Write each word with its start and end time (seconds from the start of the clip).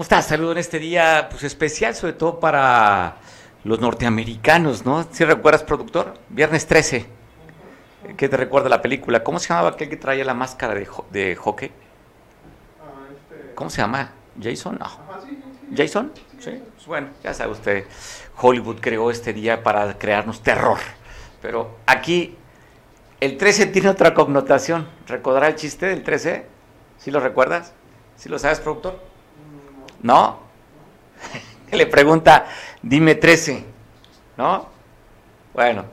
¿Cómo 0.00 0.04
estás? 0.04 0.28
Saludo 0.28 0.52
en 0.52 0.56
este 0.56 0.78
día 0.78 1.28
pues, 1.30 1.42
especial, 1.42 1.94
sobre 1.94 2.14
todo 2.14 2.40
para 2.40 3.16
los 3.64 3.80
norteamericanos, 3.80 4.86
¿no? 4.86 5.06
Si 5.12 5.26
recuerdas, 5.26 5.62
productor? 5.62 6.14
Viernes 6.30 6.66
13. 6.66 7.04
¿Qué 8.16 8.28
te 8.30 8.36
recuerda 8.38 8.70
la 8.70 8.80
película? 8.80 9.22
¿Cómo 9.22 9.38
se 9.38 9.48
llamaba 9.48 9.68
aquel 9.68 9.90
que 9.90 9.98
traía 9.98 10.24
la 10.24 10.32
máscara 10.32 10.72
de, 10.72 10.88
de 11.10 11.36
hockey? 11.36 11.70
¿Cómo 13.54 13.68
se 13.68 13.82
llama? 13.82 14.10
¿Jason? 14.42 14.78
No. 14.80 14.86
¿Jason? 15.76 16.12
Sí. 16.38 16.62
Bueno, 16.86 17.08
ya 17.22 17.34
sabe 17.34 17.52
usted, 17.52 17.84
Hollywood 18.40 18.78
creó 18.80 19.10
este 19.10 19.34
día 19.34 19.62
para 19.62 19.98
crearnos 19.98 20.42
terror. 20.42 20.78
Pero 21.42 21.76
aquí 21.84 22.38
el 23.20 23.36
13 23.36 23.66
tiene 23.66 23.90
otra 23.90 24.14
connotación. 24.14 24.88
¿Recordará 25.06 25.48
el 25.48 25.56
chiste 25.56 25.84
del 25.84 26.02
13? 26.02 26.46
¿Sí 26.96 27.10
lo 27.10 27.20
recuerdas? 27.20 27.74
¿Sí 28.16 28.30
lo 28.30 28.38
sabes, 28.38 28.60
productor? 28.60 29.09
¿No? 30.02 30.40
Le 31.72 31.86
pregunta, 31.86 32.46
dime 32.82 33.14
13, 33.14 33.64
¿no? 34.36 34.66
Bueno, 35.54 35.84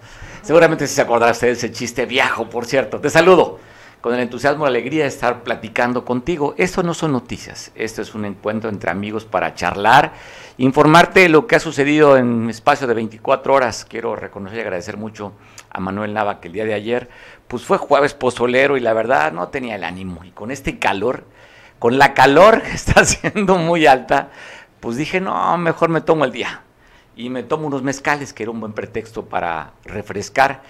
seguramente 0.42 0.88
se 0.88 1.02
acordará 1.02 1.32
usted 1.32 1.48
de 1.48 1.54
ese 1.54 1.72
chiste 1.72 2.06
viejo, 2.06 2.50
por 2.50 2.66
cierto. 2.66 3.00
Te 3.00 3.10
saludo 3.10 3.60
con 4.02 4.14
el 4.14 4.22
entusiasmo 4.22 4.64
y 4.64 4.72
la 4.72 4.78
alegría 4.78 5.04
de 5.04 5.10
estar 5.10 5.44
platicando 5.44 6.06
contigo. 6.06 6.56
Esto 6.58 6.84
no 6.84 6.94
son 6.94 7.12
noticias, 7.12 7.72
esto 7.76 8.02
es 8.02 8.16
un 8.16 8.26
encuentro 8.26 8.70
entre 8.70 8.92
amigos 8.92 9.26
para 9.26 9.54
charlar, 9.56 10.14
informarte 10.58 11.22
de 11.22 11.30
lo 11.30 11.48
que 11.48 11.56
ha 11.56 11.60
sucedido 11.60 12.18
en 12.18 12.28
un 12.28 12.50
espacio 12.50 12.88
de 12.88 12.94
24 12.94 13.54
horas. 13.54 13.86
Quiero 13.86 14.16
reconocer 14.16 14.60
y 14.60 14.62
agradecer 14.62 14.98
mucho 14.98 15.34
a 15.70 15.80
Manuel 15.80 16.14
Nava 16.14 16.40
que 16.40 16.48
el 16.48 16.54
día 16.54 16.66
de 16.66 16.74
ayer, 16.74 17.10
pues 17.48 17.64
fue 17.64 17.78
jueves 17.78 18.14
pozolero 18.14 18.78
y 18.78 18.80
la 18.80 18.94
verdad 18.94 19.32
no 19.32 19.50
tenía 19.50 19.76
el 19.76 19.84
ánimo. 19.84 20.24
Y 20.24 20.32
con 20.32 20.52
este 20.52 20.80
calor, 20.80 21.26
con 21.80 21.98
la 21.98 22.14
calor 22.14 22.62
que 22.62 22.72
está 22.72 23.06
siendo 23.06 23.58
muy 23.58 23.86
alta, 23.86 24.30
pues 24.80 24.98
dije, 24.98 25.20
no, 25.22 25.58
mejor 25.58 25.90
me 25.90 26.02
tomo 26.02 26.26
el 26.26 26.32
día. 26.32 26.62
Y 27.16 27.30
me 27.30 27.44
tomo 27.44 27.68
unos 27.68 27.82
mezcales, 27.82 28.34
que 28.34 28.44
era 28.44 28.52
un 28.52 28.60
buen 28.60 28.74
pretexto 28.74 29.26
para 29.26 29.74
refrescar. 29.84 30.62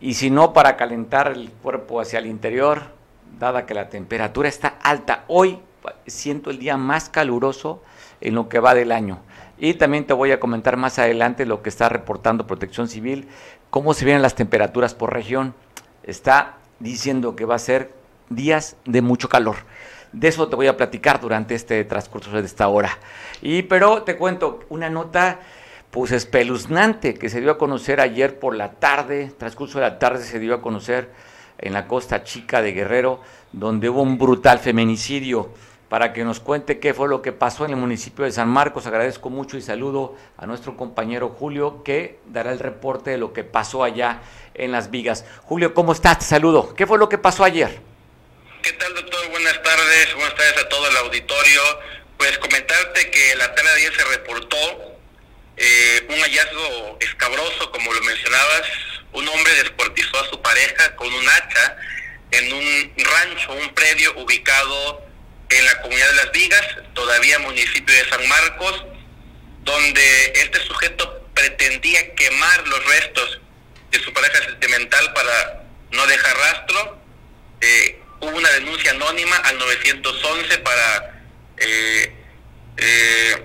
Y 0.00 0.14
si 0.14 0.30
no, 0.30 0.52
para 0.52 0.76
calentar 0.76 1.32
el 1.32 1.50
cuerpo 1.50 2.00
hacia 2.00 2.20
el 2.20 2.26
interior, 2.26 2.94
dada 3.38 3.66
que 3.66 3.74
la 3.74 3.88
temperatura 3.88 4.48
está 4.48 4.78
alta. 4.82 5.24
Hoy 5.26 5.58
siento 6.06 6.50
el 6.50 6.58
día 6.58 6.76
más 6.76 7.08
caluroso 7.08 7.82
en 8.20 8.34
lo 8.34 8.48
que 8.48 8.60
va 8.60 8.74
del 8.74 8.92
año. 8.92 9.20
Y 9.58 9.74
también 9.74 10.06
te 10.06 10.12
voy 10.12 10.32
a 10.32 10.40
comentar 10.40 10.76
más 10.76 10.98
adelante 10.98 11.46
lo 11.46 11.62
que 11.62 11.70
está 11.70 11.88
reportando 11.88 12.46
Protección 12.46 12.88
Civil, 12.88 13.28
cómo 13.70 13.94
se 13.94 14.04
vienen 14.04 14.22
las 14.22 14.34
temperaturas 14.34 14.94
por 14.94 15.12
región. 15.12 15.54
Está 16.02 16.58
diciendo 16.78 17.36
que 17.36 17.46
va 17.46 17.54
a 17.54 17.58
ser 17.58 17.92
días 18.28 18.76
de 18.84 19.02
mucho 19.02 19.28
calor. 19.28 19.56
De 20.16 20.28
eso 20.28 20.48
te 20.48 20.56
voy 20.56 20.66
a 20.66 20.78
platicar 20.78 21.20
durante 21.20 21.54
este 21.54 21.84
transcurso 21.84 22.30
de 22.30 22.40
esta 22.40 22.68
hora. 22.68 22.98
Y 23.42 23.64
pero 23.64 24.02
te 24.02 24.16
cuento 24.16 24.60
una 24.70 24.88
nota 24.88 25.40
pues 25.90 26.10
espeluznante 26.10 27.12
que 27.12 27.28
se 27.28 27.42
dio 27.42 27.50
a 27.50 27.58
conocer 27.58 28.00
ayer 28.00 28.38
por 28.38 28.56
la 28.56 28.72
tarde, 28.72 29.30
transcurso 29.36 29.78
de 29.78 29.84
la 29.84 29.98
tarde 29.98 30.24
se 30.24 30.38
dio 30.38 30.54
a 30.54 30.62
conocer 30.62 31.10
en 31.58 31.74
la 31.74 31.86
costa 31.86 32.24
chica 32.24 32.62
de 32.62 32.72
Guerrero, 32.72 33.20
donde 33.52 33.90
hubo 33.90 34.00
un 34.00 34.16
brutal 34.16 34.58
feminicidio. 34.58 35.50
Para 35.90 36.14
que 36.14 36.24
nos 36.24 36.40
cuente 36.40 36.78
qué 36.78 36.94
fue 36.94 37.08
lo 37.08 37.20
que 37.20 37.32
pasó 37.32 37.66
en 37.66 37.72
el 37.72 37.76
municipio 37.76 38.24
de 38.24 38.32
San 38.32 38.48
Marcos, 38.48 38.86
agradezco 38.86 39.28
mucho 39.28 39.58
y 39.58 39.60
saludo 39.60 40.16
a 40.38 40.46
nuestro 40.46 40.78
compañero 40.78 41.28
Julio, 41.28 41.82
que 41.84 42.20
dará 42.26 42.52
el 42.52 42.58
reporte 42.58 43.10
de 43.10 43.18
lo 43.18 43.34
que 43.34 43.44
pasó 43.44 43.84
allá 43.84 44.22
en 44.54 44.72
Las 44.72 44.90
Vigas. 44.90 45.26
Julio, 45.42 45.74
¿cómo 45.74 45.92
estás? 45.92 46.20
Te 46.20 46.24
saludo. 46.24 46.74
¿Qué 46.74 46.86
fue 46.86 46.96
lo 46.96 47.10
que 47.10 47.18
pasó 47.18 47.44
ayer? 47.44 47.80
¿Qué 48.62 48.72
tal, 48.72 48.94
doctor? 48.94 49.05
Buenas 49.46 49.62
tardes. 49.62 50.14
Buenas 50.14 50.34
tardes 50.34 50.56
a 50.58 50.68
todo 50.68 50.88
el 50.88 50.96
auditorio. 50.96 51.62
Pues 52.16 52.36
comentarte 52.38 53.12
que 53.12 53.36
la 53.36 53.54
tarde 53.54 53.70
de 53.70 53.76
ayer 53.76 53.94
se 53.96 54.04
reportó 54.06 54.98
eh, 55.56 56.04
un 56.08 56.20
hallazgo 56.20 56.98
escabroso, 56.98 57.70
como 57.70 57.94
lo 57.94 58.00
mencionabas. 58.00 58.62
Un 59.12 59.28
hombre 59.28 59.54
descuartizó 59.62 60.18
a 60.18 60.28
su 60.30 60.42
pareja 60.42 60.96
con 60.96 61.14
un 61.14 61.28
hacha 61.28 61.76
en 62.32 62.52
un 62.52 62.92
rancho, 62.96 63.52
un 63.52 63.72
predio 63.72 64.18
ubicado 64.18 65.06
en 65.48 65.64
la 65.64 65.80
comunidad 65.80 66.08
de 66.08 66.14
Las 66.16 66.32
Vigas, 66.32 66.66
todavía 66.94 67.38
municipio 67.38 67.94
de 67.94 68.08
San 68.08 68.26
Marcos, 68.26 68.84
donde 69.62 70.32
este 70.34 70.58
sujeto 70.66 71.24
pretendía 71.34 72.16
quemar 72.16 72.66
los 72.66 72.84
restos 72.84 73.40
de 73.92 74.00
su 74.00 74.12
pareja 74.12 74.42
sentimental 74.42 75.12
para 75.12 75.62
no 75.92 76.04
dejar 76.08 76.36
rastro. 76.36 77.00
Eh, 77.60 78.02
hubo 78.20 78.36
una 78.36 78.50
denuncia 78.50 78.90
anónima 78.90 79.36
al 79.36 79.58
911 79.58 80.58
para 80.58 81.22
eh, 81.58 82.12
eh, 82.76 83.44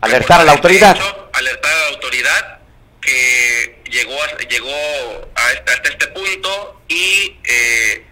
alertar 0.00 0.40
a 0.40 0.44
la 0.44 0.52
autoridad. 0.52 0.96
alertar 1.32 1.72
a 1.72 1.80
la 1.80 1.88
autoridad 1.88 2.58
que 3.00 3.82
llegó 3.90 4.16
llegó 4.48 5.30
hasta 5.34 5.88
este 5.88 6.06
punto 6.08 6.82
y 6.88 7.38
eh, 7.44 8.04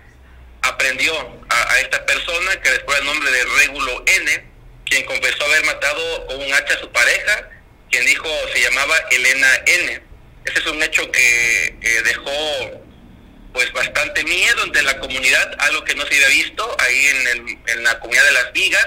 aprendió 0.63 1.15
a, 1.49 1.79
esta 1.81 2.05
persona 2.07 2.61
que 2.61 2.71
después 2.71 2.99
el 2.99 3.07
nombre 3.07 3.31
de 3.31 3.45
Régulo 3.59 4.03
N, 4.07 4.45
quien 4.85 5.05
confesó 5.05 5.45
haber 5.45 5.65
matado 5.65 6.27
con 6.27 6.37
un 6.41 6.55
hacha 6.55 6.75
a 6.75 6.81
su 6.81 6.91
pareja, 6.91 7.51
quien 7.91 8.05
dijo 8.07 8.29
se 8.53 8.63
llamaba 8.63 8.97
Elena 9.11 9.49
N. 9.67 10.03
Ese 10.45 10.59
es 10.59 10.67
un 10.67 10.83
hecho 10.83 11.11
que 11.11 12.03
dejó 12.05 12.84
pues 13.55 13.73
bastante 13.73 14.25
miedo 14.25 14.65
entre 14.65 14.83
la 14.83 14.99
comunidad, 14.99 15.57
algo 15.61 15.85
que 15.85 15.95
no 15.95 16.05
se 16.05 16.17
había 16.17 16.29
visto 16.29 16.77
ahí 16.81 17.07
en, 17.07 17.61
en 17.67 17.85
la 17.85 18.01
comunidad 18.01 18.25
de 18.25 18.33
Las 18.33 18.53
Vigas, 18.53 18.87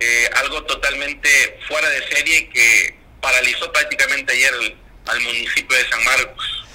eh, 0.00 0.30
algo 0.36 0.64
totalmente 0.64 1.28
fuera 1.68 1.88
de 1.90 2.02
serie 2.08 2.48
que 2.48 2.96
paralizó 3.20 3.70
prácticamente 3.70 4.32
ayer 4.32 4.76
al 5.06 5.20
municipio 5.20 5.76
de 5.76 5.88
San 5.88 6.04
Marcos. 6.04 6.66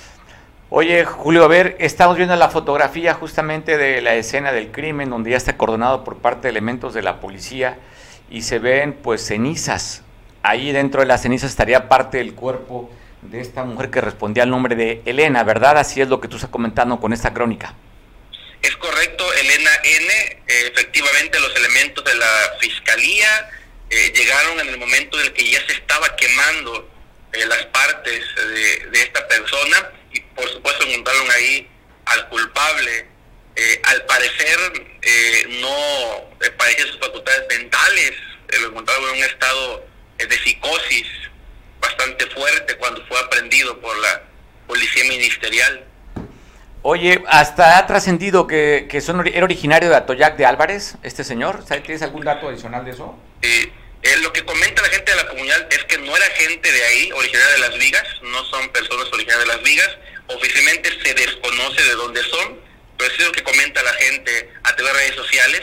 Oye, 0.69 1.03
Julio, 1.03 1.43
a 1.43 1.47
ver, 1.47 1.75
estamos 1.79 2.17
viendo 2.17 2.35
la 2.35 2.49
fotografía 2.49 3.15
justamente 3.15 3.77
de 3.77 4.01
la 4.01 4.13
escena 4.13 4.51
del 4.51 4.71
crimen, 4.71 5.09
donde 5.09 5.31
ya 5.31 5.37
está 5.37 5.57
coordinado 5.57 6.03
por 6.03 6.19
parte 6.19 6.43
de 6.43 6.49
elementos 6.49 6.93
de 6.93 7.01
la 7.01 7.19
policía 7.19 7.79
y 8.29 8.43
se 8.43 8.59
ven 8.59 8.93
pues 8.93 9.25
cenizas. 9.25 10.03
Ahí 10.43 10.71
dentro 10.71 11.01
de 11.01 11.07
las 11.07 11.23
cenizas 11.23 11.49
estaría 11.49 11.89
parte 11.89 12.19
del 12.19 12.35
cuerpo 12.35 12.91
de 13.21 13.39
esta 13.39 13.63
mujer 13.63 13.89
que 13.89 14.01
respondía 14.01 14.43
al 14.43 14.49
nombre 14.49 14.75
de 14.75 15.01
Elena, 15.05 15.43
¿verdad? 15.43 15.77
Así 15.77 16.01
es 16.01 16.07
lo 16.07 16.19
que 16.19 16.27
tú 16.27 16.37
estás 16.37 16.49
comentando 16.49 16.99
con 16.99 17.13
esta 17.13 17.33
crónica. 17.33 17.75
Es 18.61 18.75
correcto, 18.77 19.25
Elena 19.33 19.71
N. 19.83 20.43
efectivamente, 20.47 21.39
los 21.39 21.55
elementos 21.55 22.03
de 22.03 22.15
la 22.15 22.53
fiscalía 22.59 23.49
eh, 23.89 24.13
llegaron 24.15 24.59
en 24.59 24.69
el 24.69 24.77
momento 24.77 25.19
en 25.19 25.27
el 25.27 25.33
que 25.33 25.49
ya 25.49 25.59
se 25.65 25.73
estaba 25.73 26.15
quemando 26.15 26.89
eh, 27.33 27.45
las 27.45 27.65
partes 27.67 28.23
de, 28.35 29.01
esta 29.01 29.27
persona 29.27 29.91
y, 30.13 30.19
por 30.21 30.47
supuesto, 30.49 30.85
encontraron 30.85 31.31
ahí 31.31 31.67
al 32.05 32.27
culpable. 32.29 33.07
Eh, 33.55 33.81
al 33.83 34.05
parecer, 34.05 34.57
no 35.59 36.29
parecía 36.57 36.85
sus 36.87 36.99
facultades 36.99 37.43
mentales, 37.49 38.13
lo 38.61 38.67
encontraron 38.69 39.09
en 39.09 39.17
un 39.17 39.23
estado 39.23 39.85
de 40.17 40.37
psicosis 40.37 41.07
bastante 41.81 42.25
fuerte 42.27 42.77
cuando 42.77 43.05
fue 43.07 43.19
aprendido 43.19 43.79
por 43.81 43.97
la 43.97 44.23
policía 44.67 45.03
ministerial. 45.05 45.85
Oye, 46.83 47.21
hasta 47.27 47.77
ha 47.77 47.85
trascendido 47.85 48.47
que, 48.47 48.87
que 48.89 49.01
son, 49.01 49.27
era 49.27 49.43
originario 49.43 49.89
de 49.89 49.95
Atoyac 49.95 50.35
de 50.35 50.45
Álvarez, 50.45 50.95
este 51.03 51.23
señor. 51.23 51.63
¿Tienes 51.65 52.01
algún 52.01 52.23
dato 52.23 52.47
adicional 52.47 52.85
de 52.85 52.91
eso? 52.91 53.15
Eh, 53.43 53.71
lo 54.21 54.33
que 54.33 54.43
comenta 54.43 54.81
la 54.81 54.89
gente 54.89 55.11
de 55.11 55.17
la 55.17 55.27
comunidad 55.27 55.67
es 55.71 55.83
que 55.85 55.99
no 55.99 56.15
era 56.15 56.25
gente 56.35 56.71
de 56.71 56.83
ahí, 56.83 57.11
originaria 57.11 57.51
de 57.51 57.59
Las 57.59 57.77
Vigas, 57.77 58.07
no 58.23 58.43
son 58.45 58.67
personas 58.69 59.07
originarias 59.13 59.47
de 59.47 59.53
Las 59.53 59.63
Vigas. 59.63 59.89
Oficialmente 60.27 60.89
se 61.03 61.13
desconoce 61.13 61.83
de 61.83 61.93
dónde 61.93 62.23
son, 62.23 62.59
pero 62.97 63.11
es 63.11 63.19
lo 63.19 63.31
que 63.31 63.43
comenta 63.43 63.83
la 63.83 63.93
gente 63.93 64.49
a 64.63 64.75
través 64.75 64.93
de 64.93 64.99
redes 64.99 65.15
sociales 65.15 65.61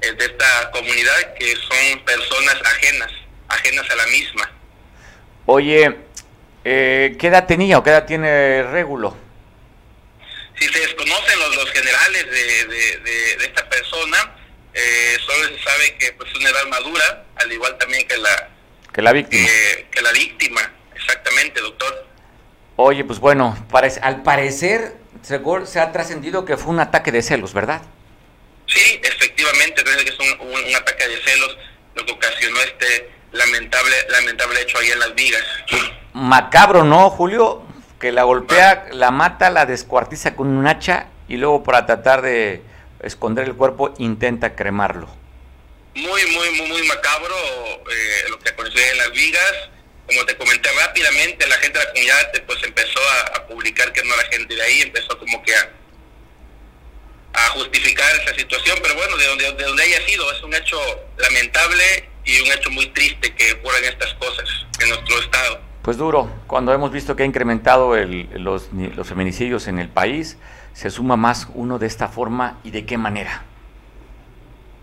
eh, 0.00 0.12
de 0.12 0.24
esta 0.24 0.70
comunidad, 0.72 1.34
que 1.38 1.54
son 1.54 2.04
personas 2.04 2.56
ajenas, 2.64 3.12
ajenas 3.48 3.88
a 3.90 3.96
la 3.96 4.06
misma. 4.06 4.57
Oye, 5.50 5.96
eh, 6.62 7.16
¿qué 7.18 7.28
edad 7.28 7.46
tenía 7.46 7.78
o 7.78 7.82
qué 7.82 7.88
edad 7.88 8.04
tiene 8.04 8.64
Régulo? 8.64 9.16
Si 10.58 10.68
se 10.68 10.78
desconocen 10.78 11.38
los, 11.38 11.56
los 11.56 11.70
generales 11.70 12.26
de, 12.30 13.46
esta 13.46 13.66
persona, 13.66 14.36
eh, 14.74 15.16
solo 15.24 15.48
se 15.48 15.62
sabe 15.62 15.96
que 15.98 16.12
pues, 16.12 16.30
es 16.30 16.36
una 16.36 16.50
edad 16.50 16.66
madura, 16.66 17.24
al 17.36 17.50
igual 17.50 17.78
también 17.78 18.06
que 18.06 18.18
la, 18.18 18.50
que 18.92 19.00
la 19.00 19.14
víctima. 19.14 19.48
que 19.90 20.02
la 20.02 20.12
víctima, 20.12 20.70
exactamente, 20.94 21.62
doctor. 21.62 22.06
Oye, 22.76 23.02
pues 23.04 23.18
bueno, 23.18 23.56
al 24.02 24.22
parecer 24.22 24.96
se 25.22 25.80
ha 25.80 25.92
trascendido 25.92 26.44
que 26.44 26.58
fue 26.58 26.74
un 26.74 26.80
ataque 26.80 27.10
de 27.10 27.22
celos, 27.22 27.54
¿verdad? 27.54 27.80
Sí, 28.66 29.00
efectivamente, 29.02 29.82
que 29.82 30.10
es 30.10 30.18
un, 30.18 30.46
un 30.46 30.76
ataque 30.76 31.08
de 31.08 31.16
celos 31.22 31.56
lo 31.94 32.04
que 32.04 32.12
ocasionó 32.12 32.60
este 32.60 33.17
lamentable, 33.32 33.96
lamentable 34.10 34.62
hecho 34.62 34.78
ahí 34.78 34.90
en 34.90 34.98
las 35.00 35.14
vigas. 35.14 35.42
Macabro, 36.12 36.84
¿no, 36.84 37.10
Julio? 37.10 37.62
Que 38.00 38.12
la 38.12 38.22
golpea, 38.22 38.86
la 38.92 39.10
mata, 39.10 39.50
la 39.50 39.66
descuartiza 39.66 40.36
con 40.36 40.48
un 40.48 40.66
hacha 40.66 41.08
y 41.28 41.36
luego 41.36 41.62
para 41.62 41.86
tratar 41.86 42.22
de 42.22 42.62
esconder 43.02 43.44
el 43.46 43.54
cuerpo 43.54 43.94
intenta 43.98 44.54
cremarlo. 44.54 45.08
muy, 45.94 46.26
muy, 46.26 46.50
muy, 46.50 46.68
muy 46.68 46.82
macabro 46.84 47.36
eh, 47.36 48.24
lo 48.30 48.38
que 48.38 48.50
aconteció 48.50 48.80
en 48.92 48.98
las 48.98 49.12
vigas. 49.12 49.54
Como 50.06 50.24
te 50.24 50.36
comenté 50.36 50.70
rápidamente, 50.72 51.46
la 51.46 51.56
gente 51.56 51.78
de 51.78 51.84
la 51.84 51.90
comunidad 51.90 52.32
pues 52.46 52.62
empezó 52.62 53.00
a, 53.34 53.46
publicar 53.46 53.92
que 53.92 54.02
no 54.04 54.14
era 54.14 54.24
gente 54.30 54.54
de 54.54 54.62
ahí, 54.62 54.82
empezó 54.82 55.18
como 55.18 55.42
que 55.42 55.54
a, 55.54 55.70
a 57.34 57.48
justificar 57.50 58.14
esa 58.16 58.34
situación, 58.34 58.78
pero 58.82 58.94
bueno, 58.94 59.16
de 59.16 59.26
donde, 59.26 59.52
de 59.52 59.64
donde 59.64 59.82
haya 59.82 60.06
sido, 60.06 60.30
es 60.32 60.42
un 60.42 60.54
hecho 60.54 60.78
lamentable 61.16 62.08
y 62.28 62.40
un 62.40 62.52
hecho 62.52 62.70
muy 62.70 62.86
triste 62.90 63.34
que 63.34 63.54
ocurran 63.54 63.84
estas 63.84 64.12
cosas 64.14 64.48
en 64.80 64.90
nuestro 64.90 65.18
estado. 65.18 65.60
Pues 65.82 65.96
duro, 65.96 66.30
cuando 66.46 66.72
hemos 66.72 66.92
visto 66.92 67.16
que 67.16 67.22
ha 67.22 67.26
incrementado 67.26 67.96
el, 67.96 68.28
los, 68.34 68.68
los 68.72 69.08
feminicidios 69.08 69.66
en 69.66 69.78
el 69.78 69.88
país, 69.88 70.36
se 70.74 70.90
suma 70.90 71.16
más 71.16 71.48
uno 71.54 71.78
de 71.78 71.86
esta 71.86 72.08
forma 72.08 72.58
y 72.62 72.70
de 72.70 72.84
qué 72.84 72.98
manera. 72.98 73.44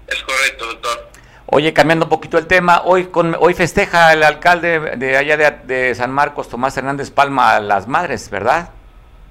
Es 0.08 0.22
correcto, 0.24 0.66
doctor. 0.66 1.10
Oye, 1.46 1.74
cambiando 1.74 2.06
un 2.06 2.10
poquito 2.10 2.40
el 2.40 2.48
tema, 2.48 2.82
hoy 2.84 3.06
con, 3.06 3.36
hoy 3.40 3.54
festeja 3.54 4.12
el 4.14 4.24
alcalde 4.24 4.98
de 4.98 5.16
allá 5.16 5.38
de, 5.38 5.52
de 5.52 5.96
San 5.96 6.12
Marcos, 6.12 6.50
Tomás 6.50 6.76
Hernández 6.76 7.12
Palma, 7.12 7.56
a 7.56 7.60
las 7.60 7.88
madres, 7.88 8.32
¿verdad? 8.32 8.72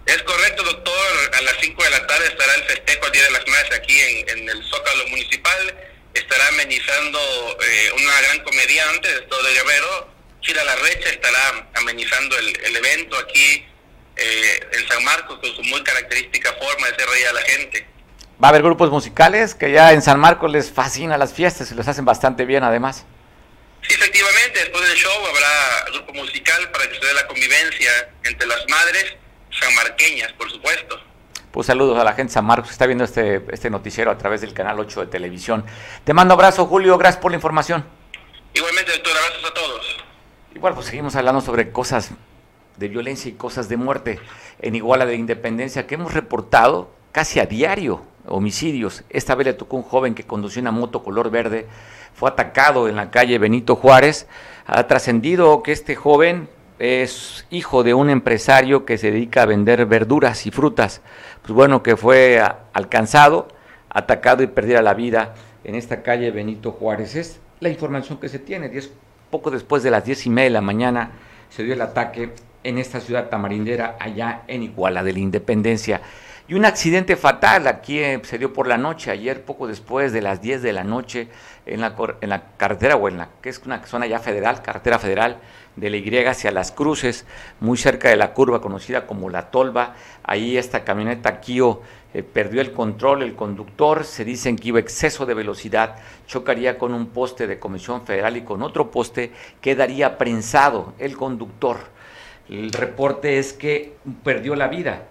Es 0.07 0.23
correcto, 0.23 0.63
doctor. 0.63 0.95
A 1.39 1.43
las 1.43 1.55
5 1.61 1.83
de 1.83 1.91
la 1.91 2.07
tarde 2.07 2.27
estará 2.27 2.55
el 2.55 2.63
festejo 2.65 3.07
al 3.07 3.13
Día 3.13 3.23
de 3.25 3.31
las 3.31 3.49
Madres 3.49 3.73
aquí 3.75 3.99
en, 4.01 4.49
el 4.49 4.63
Zócalo 4.65 5.09
Municipal. 5.09 5.75
Estará 6.15 6.49
amenizando 6.49 7.19
eh, 7.19 7.91
una 8.01 8.21
gran 8.23 8.41
comediante 8.45 9.13
de 9.13 9.21
todo 9.23 9.43
de 9.43 9.53
Guerrero, 9.53 10.09
Chira 10.41 10.63
Larrecha, 10.65 11.11
estará 11.11 11.69
amenizando 11.75 12.37
el, 12.39 12.77
evento 12.77 13.17
aquí 13.19 13.67
eh, 14.17 14.61
en 14.73 14.89
San 14.89 15.03
Marcos 15.05 15.39
con 15.41 15.55
su 15.57 15.63
muy 15.65 15.83
característica 15.83 16.53
forma 16.53 16.89
de 16.89 16.95
ser 16.97 17.09
reír 17.09 17.27
a 17.27 17.33
la 17.33 17.43
gente. 17.43 17.87
Va 18.43 18.49
a 18.49 18.51
haber 18.51 18.63
grupos 18.63 18.91
musicales 18.91 19.55
que 19.55 19.73
ya 19.73 19.93
en 19.93 20.03
San 20.03 20.21
Marcos 20.21 20.51
les 20.51 20.71
fascina 20.71 21.19
las 21.19 21.33
fiestas 21.33 21.71
y 21.73 21.75
los 21.75 21.89
hacen 21.89 22.05
bastante 22.05 22.45
bien 22.45 22.63
además. 22.63 23.07
Sí, 23.83 23.95
efectivamente, 23.95 24.61
después 24.61 24.89
del 24.89 24.97
show 24.97 25.27
habrá 25.27 25.85
grupo 25.93 26.13
musical 26.15 26.71
para 26.71 26.89
que 26.89 26.99
se 26.99 27.07
dé 27.07 27.15
la 27.15 27.27
convivencia 27.27 27.91
entre 28.25 28.47
las 28.47 28.65
madres 28.69 29.15
sanmarqueñas, 29.51 30.33
por 30.33 30.51
supuesto. 30.51 31.01
Pues 31.55 31.69
saludos 31.69 31.97
a 32.01 32.03
la 32.03 32.15
gente 32.15 32.31
de 32.31 32.35
San 32.35 32.45
Marcos 32.45 32.71
que 32.71 32.73
está 32.73 32.85
viendo 32.85 33.05
este, 33.05 33.45
este 33.53 33.71
noticiero 33.71 34.11
a 34.11 34.19
través 34.19 34.41
del 34.41 34.53
canal 34.53 34.81
8 34.81 35.03
de 35.03 35.06
televisión. 35.06 35.65
Te 36.03 36.12
mando 36.12 36.35
abrazo, 36.35 36.67
Julio, 36.67 36.99
gracias 36.99 37.23
por 37.23 37.31
la 37.31 37.37
información. 37.37 37.85
Igualmente, 38.53 38.91
doctor, 38.91 39.12
abrazos 39.17 39.51
a 39.51 39.55
todos. 39.55 39.97
Igual, 40.53 40.75
pues 40.75 40.87
seguimos 40.87 41.15
hablando 41.15 41.41
sobre 41.41 41.71
cosas 41.71 42.11
de 42.77 42.89
violencia 42.89 43.31
y 43.31 43.35
cosas 43.35 43.69
de 43.69 43.77
muerte 43.77 44.19
en 44.62 44.75
Iguala 44.75 45.06
de 45.06 45.15
Independencia 45.15 45.87
que 45.87 45.95
hemos 45.95 46.12
reportado 46.12 46.91
casi 47.12 47.39
a 47.39 47.47
diario 47.47 48.03
homicidios. 48.27 49.05
Esta 49.09 49.37
vez 49.37 49.47
le 49.47 49.53
tocó 49.53 49.77
un 49.77 49.85
joven 49.85 50.17
que 50.17 50.25
conducía 50.25 50.61
una 50.61 50.73
moto 50.73 51.05
color 51.05 51.31
verde, 51.31 51.69
fue 52.15 52.31
atacado 52.31 52.89
en 52.89 52.97
la 52.97 53.12
calle 53.12 53.39
Benito 53.39 53.77
Juárez. 53.77 54.27
Ha 54.67 54.89
trascendido 54.89 55.62
que 55.62 55.71
este 55.71 55.95
joven 55.95 56.49
es 56.79 57.47
hijo 57.50 57.82
de 57.82 57.94
un 57.94 58.11
empresario 58.11 58.85
que 58.85 58.99
se 58.99 59.11
dedica 59.11 59.43
a 59.43 59.47
vender 59.47 59.87
verduras 59.87 60.47
y 60.47 60.50
frutas. 60.50 61.00
Pues 61.43 61.53
bueno, 61.53 61.82
que 61.82 61.97
fue 61.97 62.43
alcanzado, 62.73 63.49
atacado 63.91 64.43
y 64.43 64.49
perdiera 64.49 64.82
la 64.82 64.94
vida 64.94 65.35
en 65.62 65.75
esta 65.75 66.03
calle 66.03 66.31
Benito 66.31 66.73
Juárez. 66.73 67.15
Es 67.17 67.41
la 67.61 67.69
información 67.69 68.19
que 68.19 68.29
se 68.29 68.38
tiene. 68.38 68.69
Diez, 68.69 68.91
poco 69.31 69.50
después 69.50 69.82
de 69.82 69.91
las 69.91 70.05
diez 70.05 70.26
y 70.26 70.31
media 70.31 70.44
de 70.44 70.50
la 70.50 70.61
mañana 70.61 71.11
se 71.49 71.62
dio 71.62 71.75
el 71.75 71.81
ataque 71.81 72.32
en 72.65 72.79
esta 72.79 73.00
ciudad 73.00 73.29
tamarindera, 73.29 73.97
allá 74.00 74.43
en 74.49 74.62
Iguala 74.62 75.05
de 75.05 75.12
la 75.12 75.19
Independencia. 75.19 76.00
Y 76.46 76.52
un 76.52 76.67
accidente 76.67 77.17
fatal 77.17 77.67
aquí 77.67 77.99
eh, 78.00 78.20
se 78.23 78.37
dio 78.37 78.52
por 78.52 78.67
la 78.67 78.76
noche, 78.76 79.11
ayer 79.11 79.43
poco 79.46 79.67
después 79.67 80.12
de 80.12 80.20
las 80.20 80.43
10 80.43 80.61
de 80.61 80.75
la 80.75 80.85
noche, 80.85 81.29
en 81.64 81.81
la, 81.81 81.94
en 82.20 82.29
la 82.29 82.50
carretera, 82.58 82.96
o 82.96 83.08
en 83.08 83.17
la 83.17 83.31
que 83.41 83.49
es 83.49 83.62
una 83.64 83.82
zona 83.87 84.06
ya 84.06 84.19
federal, 84.19 84.61
carretera 84.61 84.99
federal, 84.99 85.38
de 85.76 85.88
la 85.88 85.96
Y 85.96 86.26
hacia 86.26 86.50
Las 86.50 86.70
Cruces, 86.70 87.25
muy 87.61 87.79
cerca 87.79 88.11
de 88.11 88.17
la 88.17 88.35
curva 88.35 88.61
conocida 88.61 89.06
como 89.06 89.31
La 89.31 89.50
Tolva. 89.50 89.94
Ahí 90.23 90.58
esta 90.58 90.85
camioneta 90.85 91.41
Kio 91.41 91.81
eh, 92.12 92.23
perdió 92.23 92.61
el 92.61 92.73
control, 92.73 93.23
el 93.23 93.35
conductor, 93.35 94.05
se 94.05 94.26
dicen 94.26 94.56
que 94.56 94.69
iba 94.69 94.81
exceso 94.81 95.25
de 95.25 95.32
velocidad, 95.32 95.96
chocaría 96.26 96.76
con 96.76 96.93
un 96.93 97.06
poste 97.06 97.46
de 97.46 97.58
Comisión 97.58 98.05
Federal 98.05 98.37
y 98.37 98.43
con 98.43 98.62
otro 98.62 98.91
poste 98.91 99.32
quedaría 99.62 100.19
prensado 100.19 100.93
el 100.99 101.17
conductor. 101.17 101.79
El 102.50 102.70
reporte 102.70 103.38
es 103.38 103.55
que 103.55 103.96
perdió 104.23 104.55
la 104.55 104.69
vida, 104.69 105.06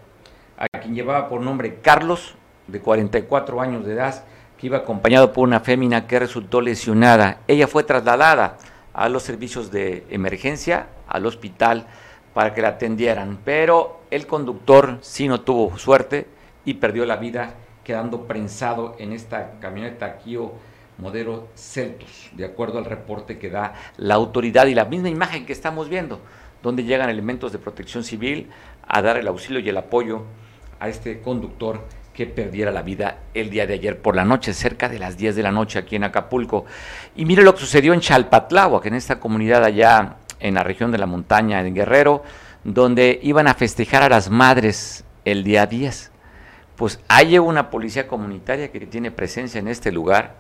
a 0.71 0.79
quien 0.79 0.95
llevaba 0.95 1.27
por 1.27 1.41
nombre 1.41 1.79
Carlos, 1.81 2.35
de 2.67 2.79
44 2.79 3.59
años 3.59 3.85
de 3.85 3.93
edad, 3.93 4.23
que 4.57 4.67
iba 4.67 4.77
acompañado 4.77 5.33
por 5.33 5.43
una 5.43 5.59
fémina 5.59 6.07
que 6.07 6.19
resultó 6.19 6.61
lesionada. 6.61 7.39
Ella 7.47 7.67
fue 7.67 7.83
trasladada 7.83 8.57
a 8.93 9.09
los 9.09 9.23
servicios 9.23 9.71
de 9.71 10.05
emergencia, 10.09 10.87
al 11.07 11.25
hospital, 11.25 11.87
para 12.33 12.53
que 12.53 12.61
la 12.61 12.69
atendieran. 12.69 13.39
Pero 13.43 14.01
el 14.09 14.25
conductor 14.25 14.99
sí 15.01 15.27
no 15.27 15.41
tuvo 15.41 15.77
suerte 15.77 16.27
y 16.65 16.75
perdió 16.75 17.05
la 17.05 17.17
vida 17.17 17.55
quedando 17.83 18.25
prensado 18.25 18.95
en 18.99 19.11
esta 19.11 19.59
camioneta 19.59 20.17
Kio 20.19 20.53
modelo 20.97 21.47
Celtos, 21.55 22.29
de 22.33 22.45
acuerdo 22.45 22.77
al 22.77 22.85
reporte 22.85 23.37
que 23.37 23.49
da 23.49 23.73
la 23.97 24.13
autoridad 24.13 24.67
y 24.67 24.75
la 24.75 24.85
misma 24.85 25.09
imagen 25.09 25.45
que 25.45 25.51
estamos 25.51 25.89
viendo, 25.89 26.21
donde 26.61 26.83
llegan 26.83 27.09
elementos 27.09 27.51
de 27.51 27.57
protección 27.57 28.03
civil 28.03 28.49
a 28.87 29.01
dar 29.01 29.17
el 29.17 29.27
auxilio 29.27 29.59
y 29.59 29.67
el 29.67 29.77
apoyo 29.77 30.23
a 30.83 30.89
este 30.89 31.21
conductor 31.21 31.79
que 32.13 32.25
perdiera 32.25 32.69
la 32.69 32.81
vida 32.81 33.19
el 33.33 33.49
día 33.49 33.65
de 33.65 33.75
ayer 33.75 34.01
por 34.01 34.17
la 34.17 34.25
noche, 34.25 34.53
cerca 34.53 34.89
de 34.89 34.99
las 34.99 35.15
10 35.15 35.37
de 35.37 35.41
la 35.41 35.49
noche 35.49 35.79
aquí 35.79 35.95
en 35.95 36.03
Acapulco. 36.03 36.65
Y 37.15 37.23
mire 37.23 37.41
lo 37.41 37.53
que 37.53 37.61
sucedió 37.61 37.93
en 37.93 38.01
que 38.01 38.89
en 38.89 38.95
esta 38.95 39.17
comunidad 39.17 39.63
allá 39.63 40.17
en 40.41 40.55
la 40.55 40.63
región 40.63 40.91
de 40.91 40.97
la 40.97 41.05
montaña, 41.05 41.61
en 41.61 41.73
Guerrero, 41.73 42.23
donde 42.65 43.17
iban 43.23 43.47
a 43.47 43.53
festejar 43.53 44.03
a 44.03 44.09
las 44.09 44.29
madres 44.29 45.05
el 45.23 45.45
día 45.45 45.67
10. 45.67 46.11
Pues 46.75 46.99
hay 47.07 47.39
una 47.39 47.69
policía 47.69 48.05
comunitaria 48.05 48.69
que 48.69 48.81
tiene 48.81 49.09
presencia 49.09 49.59
en 49.59 49.69
este 49.69 49.89
lugar 49.89 50.35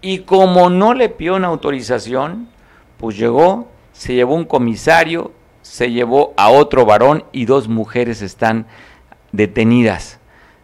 y 0.00 0.20
como 0.20 0.70
no 0.70 0.94
le 0.94 1.08
pidió 1.08 1.34
una 1.34 1.48
autorización, 1.48 2.48
pues 2.96 3.18
llegó, 3.18 3.66
se 3.92 4.14
llevó 4.14 4.36
un 4.36 4.44
comisario, 4.44 5.32
se 5.62 5.90
llevó 5.90 6.32
a 6.36 6.50
otro 6.50 6.86
varón 6.86 7.24
y 7.32 7.44
dos 7.44 7.66
mujeres 7.66 8.22
están 8.22 8.66
detenidas 9.32 10.20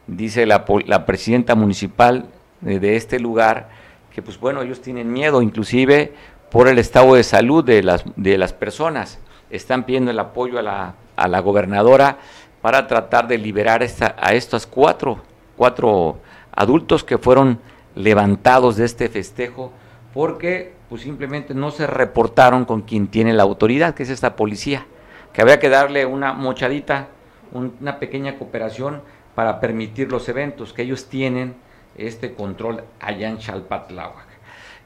dice 0.07 0.47
la, 0.47 0.65
presidenta 1.07 1.55
municipal 1.55 2.27
de, 2.61 2.97
este 2.97 3.19
lugar, 3.19 3.69
que 4.15 4.23
pues 4.23 4.39
bueno, 4.39 4.63
ellos 4.63 4.81
tienen 4.81 5.13
miedo 5.13 5.43
inclusive 5.43 6.13
por 6.51 6.69
el 6.69 6.79
estado 6.79 7.15
de 7.15 7.25
salud 7.25 7.65
de 7.65 7.83
las, 7.83 8.05
de 8.17 8.39
las 8.39 8.53
personas. 8.53 9.19
Están 9.51 9.85
pidiendo 9.85 10.11
el 10.11 10.19
apoyo 10.19 10.59
a 10.59 10.63
la, 10.63 10.95
a 11.17 11.29
la 11.29 11.41
gobernadora 11.41 12.19
para 12.63 12.87
tratar 12.87 13.29
de 13.29 13.39
liberar 13.39 13.83
esta, 13.83 14.17
a 14.19 14.35
estos 14.35 14.67
cuatro, 14.67 15.23
cuatro 15.57 16.19
adultos 16.53 17.05
que 17.05 17.19
fueron 17.19 17.61
levantados 17.95 18.77
de 18.77 18.85
este 18.85 19.09
festejo 19.09 19.73
porque 20.13 20.75
pues 20.89 21.03
simplemente 21.03 21.53
no 21.55 21.71
se 21.71 21.87
reportaron 21.87 22.65
con 22.65 22.83
quien 22.83 23.09
tiene 23.09 23.33
la 23.33 23.43
autoridad, 23.43 23.95
que 23.95 24.05
es 24.05 24.11
esta 24.11 24.37
policía, 24.37 24.87
que 25.33 25.43
habría 25.43 25.59
que 25.59 25.69
darle 25.69 26.07
una 26.07 26.33
mochadita, 26.33 27.09
una 27.57 27.99
pequeña 27.99 28.39
cooperación 28.39 29.03
para 29.35 29.61
permitir 29.61 30.11
los 30.11 30.29
eventos, 30.29 30.73
que 30.73 30.83
ellos 30.83 31.09
tienen 31.09 31.55
este 31.97 32.35
control 32.35 32.85
allá 33.01 33.29
en 33.29 33.39
Chalpatláhuac. 33.39 34.27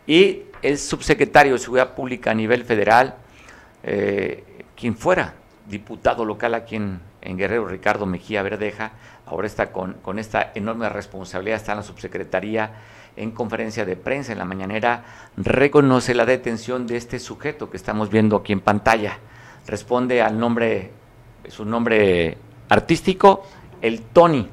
Y 0.06 0.42
el 0.62 0.78
subsecretario 0.78 1.52
de 1.52 1.58
Seguridad 1.58 1.94
Pública 1.94 2.32
a 2.32 2.34
nivel 2.34 2.64
federal, 2.64 3.14
eh, 3.82 4.44
quien 4.76 4.96
fuera 4.96 5.34
diputado 5.68 6.24
local 6.24 6.54
aquí 6.54 6.76
en, 6.76 7.00
Guerrero, 7.22 7.66
Ricardo 7.66 8.06
Mejía 8.06 8.42
Verdeja, 8.42 8.92
ahora 9.26 9.46
está 9.46 9.70
con, 9.72 9.94
con 9.94 10.18
esta 10.18 10.52
enorme 10.54 10.88
responsabilidad, 10.88 11.58
está 11.58 11.72
en 11.72 11.78
la 11.78 11.84
subsecretaría 11.84 12.72
en 13.16 13.30
conferencia 13.32 13.84
de 13.84 13.96
prensa 13.96 14.32
en 14.32 14.38
la 14.38 14.44
mañanera, 14.44 15.04
reconoce 15.36 16.14
la 16.14 16.24
detención 16.24 16.86
de 16.86 16.96
este 16.96 17.18
sujeto 17.18 17.70
que 17.70 17.76
estamos 17.76 18.10
viendo 18.10 18.36
aquí 18.36 18.52
en 18.52 18.60
pantalla. 18.60 19.18
Responde 19.66 20.22
al 20.22 20.38
nombre, 20.38 20.90
su 21.48 21.64
nombre 21.64 22.38
artístico, 22.70 23.44
el 23.82 24.00
Tony, 24.00 24.48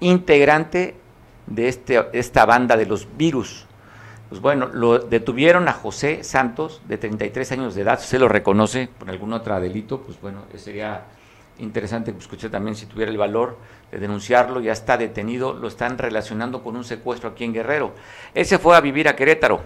integrante 0.00 0.94
de 1.46 1.68
este, 1.68 2.06
esta 2.12 2.46
banda 2.46 2.76
de 2.76 2.86
los 2.86 3.08
virus. 3.16 3.66
Pues 4.28 4.40
bueno, 4.40 4.68
lo 4.72 4.98
detuvieron 4.98 5.68
a 5.68 5.72
José 5.72 6.22
Santos, 6.24 6.82
de 6.86 6.98
33 6.98 7.52
años 7.52 7.74
de 7.74 7.82
edad, 7.82 7.98
se 7.98 8.18
lo 8.18 8.28
reconoce 8.28 8.88
por 8.98 9.08
algún 9.08 9.32
otro 9.32 9.58
delito, 9.60 10.02
pues 10.02 10.20
bueno, 10.20 10.42
sería 10.56 11.04
interesante 11.58 12.12
que 12.12 12.18
escuché 12.18 12.50
también 12.50 12.76
si 12.76 12.86
tuviera 12.86 13.10
el 13.10 13.16
valor 13.16 13.56
de 13.90 13.98
denunciarlo, 13.98 14.60
ya 14.60 14.72
está 14.72 14.98
detenido, 14.98 15.54
lo 15.54 15.68
están 15.68 15.96
relacionando 15.96 16.62
con 16.62 16.76
un 16.76 16.84
secuestro 16.84 17.30
aquí 17.30 17.44
en 17.44 17.54
Guerrero. 17.54 17.94
Él 18.34 18.44
se 18.44 18.58
fue 18.58 18.76
a 18.76 18.80
vivir 18.80 19.08
a 19.08 19.16
Querétaro, 19.16 19.62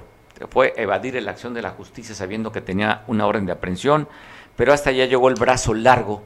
fue 0.51 0.75
a 0.77 0.83
evadir 0.83 1.21
la 1.23 1.33
acción 1.33 1.55
de 1.55 1.63
la 1.63 1.71
justicia 1.71 2.15
sabiendo 2.15 2.53
que 2.53 2.61
tenía 2.61 3.03
una 3.07 3.27
orden 3.27 3.47
de 3.47 3.53
aprehensión, 3.53 4.09
pero 4.57 4.73
hasta 4.73 4.91
allá 4.91 5.07
llegó 5.07 5.29
el 5.31 5.35
brazo 5.35 5.75
largo 5.75 6.23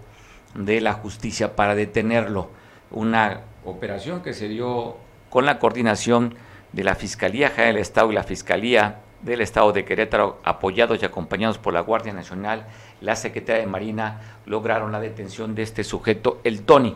de 0.55 0.81
la 0.81 0.95
justicia 0.95 1.57
para 1.57 1.75
detenerlo 1.75 2.51
una 2.91 3.41
operación 3.65 4.23
que 4.23 4.35
se 4.35 4.49
dio 4.49 4.97
con 5.31 5.47
la 5.47 5.59
coordinación 5.59 6.35
de 6.73 6.85
la 6.85 6.95
Fiscalía 6.95 7.51
General 7.51 7.75
del 7.75 7.83
Estado 7.83 8.13
y 8.13 8.15
la 8.15 8.23
Fiscalía 8.23 9.01
del 9.23 9.41
Estado 9.41 9.73
de 9.73 9.85
Querétaro, 9.85 10.39
apoyados 10.45 11.03
y 11.03 11.05
acompañados 11.05 11.59
por 11.59 11.73
la 11.73 11.81
Guardia 11.81 12.13
Nacional, 12.13 12.67
la 13.01 13.17
Secretaría 13.17 13.63
de 13.63 13.67
Marina, 13.67 14.21
lograron 14.45 14.93
la 14.93 15.01
detención 15.01 15.55
de 15.55 15.63
este 15.63 15.83
sujeto, 15.83 16.41
el 16.45 16.63
Tony. 16.63 16.95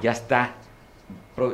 Ya 0.00 0.12
está 0.12 0.54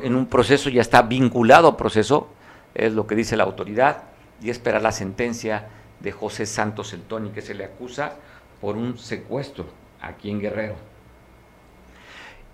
en 0.02 0.14
un 0.14 0.26
proceso, 0.26 0.68
ya 0.68 0.82
está 0.82 1.02
vinculado 1.02 1.68
a 1.68 1.76
proceso, 1.76 2.28
es 2.74 2.92
lo 2.92 3.06
que 3.06 3.14
dice 3.14 3.36
la 3.36 3.44
autoridad, 3.44 4.04
y 4.42 4.50
espera 4.50 4.78
la 4.78 4.92
sentencia 4.92 5.68
de 6.00 6.12
José 6.12 6.46
Santos 6.46 6.92
el 6.92 7.02
Tony, 7.02 7.30
que 7.30 7.42
se 7.42 7.54
le 7.54 7.64
acusa 7.64 8.14
por 8.60 8.76
un 8.76 8.98
secuestro 8.98 9.66
aquí 10.00 10.30
en 10.30 10.40
Guerrero. 10.40 10.89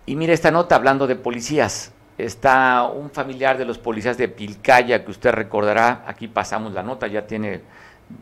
Y 0.07 0.15
mire 0.15 0.33
esta 0.33 0.53
nota 0.53 0.77
hablando 0.77 1.09
de 1.09 1.17
policías. 1.17 1.93
Está 2.17 2.85
un 2.85 3.11
familiar 3.11 3.59
de 3.59 3.65
los 3.65 3.77
policías 3.77 4.17
de 4.17 4.29
Pilcaya, 4.29 5.05
que 5.05 5.11
usted 5.11 5.33
recordará, 5.33 6.05
aquí 6.07 6.29
pasamos 6.29 6.73
la 6.73 6.83
nota, 6.83 7.09
ya 7.09 7.27
tiene 7.27 7.61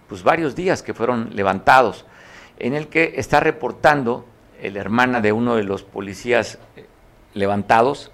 pues 0.08 0.22
varios 0.22 0.56
días 0.56 0.82
que 0.82 0.94
fueron 0.94 1.30
levantados, 1.34 2.06
en 2.58 2.74
el 2.74 2.88
que 2.88 3.14
está 3.16 3.38
reportando 3.38 4.24
la 4.60 4.80
hermana 4.80 5.20
de 5.20 5.32
uno 5.32 5.56
de 5.56 5.62
los 5.62 5.82
policías 5.82 6.58
eh, 6.76 6.86
levantados, 7.34 8.10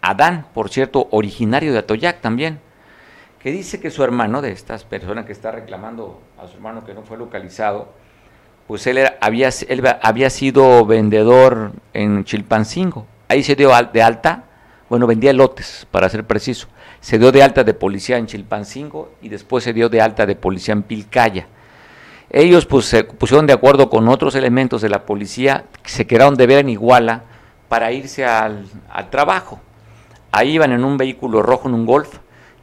Adán, 0.00 0.46
por 0.54 0.68
cierto, 0.68 1.08
originario 1.10 1.72
de 1.72 1.78
Atoyac 1.78 2.20
también, 2.20 2.60
que 3.38 3.50
dice 3.50 3.80
que 3.80 3.90
su 3.90 4.04
hermano, 4.04 4.42
de 4.42 4.52
estas 4.52 4.84
personas 4.84 5.26
que 5.26 5.32
está 5.32 5.50
reclamando 5.50 6.20
a 6.38 6.46
su 6.46 6.54
hermano 6.54 6.84
que 6.84 6.94
no 6.94 7.02
fue 7.02 7.18
localizado, 7.18 7.92
pues 8.66 8.86
él, 8.86 9.00
había, 9.20 9.50
él 9.68 9.82
había 10.02 10.30
sido 10.30 10.86
vendedor 10.86 11.72
en 11.92 12.24
Chilpancingo. 12.24 13.06
Ahí 13.28 13.42
se 13.42 13.56
dio 13.56 13.70
de 13.92 14.02
alta, 14.02 14.44
bueno, 14.88 15.06
vendía 15.06 15.32
lotes, 15.32 15.86
para 15.90 16.08
ser 16.08 16.26
preciso. 16.26 16.68
Se 17.00 17.18
dio 17.18 17.32
de 17.32 17.42
alta 17.42 17.64
de 17.64 17.74
policía 17.74 18.18
en 18.18 18.26
Chilpancingo 18.26 19.12
y 19.22 19.28
después 19.28 19.64
se 19.64 19.72
dio 19.72 19.88
de 19.88 20.00
alta 20.00 20.26
de 20.26 20.36
policía 20.36 20.72
en 20.72 20.82
Pilcaya. 20.82 21.46
Ellos 22.30 22.64
pues 22.64 22.86
se 22.86 23.04
pusieron 23.04 23.46
de 23.46 23.52
acuerdo 23.52 23.90
con 23.90 24.08
otros 24.08 24.34
elementos 24.34 24.80
de 24.80 24.88
la 24.88 25.04
policía, 25.04 25.64
se 25.84 26.06
quedaron 26.06 26.34
de 26.36 26.46
ver 26.46 26.58
en 26.58 26.70
Iguala 26.70 27.24
para 27.68 27.92
irse 27.92 28.24
al, 28.24 28.66
al 28.90 29.10
trabajo. 29.10 29.60
Ahí 30.30 30.52
iban 30.52 30.72
en 30.72 30.84
un 30.84 30.96
vehículo 30.96 31.42
rojo, 31.42 31.68
en 31.68 31.74
un 31.74 31.84
Golf, 31.84 32.18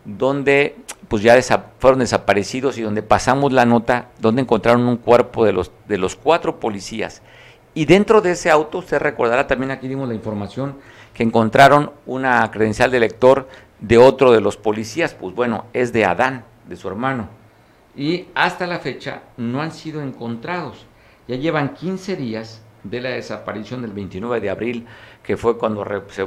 donde 0.05 0.75
pues 1.09 1.23
ya 1.23 1.37
fueron 1.79 1.99
desaparecidos 1.99 2.77
y 2.77 2.83
donde 2.83 3.01
pasamos 3.01 3.51
la 3.51 3.65
nota, 3.65 4.09
donde 4.19 4.43
encontraron 4.43 4.87
un 4.87 4.97
cuerpo 4.97 5.43
de 5.43 5.51
los, 5.51 5.71
de 5.87 5.97
los 5.97 6.15
cuatro 6.15 6.59
policías. 6.59 7.21
Y 7.73 7.85
dentro 7.85 8.21
de 8.21 8.31
ese 8.31 8.49
auto, 8.49 8.77
usted 8.77 8.99
recordará, 8.99 9.47
también 9.47 9.71
aquí 9.71 9.87
dimos 9.87 10.07
la 10.07 10.13
información, 10.13 10.75
que 11.13 11.23
encontraron 11.23 11.91
una 12.05 12.49
credencial 12.51 12.91
de 12.91 12.99
lector 12.99 13.49
de 13.79 13.97
otro 13.97 14.31
de 14.31 14.41
los 14.41 14.55
policías, 14.55 15.13
pues 15.13 15.33
bueno, 15.33 15.65
es 15.73 15.91
de 15.91 16.05
Adán, 16.05 16.45
de 16.67 16.75
su 16.75 16.87
hermano. 16.87 17.27
Y 17.95 18.27
hasta 18.35 18.67
la 18.67 18.79
fecha 18.79 19.23
no 19.37 19.61
han 19.61 19.71
sido 19.71 20.01
encontrados. 20.01 20.85
Ya 21.27 21.35
llevan 21.35 21.73
15 21.73 22.15
días 22.15 22.61
de 22.83 23.01
la 23.01 23.09
desaparición 23.09 23.81
del 23.81 23.91
29 23.91 24.41
de 24.41 24.49
abril, 24.49 24.87
que 25.23 25.37
fue 25.37 25.57
cuando 25.57 25.85
se, 26.09 26.25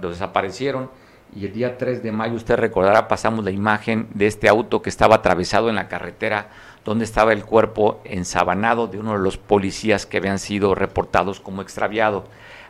desaparecieron 0.00 0.90
y 1.34 1.46
el 1.46 1.52
día 1.52 1.78
3 1.78 2.02
de 2.02 2.12
mayo, 2.12 2.34
usted 2.34 2.56
recordará, 2.56 3.06
pasamos 3.06 3.44
la 3.44 3.50
imagen 3.50 4.08
de 4.14 4.26
este 4.26 4.48
auto 4.48 4.82
que 4.82 4.90
estaba 4.90 5.16
atravesado 5.16 5.68
en 5.68 5.76
la 5.76 5.88
carretera 5.88 6.48
donde 6.84 7.04
estaba 7.04 7.32
el 7.32 7.44
cuerpo 7.44 8.00
ensabanado 8.04 8.86
de 8.86 8.98
uno 8.98 9.12
de 9.12 9.20
los 9.20 9.36
policías 9.36 10.06
que 10.06 10.16
habían 10.16 10.38
sido 10.38 10.74
reportados 10.74 11.40
como 11.40 11.62
extraviado. 11.62 12.24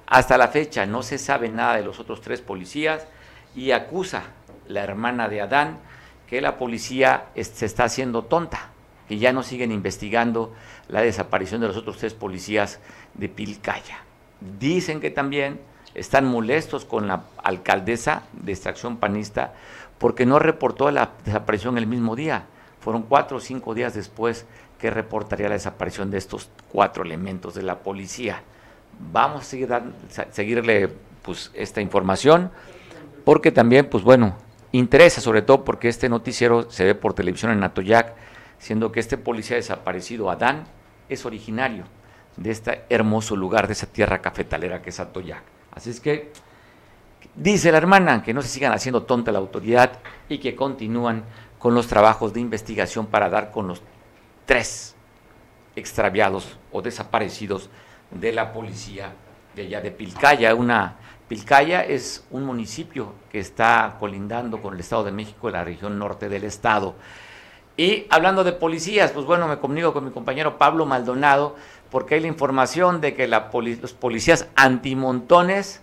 Hasta 0.07 0.37
la 0.37 0.49
fecha 0.49 0.85
no 0.85 1.03
se 1.03 1.17
sabe 1.19 1.49
nada 1.49 1.77
de 1.77 1.85
los 1.85 2.01
otros 2.01 2.21
tres 2.21 2.41
policías 2.41 3.07
y 3.55 3.71
acusa 3.71 4.25
la 4.69 4.83
hermana 4.83 5.29
de 5.29 5.41
Adán 5.41 5.79
que 6.27 6.41
la 6.41 6.59
policía 6.59 7.27
se 7.35 7.67
está 7.67 7.85
haciendo 7.85 8.25
tonta, 8.25 8.71
que 9.09 9.19
ya 9.19 9.33
no 9.33 9.43
siguen 9.43 9.73
investigando 9.73 10.53
la 10.89 11.01
desaparición 11.01 11.61
de 11.61 11.69
los 11.69 11.77
otros 11.77 11.97
tres 11.97 12.15
policías 12.15 12.81
de 13.15 13.29
Pilcaya. 13.29 13.99
Dicen 14.41 15.01
que 15.01 15.11
también 15.11 15.61
están 15.95 16.27
molestos 16.27 16.85
con 16.85 17.09
la 17.09 17.25
alcaldesa 17.43 18.23
de 18.33 18.53
extracción 18.53 18.99
panista 18.99 19.55
porque 19.99 20.27
no 20.27 20.39
reportó 20.39 20.91
la 20.91 21.11
desaparición 21.25 21.79
el 21.79 21.87
mismo 21.87 22.17
día. 22.17 22.45
Fueron 22.81 23.03
cuatro 23.03 23.37
o 23.37 23.41
cinco 23.41 23.75
días 23.75 23.95
después 23.95 24.47
que 24.79 24.91
reportaría 24.91 25.49
la 25.49 25.55
desaparición 25.55 26.11
de 26.11 26.19
estos 26.19 26.49
cuatro 26.73 27.05
elementos 27.05 27.55
de 27.55 27.63
la 27.63 27.81
policía. 27.81 28.43
Vamos 29.13 29.43
a 29.43 29.45
seguir 29.45 29.69
seguirle 30.31 30.89
pues, 31.23 31.51
esta 31.55 31.81
información 31.81 32.51
porque 33.25 33.53
también, 33.53 33.91
pues 33.91 34.03
bueno, 34.03 34.37
interesa 34.73 35.21
sobre 35.21 35.43
todo 35.43 35.65
porque 35.65 35.89
este 35.89 36.09
noticiero 36.09 36.71
se 36.71 36.85
ve 36.85 36.95
por 36.95 37.13
televisión 37.13 37.53
en 37.53 37.63
Atoyac, 37.63 38.15
siendo 38.59 38.93
que 38.93 39.01
este 39.01 39.19
policía 39.19 39.57
desaparecido, 39.57 40.31
Adán, 40.31 40.65
es 41.09 41.27
originario 41.27 41.85
de 42.37 42.51
este 42.51 42.85
hermoso 42.89 43.37
lugar, 43.37 43.67
de 43.67 43.75
esa 43.75 43.87
tierra 43.87 44.23
cafetalera 44.23 44.81
que 44.81 44.91
es 44.91 45.01
Atoyac. 45.01 45.60
Así 45.73 45.91
es 45.91 46.01
que 46.01 46.33
dice 47.35 47.71
la 47.73 47.79
hermana 47.79 48.23
que 48.23 48.35
no 48.35 48.43
se 48.43 48.49
sigan 48.49 48.73
haciendo 48.73 49.05
tonta 49.05 49.33
la 49.33 49.39
autoridad 49.39 49.99
y 50.29 50.39
que 50.39 50.57
continúan 50.57 51.25
con 51.59 51.75
los 51.75 51.87
trabajos 51.87 52.33
de 52.33 52.41
investigación 52.41 53.07
para 53.07 53.29
dar 53.29 53.51
con 53.51 53.69
los 53.69 53.83
tres 54.47 54.97
extraviados 55.77 56.59
o 56.73 56.83
desaparecidos 56.83 57.71
de 58.11 58.33
la 58.33 58.53
policía 58.53 59.13
de 59.55 59.63
allá 59.63 59.81
de 59.81 59.91
Pilcaya. 59.91 60.55
Una 60.55 60.97
Pilcaya 61.29 61.83
es 61.85 62.27
un 62.31 62.45
municipio 62.45 63.15
que 63.31 63.39
está 63.39 63.97
colindando 64.01 64.61
con 64.61 64.75
el 64.75 64.81
Estado 64.81 65.05
de 65.05 65.13
México 65.13 65.51
la 65.51 65.63
región 65.63 65.99
norte 65.99 66.29
del 66.29 66.45
estado. 66.45 66.97
Y 67.77 68.07
hablando 68.11 68.43
de 68.43 68.53
policías, 68.53 69.13
pues 69.13 69.25
bueno, 69.25 69.47
me 69.47 69.59
comunico 69.59 69.93
con 69.93 70.05
mi 70.05 70.11
compañero 70.11 70.59
Pablo 70.59 70.87
Maldonado, 70.87 71.57
porque 71.91 72.15
hay 72.15 72.21
la 72.21 72.29
información 72.29 73.01
de 73.01 73.15
que 73.15 73.27
los 73.27 73.93
policías 73.93 74.47
antimontones 74.57 75.81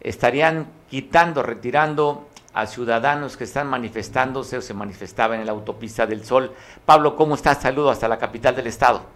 estarían 0.00 0.70
quitando, 0.88 1.42
retirando 1.42 2.28
a 2.54 2.66
ciudadanos 2.66 3.36
que 3.36 3.44
están 3.44 3.66
manifestándose 3.66 4.56
o 4.56 4.62
se 4.62 4.74
manifestaban 4.74 5.40
en 5.40 5.46
la 5.46 5.52
autopista 5.52 6.06
del 6.06 6.24
Sol. 6.24 6.54
Pablo, 6.86 7.16
¿cómo 7.16 7.34
estás? 7.34 7.62
Saludo 7.62 7.90
hasta 7.90 8.08
la 8.08 8.18
capital 8.18 8.54
del 8.56 8.66
estado. 8.66 9.08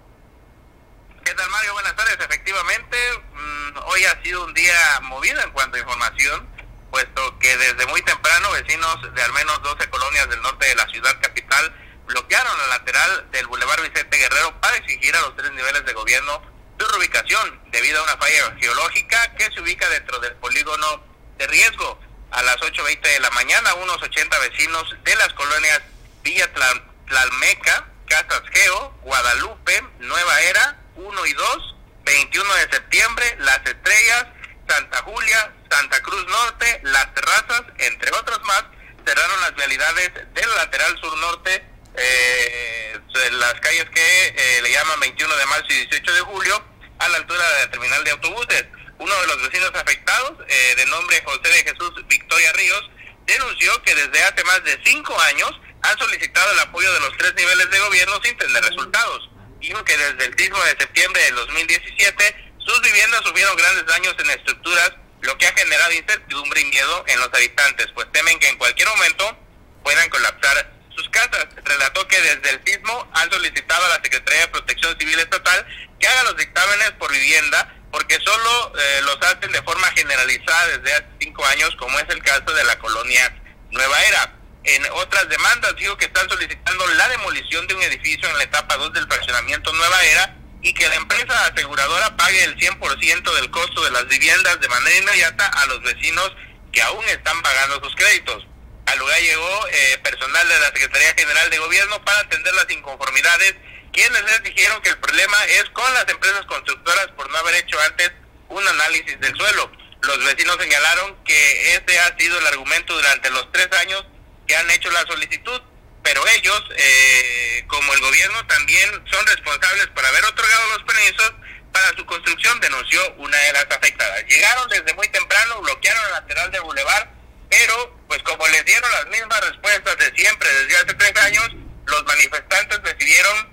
¿Qué 1.25 1.33
tal, 1.35 1.49
Mario? 1.51 1.73
Buenas 1.73 1.97
tardes. 1.97 2.19
Efectivamente, 2.21 2.97
mm, 3.35 3.79
hoy 3.87 4.05
ha 4.05 4.23
sido 4.23 4.45
un 4.45 4.55
día 4.55 4.75
movido 5.03 5.41
en 5.41 5.51
cuanto 5.53 5.77
a 5.77 5.81
información, 5.81 6.47
puesto 6.91 7.39
que 7.39 7.57
desde 7.57 7.87
muy 7.87 8.03
temprano 8.03 8.51
vecinos 8.53 9.15
de 9.15 9.23
al 9.23 9.33
menos 9.33 9.63
12 9.63 9.89
colonias 9.89 10.29
del 10.29 10.43
norte 10.43 10.67
de 10.67 10.75
la 10.75 10.87
ciudad 10.89 11.13
capital 11.21 11.73
bloquearon 12.13 12.59
la 12.59 12.67
lateral 12.79 13.31
del 13.31 13.47
Boulevard 13.47 13.83
Vicente 13.83 14.19
Guerrero 14.19 14.61
para 14.61 14.77
exigir 14.77 15.17
a 15.17 15.21
los 15.23 15.35
tres 15.35 15.51
niveles 15.53 15.85
de 15.87 15.95
gobierno 15.95 16.43
su 16.79 16.87
reubicación 16.87 17.61
debido 17.71 18.01
a 18.01 18.03
una 18.03 18.17
falla 18.19 18.55
geológica 18.61 19.35
que 19.37 19.45
se 19.45 19.61
ubica 19.61 19.89
dentro 19.89 20.19
del 20.19 20.35
polígono 20.35 21.03
de 21.39 21.47
riesgo. 21.47 21.99
A 22.31 22.43
las 22.43 22.57
8.20 22.57 23.01
de 23.01 23.21
la 23.21 23.31
mañana, 23.31 23.75
unos 23.75 24.03
80 24.03 24.39
vecinos 24.41 24.97
de 25.05 25.17
las 25.17 25.33
colonias 25.35 25.81
Villa 26.23 26.51
Tlalmeca, 26.53 27.89
Casas 28.07 28.43
Geo, 28.53 28.91
Guadalupe, 29.03 29.83
Nueva 30.01 30.41
Era, 30.43 30.79
1 30.97 31.27
y 31.27 31.33
2, 31.33 31.75
21 32.05 32.55
de 32.55 32.73
septiembre, 32.73 33.37
Las 33.39 33.61
Estrellas, 33.65 34.27
Santa 34.69 34.99
Julia, 35.03 35.53
Santa 35.71 36.01
Cruz 36.03 36.27
Norte, 36.27 36.81
Las 36.85 37.15
Terrazas, 37.15 37.63
entre 37.79 38.11
otros 38.13 38.41
más, 38.45 38.65
cerraron 39.07 39.41
las 39.41 39.55
vialidades 39.55 40.13
del 40.35 40.55
lateral 40.57 40.99
sur 41.01 41.17
norte 41.19 41.72
eh, 41.97 43.01
las 43.33 43.55
calles 43.61 43.87
que 43.91 44.27
eh, 44.27 44.63
le 44.63 44.71
llaman 44.71 45.01
21 45.01 45.37
de 45.37 45.47
marzo 45.47 45.67
y 45.71 45.87
18 45.87 46.15
de 46.15 46.21
julio, 46.21 46.65
a 46.99 47.09
la 47.09 47.17
altura 47.19 47.49
de 47.51 47.61
la 47.65 47.71
terminal 47.71 48.05
de 48.05 48.11
autobuses. 48.13 48.65
Uno 48.99 49.21
de 49.21 49.27
los 49.27 49.43
vecinos 49.43 49.73
afectados, 49.75 50.39
eh, 50.49 50.75
de 50.77 50.87
nombre 50.87 51.23
José 51.25 51.49
de 51.49 51.65
Jesús 51.65 51.93
Victoria 52.07 52.53
Ríos, 52.53 52.91
denunció 53.27 53.83
que 53.83 53.95
desde 53.95 54.23
hace 54.23 54.45
más 54.45 54.63
de 54.65 54.79
cinco 54.85 55.19
años 55.23 55.51
han 55.83 55.99
solicitado 55.99 56.53
el 56.53 56.61
apoyo 56.61 56.93
de 56.93 57.01
los 57.01 57.17
tres 57.19 57.35
niveles 57.35 57.71
de 57.71 57.79
gobierno 57.81 58.21
sin 58.23 58.37
tener 58.37 58.63
resultados. 58.63 59.31
Dijo 59.59 59.85
que 59.85 59.97
desde 59.97 60.25
el 60.27 60.39
sismo 60.39 60.63
de 60.65 60.77
septiembre 60.79 61.23
del 61.23 61.35
2017 61.37 62.53
sus 62.59 62.81
viviendas 62.81 63.23
sufrieron 63.25 63.57
grandes 63.57 63.87
daños 63.87 64.15
en 64.19 64.31
estructuras, 64.31 64.93
lo 65.23 65.37
que 65.39 65.47
ha 65.47 65.53
generado 65.55 65.93
incertidumbre 65.93 66.61
y 66.61 66.65
miedo 66.67 67.05
en 67.09 67.19
los 67.19 67.29
habitantes, 67.33 67.89
pues 67.95 68.11
temen 68.13 68.39
que 68.39 68.49
en 68.49 68.59
cualquier 68.59 68.89
momento 68.89 69.37
puedan 69.83 70.09
colapsar 70.11 70.73
sus 70.95 71.09
casas. 71.11 71.47
Relató 71.65 72.07
que 72.09 72.21
desde 72.21 72.51
el 72.51 72.61
sismo 72.65 73.11
han 73.15 73.31
solicitado 73.31 73.85
a 73.87 73.89
la 73.91 74.03
Secretaría 74.03 74.41
de 74.43 74.49
Protección 74.49 74.97
Civil 74.99 75.19
Estatal 75.19 75.67
que 75.99 76.07
haga 76.07 76.23
los 76.25 76.37
dictámenes 76.37 76.91
por 76.93 77.13
vivienda 77.13 77.73
porque 77.93 78.19
solo 78.25 78.73
eh, 78.79 79.01
los 79.05 79.17
hacen 79.21 79.53
de 79.53 79.63
forma 79.63 79.87
generalizada 79.89 80.79
desde 80.79 80.95
hace 80.95 81.07
cinco 81.21 81.45
años, 81.45 81.77
como 81.77 81.99
es 81.99 82.07
el 82.09 82.23
caso 82.23 82.53
de 82.53 82.65
la 82.65 82.79
colonia 82.79 83.37
Nueva 83.71 84.01
Era. 84.03 84.35
En 84.65 84.83
otras 84.93 85.29
demandas 85.29 85.77
dijo 85.77 85.97
que 85.97 86.07
están 86.07 86.29
solicitando 86.29 86.87
la 86.95 87.09
demolición 87.09 87.67
de 87.67 87.75
un 87.75 87.83
edificio 87.83 88.29
en 88.29 88.39
la 88.39 88.45
etapa 88.45 88.77
2 88.77 88.93
del 88.95 89.07
fraccionamiento 89.07 89.73
Nueva 89.73 90.03
Era 90.05 90.37
y 90.63 90.73
que 90.73 90.89
la 90.89 90.95
empresa 90.95 91.47
aseguradora 91.47 92.17
pague 92.17 92.45
el 92.45 92.57
100% 92.57 93.35
del 93.35 93.51
costo 93.51 93.85
de 93.85 93.91
las 93.91 94.07
viviendas 94.07 94.61
de 94.61 94.69
manera 94.69 94.97
inmediata 94.97 95.47
a 95.49 95.67
los 95.67 95.83
vecinos 95.83 96.33
que 96.73 96.81
aún 96.81 97.05
están 97.09 97.43
pagando 97.43 97.83
sus 97.85 97.95
créditos. 97.97 98.47
Al 98.87 98.99
lugar 98.99 99.21
llegó 99.21 99.69
eh, 99.69 99.99
personal 100.03 100.49
de 100.49 100.61
la 100.61 100.67
Secretaría 100.67 101.15
General 101.15 101.51
de 101.51 101.59
Gobierno 101.59 102.05
para 102.05 102.21
atender 102.21 102.55
las 102.55 102.71
inconformidades, 102.71 103.55
quienes 103.93 104.23
les 104.25 104.43
dijeron 104.43 104.81
que 104.83 104.91
el 104.91 104.99
problema 104.99 105.37
es 105.47 105.65
con 105.71 105.93
las 105.95 106.09
empresas 106.09 106.45
constructoras 106.47 107.09
por 107.17 107.31
no 107.31 107.39
haber 107.39 107.57
hecho 107.57 107.81
antes 107.81 108.13
un 108.49 108.67
análisis 108.67 109.19
del 109.21 109.37
suelo. 109.37 109.71
Los 110.03 110.25
vecinos 110.25 110.57
señalaron 110.61 111.17
que 111.25 111.75
este 111.75 111.99
ha 112.01 112.17
sido 112.19 112.39
el 112.39 112.47
argumento 112.47 112.95
durante 112.95 113.31
los 113.31 113.51
tres 113.53 113.69
años 113.81 114.05
que 114.47 114.57
han 114.57 114.69
hecho 114.71 114.91
la 114.91 115.07
solicitud, 115.07 115.63
pero 116.03 116.27
ellos, 116.29 116.63
eh, 116.77 117.65
como 117.69 117.95
el 117.95 118.01
gobierno, 118.01 118.45
también 118.47 118.91
son 119.11 119.27
responsables 119.27 119.87
por 119.89 120.05
haber 120.05 120.25
otorgado 120.25 120.71
los 120.71 120.83
permisos 120.83 121.33
para 121.73 121.89
su 121.97 122.05
construcción, 122.05 122.61
denunció 122.61 123.01
una 123.19 123.37
de 123.37 123.53
las 123.53 123.67
afectadas. 123.71 124.25
Llegaron 124.29 124.69
desde 124.69 124.93
muy 124.95 125.09
temprano, 125.09 125.61
bloquearon 125.63 126.05
el 126.07 126.13
lateral 126.13 126.51
del 126.51 126.63
bulevar, 126.63 127.11
pero 127.53 127.95
pues 128.09 128.23
como 128.23 128.49
les 128.49 128.65
dieron 128.65 128.91
las 128.93 129.07
mismas 129.09 129.41
respuestas 129.47 129.97
de 129.99 130.11
siempre 130.17 130.49
desde 130.49 130.77
hace 130.77 130.95
tres 130.95 131.13
años, 131.23 131.51
los 131.85 132.05
manifestantes 132.07 132.83
decidieron 132.83 133.53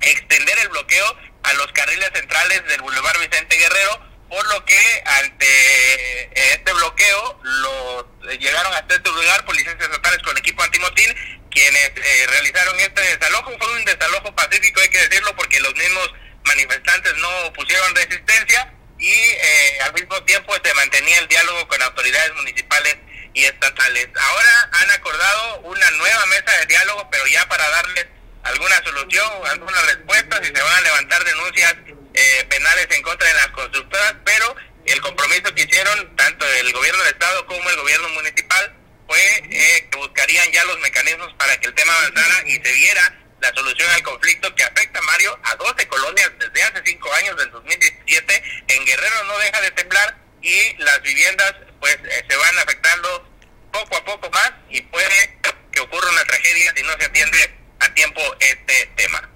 extender 0.00 0.58
el 0.60 0.68
bloqueo 0.68 1.16
a 1.42 1.52
los 1.54 1.66
carriles 1.72 2.08
centrales 2.14 2.64
del 2.68 2.80
bulevar 2.82 3.18
Vicente 3.18 3.56
Guerrero, 3.56 4.00
por 4.28 4.46
lo 4.46 4.64
que 4.64 5.02
ante 5.04 6.52
este 6.52 6.72
bloqueo 6.72 7.40
los 7.42 8.38
llegaron 8.38 8.72
hasta 8.74 8.94
este 8.94 9.10
lugar 9.10 9.44
policías 9.44 9.74
estatales 9.74 10.22
con 10.22 10.38
equipo 10.38 10.62
antimotín 10.62 11.12
quienes 11.50 11.90
eh, 11.96 12.26
realizaron 12.28 12.78
este 12.78 13.00
desalojo. 13.00 13.50
Fue 13.58 13.72
un 13.72 13.84
desalojo 13.84 14.32
pacífico 14.36 14.80
hay 14.80 14.88
que 14.88 15.08
decirlo 15.08 15.34
porque 15.34 15.58
los 15.58 15.74
mismos 15.74 16.14
manifestantes 16.44 17.16
no 17.16 17.52
pusieron 17.54 17.92
resistencia 17.96 18.72
y 19.00 19.12
eh, 19.12 19.78
al 19.82 19.92
mismo 19.94 20.22
tiempo 20.22 20.54
se 20.62 20.74
mantenía 20.74 21.18
el 21.18 21.26
diálogo 21.26 21.66
con 21.66 21.82
autoridades 21.82 22.34
municipales 22.36 22.98
y 23.34 23.44
estatales. 23.44 24.08
Ahora 24.14 24.68
han 24.72 24.90
acordado 24.90 25.60
una 25.60 25.90
nueva 25.92 26.26
mesa 26.26 26.58
de 26.60 26.66
diálogo, 26.66 27.08
pero 27.10 27.26
ya 27.26 27.48
para 27.48 27.68
darles 27.68 28.06
alguna 28.44 28.76
solución, 28.84 29.30
algunas 29.50 29.86
respuestas 29.86 30.40
y 30.42 30.46
se 30.46 30.62
van 30.62 30.74
a 30.74 30.80
levantar 30.80 31.24
denuncias 31.24 31.74
eh, 32.14 32.46
penales 32.48 32.88
en 32.90 33.02
contra 33.02 33.28
de 33.28 33.34
las 33.34 33.48
constructoras, 33.48 34.14
pero 34.24 34.56
el 34.84 35.00
compromiso 35.00 35.54
que 35.54 35.62
hicieron 35.62 36.16
tanto 36.16 36.46
el 36.46 36.72
gobierno 36.72 37.02
del 37.04 37.12
Estado 37.12 37.46
como 37.46 37.70
el 37.70 37.76
gobierno 37.76 38.08
municipal 38.10 38.76
fue 39.06 39.42
eh, 39.50 39.88
que 39.90 39.98
buscarían 39.98 40.50
ya 40.52 40.64
los 40.64 40.78
mecanismos 40.80 41.32
para 41.38 41.58
que 41.58 41.68
el 41.68 41.74
tema 41.74 41.94
avanzara 41.94 42.48
y 42.48 42.52
se 42.54 42.72
viera 42.72 43.18
la 43.40 43.52
solución 43.54 43.90
al 43.90 44.02
conflicto 44.02 44.54
que 44.54 44.62
afecta, 44.62 45.00
Mario, 45.02 45.38
a 45.42 45.56
12 45.56 45.86
colonias 45.88 46.30
desde 46.38 46.62
hace 46.62 46.82
5 46.84 47.12
años, 47.14 47.36
del 47.36 47.50
2017. 47.50 48.42
En 48.68 48.86
Guerrero 48.86 49.24
no 49.24 49.38
deja 49.38 49.60
de 49.60 49.70
temblar 49.72 50.16
y 50.42 50.76
las 50.82 51.00
viviendas 51.02 51.54
pues 51.80 51.94
eh, 51.94 52.24
se 52.28 52.36
van 52.36 52.58
afectando 52.58 53.28
poco 53.72 53.96
a 53.96 54.04
poco 54.04 54.30
más 54.30 54.52
y 54.68 54.82
puede 54.82 55.38
que 55.70 55.80
ocurra 55.80 56.10
una 56.10 56.24
tragedia 56.24 56.72
si 56.76 56.82
no 56.82 56.92
se 56.98 57.06
atiende 57.06 57.38
a 57.80 57.94
tiempo 57.94 58.20
este 58.40 58.90
tema. 58.96 59.28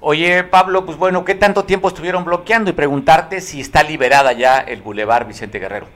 Oye, 0.00 0.44
Pablo, 0.44 0.84
pues 0.84 0.98
bueno, 0.98 1.24
¿qué 1.24 1.34
tanto 1.34 1.64
tiempo 1.64 1.88
estuvieron 1.88 2.24
bloqueando? 2.24 2.70
Y 2.70 2.74
preguntarte 2.74 3.40
si 3.40 3.60
está 3.60 3.82
liberada 3.82 4.32
ya 4.32 4.58
el 4.58 4.82
Boulevard 4.82 5.26
Vicente 5.26 5.58
Guerrero. 5.58 5.88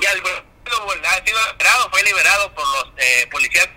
Ya 0.00 0.10
el 0.10 0.20
ha 0.20 1.24
sido 1.24 1.38
liberado, 1.52 1.90
fue 1.90 2.02
liberado 2.02 2.54
por 2.54 2.64
los 2.66 2.92
eh, 2.96 3.26
policías 3.30 3.68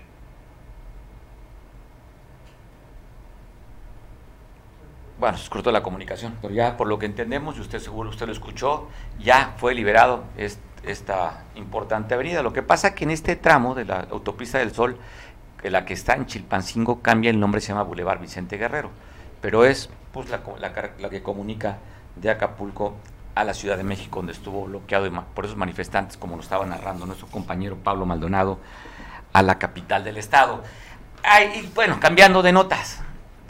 bueno, 5.20 5.38
se 5.38 5.50
cortó 5.50 5.72
la 5.72 5.82
comunicación, 5.82 6.38
pero 6.42 6.54
ya 6.54 6.78
por 6.78 6.88
lo 6.88 7.00
que 7.00 7.08
entendemos, 7.08 7.58
y 7.58 7.62
usted 7.62 7.80
seguro 7.80 8.10
usted 8.10 8.28
lo 8.28 8.32
escuchó, 8.32 8.88
ya 9.20 9.56
fue 9.58 9.74
liberado 9.74 10.24
esta 10.84 11.44
importante 11.56 12.14
avenida. 12.14 12.44
Lo 12.44 12.54
que 12.54 12.62
pasa 12.62 12.94
que 12.94 13.04
en 13.04 13.12
este 13.12 13.36
tramo 13.36 13.74
de 13.74 13.86
la 13.86 14.08
autopista 14.12 14.60
del 14.60 14.74
Sol, 14.74 14.98
que 15.62 15.72
la 15.72 15.86
que 15.86 15.94
está 15.94 16.14
en 16.14 16.28
Chilpancingo, 16.28 17.02
cambia 17.02 17.32
el 17.32 17.39
nombre, 17.39 17.62
se 17.62 17.70
llama 17.70 17.84
Boulevard 17.84 18.20
Vicente 18.20 18.58
Guerrero, 18.58 18.91
pero 19.41 19.65
es 19.65 19.89
pues, 20.12 20.30
la, 20.30 20.41
la, 21.00 21.10
que 21.10 21.24
comunica 21.24 21.78
de 22.15 22.30
Acapulco 22.30 22.96
a 23.34 23.44
la 23.44 23.54
Ciudad 23.54 23.78
de 23.78 23.84
México, 23.84 24.20
donde 24.20 24.34
estuvo 24.34 24.65
bloqueado 24.65 25.10
por 25.34 25.46
esos 25.46 25.58
manifestantes, 25.58 26.18
como 26.18 26.36
lo 26.36 26.41
estaba 26.41 26.65
narrando 26.65 27.06
nuestro 27.06 27.28
compañero 27.28 27.76
Pablo 27.76 28.06
Maldonado, 28.06 28.60
a 29.34 29.41
la 29.41 29.58
capital 29.58 30.04
del 30.04 30.18
estado. 30.18 30.63
Ay, 31.24 31.63
y 31.63 31.72
bueno, 31.74 32.00
cambiando 32.00 32.41
de 32.41 32.52
notas, 32.52 33.02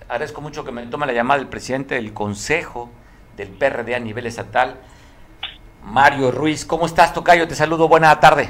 agradezco 0.08 0.40
mucho 0.42 0.64
que 0.64 0.72
me 0.72 0.86
tome 0.86 1.06
la 1.06 1.14
llamada 1.14 1.42
el 1.42 1.48
presidente 1.48 1.96
del 1.96 2.14
Consejo 2.14 2.90
del 3.36 3.50
PRD 3.50 3.94
a 3.94 4.00
nivel 4.00 4.26
estatal, 4.26 4.78
Mario 5.84 6.32
Ruiz. 6.32 6.66
¿Cómo 6.66 6.86
estás, 6.86 7.14
Tocayo? 7.14 7.48
Te 7.48 7.56
saludo, 7.56 7.88
buena 7.88 8.20
tarde. 8.20 8.50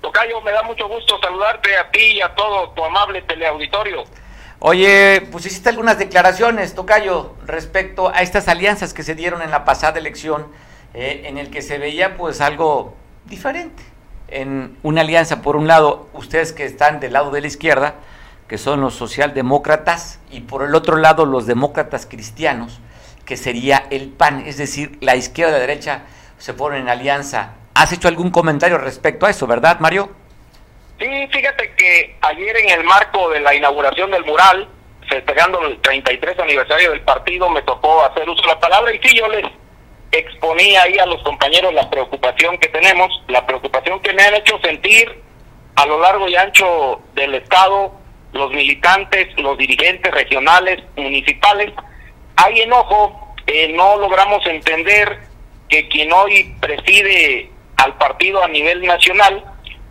Tocayo, 0.00 0.40
me 0.42 0.52
da 0.52 0.62
mucho 0.62 0.86
gusto 0.86 1.18
saludarte 1.20 1.76
a 1.76 1.90
ti 1.90 2.00
y 2.00 2.20
a 2.20 2.34
todo 2.34 2.70
tu 2.70 2.84
amable 2.84 3.22
teleauditorio. 3.22 4.04
Oye, 4.60 5.26
pues 5.32 5.46
hiciste 5.46 5.68
algunas 5.70 5.98
declaraciones, 5.98 6.74
Tocayo, 6.74 7.34
respecto 7.46 8.08
a 8.08 8.22
estas 8.22 8.46
alianzas 8.48 8.92
que 8.92 9.02
se 9.02 9.14
dieron 9.14 9.40
en 9.42 9.50
la 9.50 9.64
pasada 9.64 9.98
elección, 9.98 10.48
eh, 10.94 11.22
en 11.24 11.38
el 11.38 11.50
que 11.50 11.62
se 11.62 11.78
veía 11.78 12.16
pues 12.16 12.40
algo 12.40 12.94
diferente. 13.24 13.82
En 14.28 14.76
una 14.82 15.00
alianza, 15.00 15.40
por 15.42 15.56
un 15.56 15.66
lado, 15.66 16.08
ustedes 16.12 16.52
que 16.52 16.64
están 16.64 17.00
del 17.00 17.14
lado 17.14 17.30
de 17.30 17.40
la 17.40 17.46
izquierda, 17.46 17.94
que 18.48 18.58
son 18.58 18.80
los 18.80 18.94
socialdemócratas, 18.94 20.20
y 20.30 20.40
por 20.40 20.64
el 20.64 20.74
otro 20.74 20.96
lado 20.96 21.26
los 21.26 21.46
demócratas 21.46 22.06
cristianos, 22.06 22.80
que 23.26 23.36
sería 23.36 23.86
el 23.90 24.08
PAN, 24.08 24.44
es 24.46 24.56
decir, 24.56 24.96
la 25.00 25.14
izquierda 25.14 25.52
y 25.52 25.54
la 25.54 25.60
derecha 25.60 26.02
se 26.38 26.54
ponen 26.54 26.82
en 26.82 26.88
alianza. 26.88 27.54
¿Has 27.74 27.92
hecho 27.92 28.08
algún 28.08 28.30
comentario 28.30 28.78
respecto 28.78 29.26
a 29.26 29.30
eso, 29.30 29.46
verdad, 29.46 29.80
Mario? 29.80 30.10
Sí, 30.98 31.06
fíjate 31.30 31.74
que 31.76 32.16
ayer 32.22 32.56
en 32.56 32.70
el 32.70 32.84
marco 32.84 33.28
de 33.28 33.40
la 33.40 33.54
inauguración 33.54 34.10
del 34.10 34.24
mural, 34.24 34.66
festejando 35.08 35.60
el 35.66 35.78
33 35.82 36.38
aniversario 36.38 36.90
del 36.90 37.02
partido, 37.02 37.50
me 37.50 37.62
tocó 37.62 38.02
hacer 38.04 38.28
uso 38.28 38.40
de 38.42 38.48
la 38.48 38.60
palabra 38.60 38.94
y 38.94 38.98
sí, 38.98 39.14
yo 39.14 39.28
les 39.28 39.44
exponía 40.10 40.82
ahí 40.82 40.98
a 40.98 41.06
los 41.06 41.22
compañeros 41.22 41.74
la 41.74 41.88
preocupación 41.90 42.56
que 42.58 42.68
tenemos, 42.68 43.10
la 43.28 43.46
preocupación 43.46 44.00
que 44.00 44.14
me 44.14 44.22
han 44.22 44.34
hecho 44.34 44.58
sentir 44.60 45.22
a 45.76 45.86
lo 45.86 46.00
largo 46.00 46.26
y 46.28 46.34
ancho 46.34 47.02
del 47.14 47.34
Estado 47.34 47.97
los 48.32 48.50
militantes, 48.52 49.28
los 49.38 49.56
dirigentes 49.58 50.12
regionales, 50.12 50.82
municipales, 50.96 51.72
hay 52.36 52.60
enojo, 52.60 53.34
eh, 53.46 53.72
no 53.74 53.96
logramos 53.96 54.46
entender 54.46 55.20
que 55.68 55.88
quien 55.88 56.12
hoy 56.12 56.54
preside 56.60 57.50
al 57.76 57.96
partido 57.96 58.42
a 58.42 58.48
nivel 58.48 58.84
nacional, 58.84 59.44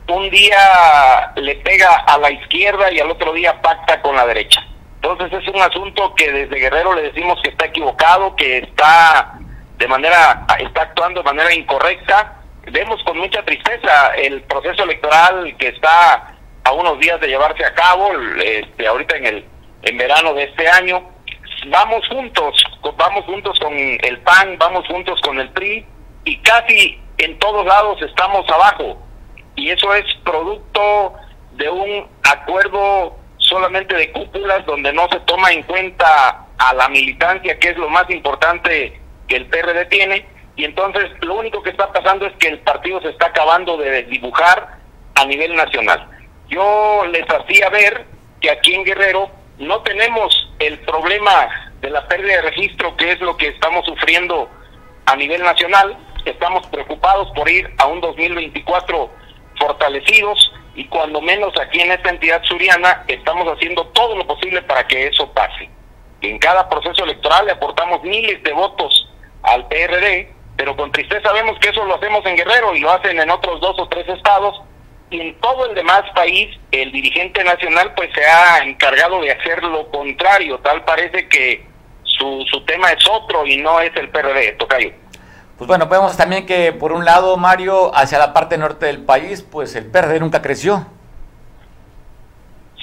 un 0.08 0.30
día 0.30 1.34
le 1.36 1.56
pega 1.56 1.96
a 2.08 2.18
la 2.18 2.32
izquierda 2.32 2.92
y 2.92 3.00
al 3.00 3.12
otro 3.12 3.34
día 3.34 3.62
pacta 3.62 4.02
con 4.02 4.16
la 4.16 4.26
derecha. 4.26 4.66
Entonces 5.02 5.42
es 5.42 5.48
un 5.54 5.62
asunto 5.62 6.14
que 6.16 6.32
desde 6.32 6.60
Guerrero 6.60 6.94
le 6.94 7.04
decimos 7.04 7.40
que 7.42 7.50
está 7.50 7.66
equivocado, 7.66 8.36
que 8.36 8.60
está 8.60 9.34
de 9.78 9.88
manera 9.88 10.46
está 10.60 10.84
actuando 10.84 11.22
de 11.22 11.26
manera 11.26 11.54
incorrecta. 11.54 12.42
Vemos 12.72 13.02
con 13.04 13.18
mucha 13.18 13.44
tristeza 13.44 14.16
el 14.16 14.42
proceso 14.44 14.84
electoral 14.84 15.56
que 15.58 15.70
está 15.70 16.37
a 16.68 16.74
unos 16.74 17.00
días 17.00 17.20
de 17.22 17.28
llevarse 17.28 17.64
a 17.64 17.74
cabo, 17.74 18.12
este, 18.44 18.88
ahorita 18.88 19.16
en 19.16 19.26
el 19.26 19.46
en 19.84 19.98
verano 19.98 20.34
de 20.34 20.44
este 20.44 20.68
año. 20.68 21.02
Vamos 21.68 22.06
juntos, 22.10 22.62
vamos 22.98 23.26
juntos 23.26 23.58
con 23.60 23.74
el 23.74 24.20
PAN, 24.20 24.58
vamos 24.58 24.86
juntos 24.88 25.20
con 25.22 25.40
el 25.40 25.50
PRI 25.52 25.86
y 26.26 26.38
casi 26.40 27.00
en 27.20 27.40
todos 27.40 27.66
lados 27.66 28.02
estamos 28.02 28.50
abajo. 28.50 29.02
Y 29.56 29.70
eso 29.70 29.94
es 29.96 30.06
producto 30.26 31.14
de 31.54 31.70
un 31.70 32.08
acuerdo 32.24 33.16
solamente 33.38 33.96
de 33.96 34.12
cúpulas 34.12 34.66
donde 34.66 34.92
no 34.92 35.08
se 35.10 35.20
toma 35.22 35.52
en 35.52 35.64
cuenta 35.64 36.48
a 36.58 36.74
la 36.74 36.90
militancia, 36.90 37.58
que 37.60 37.70
es 37.70 37.78
lo 37.78 37.90
más 37.90 38.10
importante 38.10 39.00
que 39.28 39.36
el 39.38 39.46
PRD 39.48 39.86
tiene. 39.86 40.26
Y 40.58 40.66
entonces 40.66 41.12
lo 41.22 41.36
único 41.36 41.64
que 41.64 41.70
está 41.70 41.92
pasando 41.94 42.26
es 42.26 42.34
que 42.38 42.50
el 42.50 42.60
partido 42.60 43.00
se 43.02 43.10
está 43.10 43.28
acabando 43.28 43.78
de 43.78 44.04
dibujar 44.04 44.78
a 45.16 45.26
nivel 45.26 45.56
nacional 45.56 46.17
yo 46.50 47.06
les 47.12 47.26
hacía 47.30 47.70
ver 47.70 48.06
que 48.42 48.50
aquí 48.50 48.74
en 48.74 48.84
Guerrero 48.84 49.30
no 49.58 49.82
tenemos 49.82 50.50
el 50.60 50.80
problema 50.80 51.72
de 51.82 51.90
la 51.90 52.08
pérdida 52.08 52.38
de 52.38 52.42
registro, 52.44 52.96
que 52.96 53.12
es 53.12 53.20
lo 53.22 53.36
que 53.38 53.48
estamos 53.48 53.86
sufriendo 53.86 54.50
a 55.06 55.16
nivel 55.16 55.42
nacional. 55.44 55.98
Estamos 56.26 56.66
preocupados 56.68 57.32
por 57.36 57.50
ir 57.50 57.74
a 57.78 57.88
un 57.88 58.02
2024 58.02 59.10
fortalecidos 59.60 60.52
y 60.76 60.86
cuando 60.86 61.22
menos 61.22 61.54
aquí 61.60 61.82
en 61.82 61.92
esta 61.92 62.10
entidad 62.10 62.44
suriana 62.44 63.04
estamos 63.08 63.48
haciendo 63.52 63.88
todo 63.88 64.16
lo 64.16 64.28
posible 64.28 64.62
para 64.62 64.86
que 64.88 65.08
eso 65.08 65.32
pase. 65.34 65.70
En 66.22 66.38
cada 66.40 66.70
proceso 66.70 67.04
electoral 67.04 67.46
le 67.46 67.54
aportamos 67.54 68.04
miles 68.04 68.42
de 68.44 68.54
votos 68.54 69.10
al 69.44 69.68
PRD, 69.68 70.32
pero 70.56 70.76
con 70.76 70.92
tristeza 70.92 71.32
vemos 71.34 71.58
que 71.60 71.70
eso 71.70 71.84
lo 71.84 71.96
hacemos 71.96 72.26
en 72.26 72.36
Guerrero 72.36 72.76
y 72.76 72.80
lo 72.80 72.92
hacen 72.92 73.20
en 73.20 73.30
otros 73.30 73.60
dos 73.60 73.80
o 73.80 73.88
tres 73.88 74.08
estados 74.10 74.62
y 75.10 75.22
en 75.22 75.40
todo 75.40 75.66
el 75.68 75.76
demás 75.76 76.04
país 76.14 76.58
el 76.72 76.92
dirigente 76.92 77.44
nacional 77.44 77.94
pues 77.96 78.10
se 78.14 78.26
ha 78.26 78.64
encargado 78.64 79.22
de 79.22 79.32
hacer 79.32 79.64
lo 79.64 79.90
contrario, 79.90 80.60
tal 80.60 80.84
parece 80.84 81.28
que 81.28 81.66
su, 82.04 82.44
su 82.50 82.64
tema 82.66 82.92
es 82.92 83.08
otro 83.10 83.46
y 83.46 83.58
no 83.58 83.80
es 83.80 83.96
el 83.96 84.10
PRD, 84.10 84.54
Tocayo. 84.54 84.92
Pues 85.58 85.68
bueno, 85.68 85.88
vemos 85.88 86.16
también 86.16 86.46
que 86.46 86.72
por 86.72 86.92
un 86.92 87.04
lado, 87.04 87.36
Mario, 87.38 87.96
hacia 87.96 88.20
la 88.20 88.34
parte 88.34 88.58
norte 88.58 88.86
del 88.86 89.04
país, 89.04 89.42
pues 89.42 89.76
el 89.76 89.90
PRD 89.90 90.20
nunca 90.20 90.42
creció. 90.42 90.86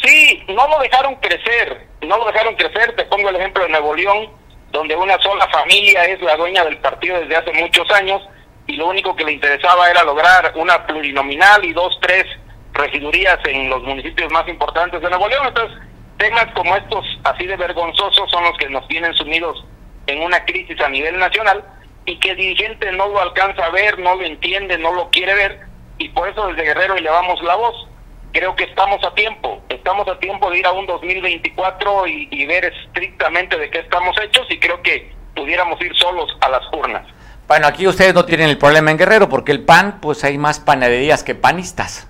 Sí, 0.02 0.42
no 0.48 0.68
lo 0.68 0.80
dejaron 0.80 1.14
crecer, 1.16 1.86
no 2.02 2.18
lo 2.18 2.26
dejaron 2.26 2.56
crecer. 2.56 2.96
Te 2.96 3.04
pongo 3.04 3.28
el 3.28 3.36
ejemplo 3.36 3.62
de 3.62 3.70
Nuevo 3.70 3.94
León, 3.94 4.28
donde 4.72 4.96
una 4.96 5.18
sola 5.20 5.46
familia 5.48 6.04
es 6.04 6.20
la 6.20 6.36
dueña 6.36 6.64
del 6.64 6.78
partido 6.78 7.20
desde 7.20 7.36
hace 7.36 7.52
muchos 7.52 7.88
años 7.92 8.20
y 8.66 8.76
lo 8.76 8.88
único 8.88 9.14
que 9.14 9.24
le 9.24 9.32
interesaba 9.32 9.90
era 9.90 10.04
lograr 10.04 10.52
una 10.56 10.86
plurinominal 10.86 11.64
y 11.64 11.72
dos, 11.72 11.98
tres 12.00 12.24
regidurías 12.72 13.38
en 13.44 13.68
los 13.70 13.82
municipios 13.82 14.30
más 14.32 14.48
importantes 14.48 15.00
de 15.00 15.08
Nuevo 15.08 15.28
León. 15.28 15.46
Entonces, 15.48 15.78
temas 16.18 16.46
como 16.54 16.74
estos, 16.76 17.04
así 17.24 17.46
de 17.46 17.56
vergonzosos, 17.56 18.30
son 18.30 18.44
los 18.44 18.56
que 18.58 18.68
nos 18.68 18.86
tienen 18.88 19.14
sumidos 19.14 19.64
en 20.06 20.22
una 20.22 20.44
crisis 20.44 20.80
a 20.80 20.88
nivel 20.88 21.18
nacional 21.18 21.64
y 22.06 22.18
que 22.18 22.30
el 22.30 22.36
dirigente 22.36 22.90
no 22.92 23.08
lo 23.08 23.20
alcanza 23.20 23.64
a 23.64 23.70
ver, 23.70 23.98
no 23.98 24.16
lo 24.16 24.24
entiende, 24.24 24.76
no 24.78 24.92
lo 24.92 25.10
quiere 25.10 25.34
ver 25.34 25.60
y 25.98 26.08
por 26.08 26.28
eso 26.28 26.48
desde 26.48 26.64
Guerrero 26.64 26.96
elevamos 26.96 27.42
la 27.42 27.56
voz. 27.56 27.88
Creo 28.32 28.56
que 28.56 28.64
estamos 28.64 29.02
a 29.04 29.14
tiempo, 29.14 29.62
estamos 29.68 30.08
a 30.08 30.18
tiempo 30.18 30.50
de 30.50 30.58
ir 30.58 30.66
a 30.66 30.72
un 30.72 30.86
2024 30.86 32.06
y, 32.08 32.28
y 32.32 32.46
ver 32.46 32.64
estrictamente 32.64 33.56
de 33.56 33.70
qué 33.70 33.78
estamos 33.78 34.16
hechos 34.20 34.46
y 34.50 34.58
creo 34.58 34.82
que 34.82 35.12
pudiéramos 35.36 35.80
ir 35.80 35.94
solos 35.96 36.36
a 36.40 36.48
las 36.48 36.62
urnas. 36.72 37.06
Bueno, 37.46 37.66
aquí 37.66 37.86
ustedes 37.86 38.14
no 38.14 38.24
tienen 38.24 38.48
el 38.48 38.58
problema 38.58 38.90
en 38.90 38.96
Guerrero 38.96 39.28
porque 39.28 39.52
el 39.52 39.64
PAN, 39.64 40.00
pues 40.00 40.24
hay 40.24 40.38
más 40.38 40.60
panaderías 40.60 41.22
que 41.22 41.34
panistas. 41.34 42.08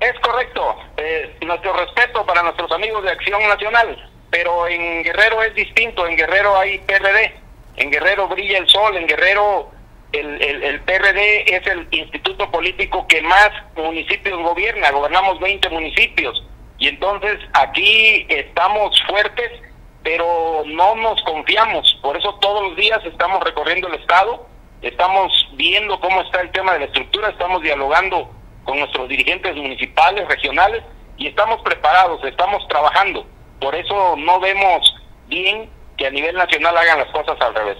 Es 0.00 0.18
correcto. 0.20 0.76
Eh, 0.96 1.36
nuestro 1.46 1.72
respeto 1.72 2.24
para 2.26 2.42
nuestros 2.42 2.70
amigos 2.72 3.02
de 3.04 3.10
Acción 3.10 3.40
Nacional, 3.48 4.10
pero 4.30 4.68
en 4.68 5.02
Guerrero 5.02 5.42
es 5.42 5.54
distinto. 5.54 6.06
En 6.06 6.16
Guerrero 6.16 6.56
hay 6.56 6.78
PRD. 6.80 7.34
En 7.76 7.90
Guerrero 7.90 8.28
brilla 8.28 8.58
el 8.58 8.68
sol. 8.68 8.96
En 8.96 9.06
Guerrero 9.06 9.70
el, 10.12 10.80
PRD 10.80 11.54
es 11.54 11.66
el 11.66 11.86
instituto 11.90 12.50
político 12.50 13.06
que 13.06 13.22
más 13.22 13.50
municipios 13.76 14.40
gobierna. 14.42 14.90
Gobernamos 14.90 15.40
20 15.40 15.68
municipios. 15.70 16.44
Y 16.78 16.88
entonces 16.88 17.38
aquí 17.54 18.26
estamos 18.28 18.96
fuertes, 19.08 19.50
pero 20.02 20.62
no 20.66 20.94
nos 20.96 21.20
confiamos. 21.22 21.98
Por 22.02 22.16
eso 22.16 22.34
todos 22.36 22.68
los 22.68 22.76
días 22.76 23.00
estamos 23.04 23.42
recorriendo 23.42 23.88
el 23.88 23.94
Estado. 23.94 24.46
Estamos 24.82 25.32
viendo 25.54 25.98
cómo 26.00 26.22
está 26.22 26.40
el 26.40 26.50
tema 26.52 26.72
de 26.74 26.80
la 26.80 26.84
estructura. 26.86 27.30
Estamos 27.30 27.62
dialogando 27.62 28.30
con 28.64 28.78
nuestros 28.78 29.08
dirigentes 29.08 29.56
municipales, 29.56 30.28
regionales, 30.28 30.84
y 31.16 31.26
estamos 31.26 31.60
preparados, 31.62 32.22
estamos 32.24 32.66
trabajando. 32.68 33.26
Por 33.60 33.74
eso 33.74 34.14
no 34.16 34.38
vemos 34.40 34.94
bien 35.26 35.68
que 35.96 36.06
a 36.06 36.10
nivel 36.10 36.36
nacional 36.36 36.76
hagan 36.76 36.98
las 36.98 37.08
cosas 37.08 37.40
al 37.40 37.54
revés. 37.54 37.78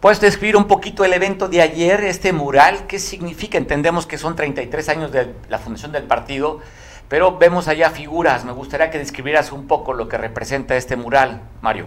¿Puedes 0.00 0.20
describir 0.20 0.56
un 0.56 0.66
poquito 0.66 1.04
el 1.04 1.12
evento 1.12 1.48
de 1.48 1.62
ayer, 1.62 2.00
este 2.04 2.32
mural? 2.32 2.86
¿Qué 2.86 2.98
significa? 2.98 3.56
Entendemos 3.56 4.06
que 4.06 4.18
son 4.18 4.36
33 4.36 4.88
años 4.88 5.12
de 5.12 5.32
la 5.48 5.58
fundación 5.58 5.92
del 5.92 6.04
partido, 6.04 6.60
pero 7.08 7.38
vemos 7.38 7.68
allá 7.68 7.90
figuras. 7.90 8.44
Me 8.44 8.52
gustaría 8.52 8.90
que 8.90 8.98
describieras 8.98 9.52
un 9.52 9.68
poco 9.68 9.92
lo 9.92 10.08
que 10.08 10.18
representa 10.18 10.76
este 10.76 10.96
mural, 10.96 11.42
Mario. 11.60 11.86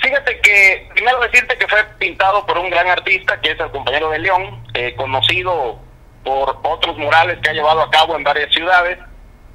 Fíjate 0.00 0.40
que, 0.40 0.88
primero 0.94 1.20
decirte 1.20 1.58
que 1.58 1.68
fue 1.68 1.84
pintado 1.98 2.46
por 2.46 2.58
un 2.58 2.70
gran 2.70 2.88
artista, 2.88 3.38
que 3.40 3.52
es 3.52 3.60
el 3.60 3.70
compañero 3.70 4.10
de 4.10 4.18
León, 4.18 4.64
eh, 4.72 4.94
conocido 4.96 5.78
por 6.24 6.58
otros 6.62 6.96
murales 6.96 7.38
que 7.42 7.50
ha 7.50 7.52
llevado 7.52 7.82
a 7.82 7.90
cabo 7.90 8.16
en 8.16 8.24
varias 8.24 8.52
ciudades. 8.52 8.98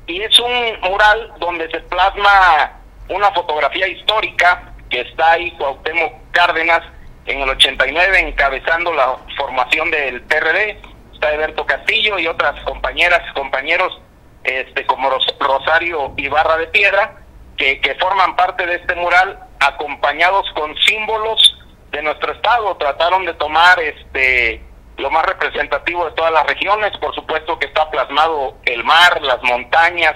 Y 0.08 0.22
es 0.22 0.40
un 0.40 0.80
mural 0.82 1.34
donde 1.40 1.70
se 1.72 1.80
plasma 1.82 2.80
una 3.10 3.32
fotografía 3.32 3.88
histórica 3.88 4.74
que 4.90 5.02
está 5.02 5.32
ahí 5.32 5.52
Cuauhtémoc 5.58 6.14
Cárdenas 6.32 6.82
en 7.26 7.42
el 7.42 7.50
89 7.50 8.20
encabezando 8.20 8.94
la 8.94 9.18
formación 9.36 9.90
del 9.90 10.22
PRD. 10.22 10.80
Está 11.12 11.30
Alberto 11.30 11.66
Castillo 11.66 12.20
y 12.20 12.28
otras 12.28 12.60
compañeras, 12.66 13.22
compañeros 13.34 14.00
este 14.46 14.86
como 14.86 15.10
Rosario 15.40 16.14
Ibarra 16.18 16.58
de 16.58 16.68
Piedra 16.68 17.18
que, 17.58 17.82
que 17.82 17.96
forman 17.96 18.36
parte 18.36 18.66
de 18.66 18.76
este 18.76 18.96
mural 18.96 19.40
acompañados 19.60 20.50
con 20.54 20.76
símbolos 20.78 21.58
de 21.92 22.02
nuestro 22.04 22.34
estado. 22.34 22.76
Trataron 22.78 23.26
de 23.26 23.34
tomar 23.34 23.80
este 23.80 24.62
lo 24.98 25.12
más 25.12 25.26
representativo 25.26 26.06
de 26.06 26.12
todas 26.12 26.32
las 26.32 26.46
regiones, 26.48 26.96
por 26.98 27.14
supuesto 27.14 27.60
que 27.60 27.68
está 27.68 27.90
plasmado 27.92 28.56
el 28.64 28.84
mar, 28.84 29.22
las 29.22 29.42
montañas, 29.44 30.16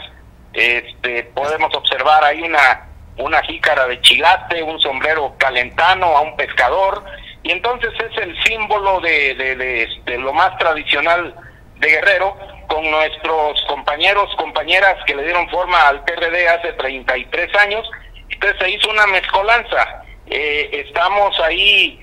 este, 0.54 1.24
podemos 1.36 1.76
observar 1.76 2.24
ahí 2.24 2.42
una, 2.42 2.88
una 3.18 3.42
jícara 3.44 3.88
de 3.88 4.00
chilate, 4.02 4.64
un 4.64 4.80
sombrero 4.80 5.36
calentano 5.38 6.18
a 6.18 6.22
un 6.22 6.36
pescador, 6.36 7.04
y 7.44 7.52
entonces 7.52 7.92
es 8.00 8.18
el 8.18 8.42
símbolo 8.44 9.00
de, 9.02 9.88
de, 10.06 10.18
lo 10.18 10.34
más 10.34 10.58
tradicional 10.58 11.36
de 11.80 11.90
Guerrero, 11.90 12.38
con 12.68 12.90
nuestros 12.90 13.62
compañeros, 13.68 14.30
compañeras 14.38 14.96
que 15.06 15.16
le 15.16 15.24
dieron 15.24 15.50
forma 15.50 15.88
al 15.88 16.04
PRD 16.04 16.48
hace 16.48 16.74
33 16.74 17.56
años, 17.56 17.90
entonces 18.30 18.60
se 18.60 18.70
hizo 18.70 18.90
una 18.90 19.08
mezcolanza, 19.08 20.04
eh, 20.28 20.70
estamos 20.86 21.40
ahí 21.40 22.00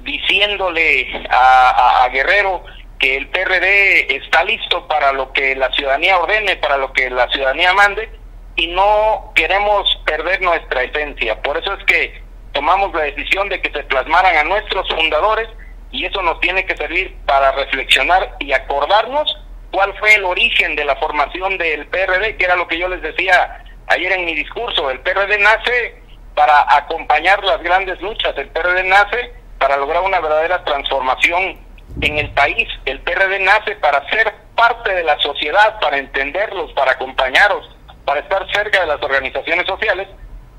diciéndole 0.00 1.26
a, 1.28 2.08
Guerrero 2.12 2.64
que 2.98 3.16
el 3.16 3.28
PRD 3.28 4.16
está 4.16 4.44
listo 4.44 4.86
para 4.86 5.12
lo 5.12 5.32
que 5.32 5.54
la 5.54 5.70
ciudadanía 5.72 6.18
ordene, 6.18 6.56
para 6.56 6.78
lo 6.78 6.92
que 6.92 7.10
la 7.10 7.28
ciudadanía 7.28 7.74
mande, 7.74 8.08
y 8.54 8.68
no 8.68 9.32
queremos 9.34 10.00
perder 10.06 10.40
nuestra 10.40 10.84
esencia. 10.84 11.42
Por 11.42 11.58
eso 11.58 11.74
es 11.74 11.84
que 11.84 12.22
tomamos 12.52 12.94
la 12.94 13.02
decisión 13.02 13.50
de 13.50 13.60
que 13.60 13.70
se 13.70 13.84
plasmaran 13.84 14.36
a 14.36 14.44
nuestros 14.44 14.88
fundadores, 14.88 15.48
y 15.96 16.04
eso 16.04 16.20
nos 16.20 16.38
tiene 16.40 16.66
que 16.66 16.76
servir 16.76 17.16
para 17.24 17.52
reflexionar 17.52 18.36
y 18.38 18.52
acordarnos 18.52 19.34
cuál 19.72 19.96
fue 19.98 20.14
el 20.14 20.24
origen 20.24 20.76
de 20.76 20.84
la 20.84 20.94
formación 20.96 21.56
del 21.56 21.86
PRD, 21.86 22.36
que 22.36 22.44
era 22.44 22.54
lo 22.54 22.68
que 22.68 22.78
yo 22.78 22.86
les 22.86 23.00
decía 23.00 23.64
ayer 23.86 24.12
en 24.12 24.26
mi 24.26 24.34
discurso. 24.34 24.90
El 24.90 25.00
PRD 25.00 25.38
nace 25.38 26.02
para 26.34 26.66
acompañar 26.76 27.42
las 27.44 27.62
grandes 27.62 27.98
luchas, 28.02 28.36
el 28.36 28.48
PRD 28.48 28.84
nace 28.84 29.32
para 29.58 29.78
lograr 29.78 30.02
una 30.02 30.20
verdadera 30.20 30.62
transformación 30.64 31.58
en 32.02 32.18
el 32.18 32.30
país. 32.32 32.68
El 32.84 33.00
PRD 33.00 33.38
nace 33.38 33.76
para 33.76 34.06
ser 34.10 34.34
parte 34.54 34.94
de 34.94 35.02
la 35.02 35.18
sociedad, 35.20 35.80
para 35.80 35.96
entenderlos, 35.96 36.72
para 36.74 36.92
acompañarlos, 36.92 37.74
para 38.04 38.20
estar 38.20 38.46
cerca 38.52 38.82
de 38.82 38.86
las 38.86 39.02
organizaciones 39.02 39.66
sociales, 39.66 40.08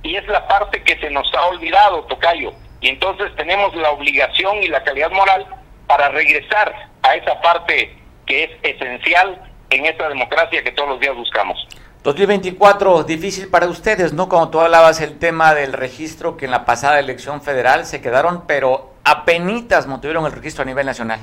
y 0.01 0.15
es 0.15 0.27
la 0.27 0.47
parte 0.47 0.81
que 0.81 0.97
se 0.97 1.11
nos 1.11 1.31
ha 1.35 1.45
olvidado, 1.45 2.05
Tocayo. 2.05 2.53
Y 2.81 2.89
entonces 2.89 3.35
tenemos 3.35 3.75
la 3.75 3.91
obligación 3.91 4.63
y 4.63 4.67
la 4.67 4.83
calidad 4.83 5.11
moral 5.11 5.45
para 5.87 6.09
regresar 6.09 6.89
a 7.01 7.15
esa 7.15 7.41
parte 7.41 7.97
que 8.25 8.43
es 8.43 8.49
esencial 8.63 9.41
en 9.69 9.85
esta 9.85 10.09
democracia 10.09 10.63
que 10.63 10.71
todos 10.71 10.89
los 10.89 10.99
días 10.99 11.15
buscamos. 11.15 11.67
2024, 12.03 13.03
difícil 13.03 13.49
para 13.49 13.67
ustedes, 13.67 14.13
¿no? 14.13 14.29
Como 14.29 14.49
tú 14.49 14.61
hablabas 14.61 15.01
el 15.01 15.19
tema 15.19 15.53
del 15.53 15.73
registro 15.73 16.37
que 16.37 16.45
en 16.45 16.51
la 16.51 16.63
pasada 16.63 16.99
elección 16.99 17.41
federal 17.41 17.85
se 17.85 18.01
quedaron, 18.01 18.45
pero 18.47 18.93
apenitas 19.03 19.87
mantuvieron 19.87 20.25
el 20.25 20.31
registro 20.31 20.61
a 20.61 20.65
nivel 20.65 20.85
nacional. 20.85 21.19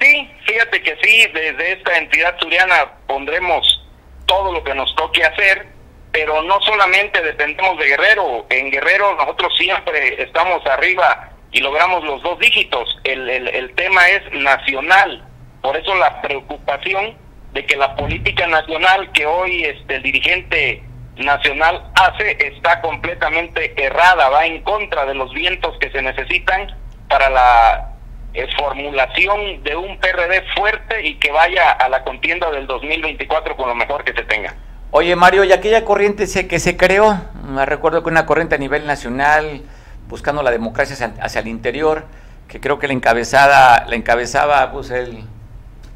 Sí, 0.00 0.28
fíjate 0.46 0.82
que 0.82 0.96
sí, 1.02 1.26
desde 1.32 1.72
esta 1.72 1.96
entidad 1.96 2.36
suriana 2.40 2.92
pondremos 3.06 3.86
todo 4.26 4.52
lo 4.52 4.64
que 4.64 4.74
nos 4.74 4.92
toque 4.96 5.22
hacer, 5.22 5.68
pero 6.12 6.42
no 6.42 6.60
solamente 6.60 7.22
dependemos 7.22 7.78
de 7.78 7.86
Guerrero, 7.86 8.46
en 8.50 8.70
Guerrero 8.70 9.14
nosotros 9.16 9.52
siempre 9.56 10.22
estamos 10.22 10.64
arriba 10.66 11.30
y 11.50 11.60
logramos 11.60 12.04
los 12.04 12.22
dos 12.22 12.38
dígitos, 12.38 12.98
el, 13.04 13.28
el, 13.28 13.48
el 13.48 13.74
tema 13.74 14.06
es 14.08 14.22
nacional, 14.32 15.24
por 15.62 15.76
eso 15.76 15.94
la 15.94 16.20
preocupación 16.22 17.16
de 17.52 17.66
que 17.66 17.76
la 17.76 17.94
política 17.96 18.46
nacional 18.46 19.10
que 19.12 19.26
hoy 19.26 19.64
este, 19.64 19.96
el 19.96 20.02
dirigente 20.02 20.82
nacional 21.16 21.90
hace 21.94 22.36
está 22.46 22.80
completamente 22.80 23.74
errada, 23.82 24.30
va 24.30 24.46
en 24.46 24.62
contra 24.62 25.04
de 25.06 25.14
los 25.14 25.32
vientos 25.32 25.76
que 25.78 25.90
se 25.90 26.00
necesitan 26.00 26.74
para 27.08 27.28
la 27.28 27.92
eh, 28.34 28.46
formulación 28.56 29.62
de 29.62 29.76
un 29.76 29.98
PRD 29.98 30.42
fuerte 30.54 31.06
y 31.06 31.14
que 31.16 31.30
vaya 31.30 31.72
a 31.72 31.88
la 31.90 32.02
contienda 32.02 32.50
del 32.50 32.66
2024 32.66 33.56
con 33.56 33.68
lo 33.68 33.74
mejor 33.74 34.04
que 34.04 34.14
se 34.14 34.24
tenga. 34.24 34.54
Oye 34.92 35.16
Mario, 35.16 35.42
y 35.42 35.52
aquella 35.52 35.84
corriente 35.84 36.26
se, 36.26 36.46
que 36.46 36.60
se 36.60 36.76
creó, 36.76 37.20
me 37.48 37.66
recuerdo 37.66 38.02
que 38.02 38.10
una 38.10 38.26
corriente 38.26 38.54
a 38.54 38.58
nivel 38.58 38.86
nacional 38.86 39.62
buscando 40.06 40.42
la 40.42 40.50
democracia 40.50 40.94
hacia, 40.94 41.14
hacia 41.20 41.40
el 41.40 41.48
interior, 41.48 42.04
que 42.46 42.60
creo 42.60 42.78
que 42.78 42.86
la 42.86 42.92
encabezada, 42.92 43.86
la 43.86 43.96
encabezaba 43.96 44.70
pues 44.70 44.90
el 44.90 45.24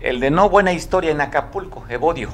el 0.01 0.21
de 0.21 0.31
no 0.31 0.49
buena 0.49 0.73
historia 0.73 1.11
en 1.11 1.21
Acapulco, 1.21 1.85
Evodio. 1.89 2.31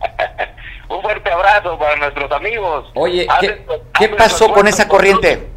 Un 0.88 1.00
fuerte 1.02 1.30
abrazo 1.30 1.78
para 1.78 1.96
nuestros 1.96 2.30
amigos. 2.32 2.90
Oye, 2.94 3.26
¿qué, 3.98 4.08
pasó 4.10 4.52
con 4.52 4.66
esa 4.68 4.86
corriente? 4.88 5.48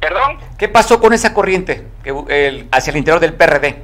¿Perdón? 0.00 0.38
¿Qué 0.58 0.68
pasó 0.68 1.00
con 1.00 1.12
esa 1.12 1.34
corriente 1.34 1.86
el, 2.28 2.68
hacia 2.72 2.90
el 2.90 2.96
interior 2.96 3.20
del 3.20 3.34
PRD? 3.34 3.76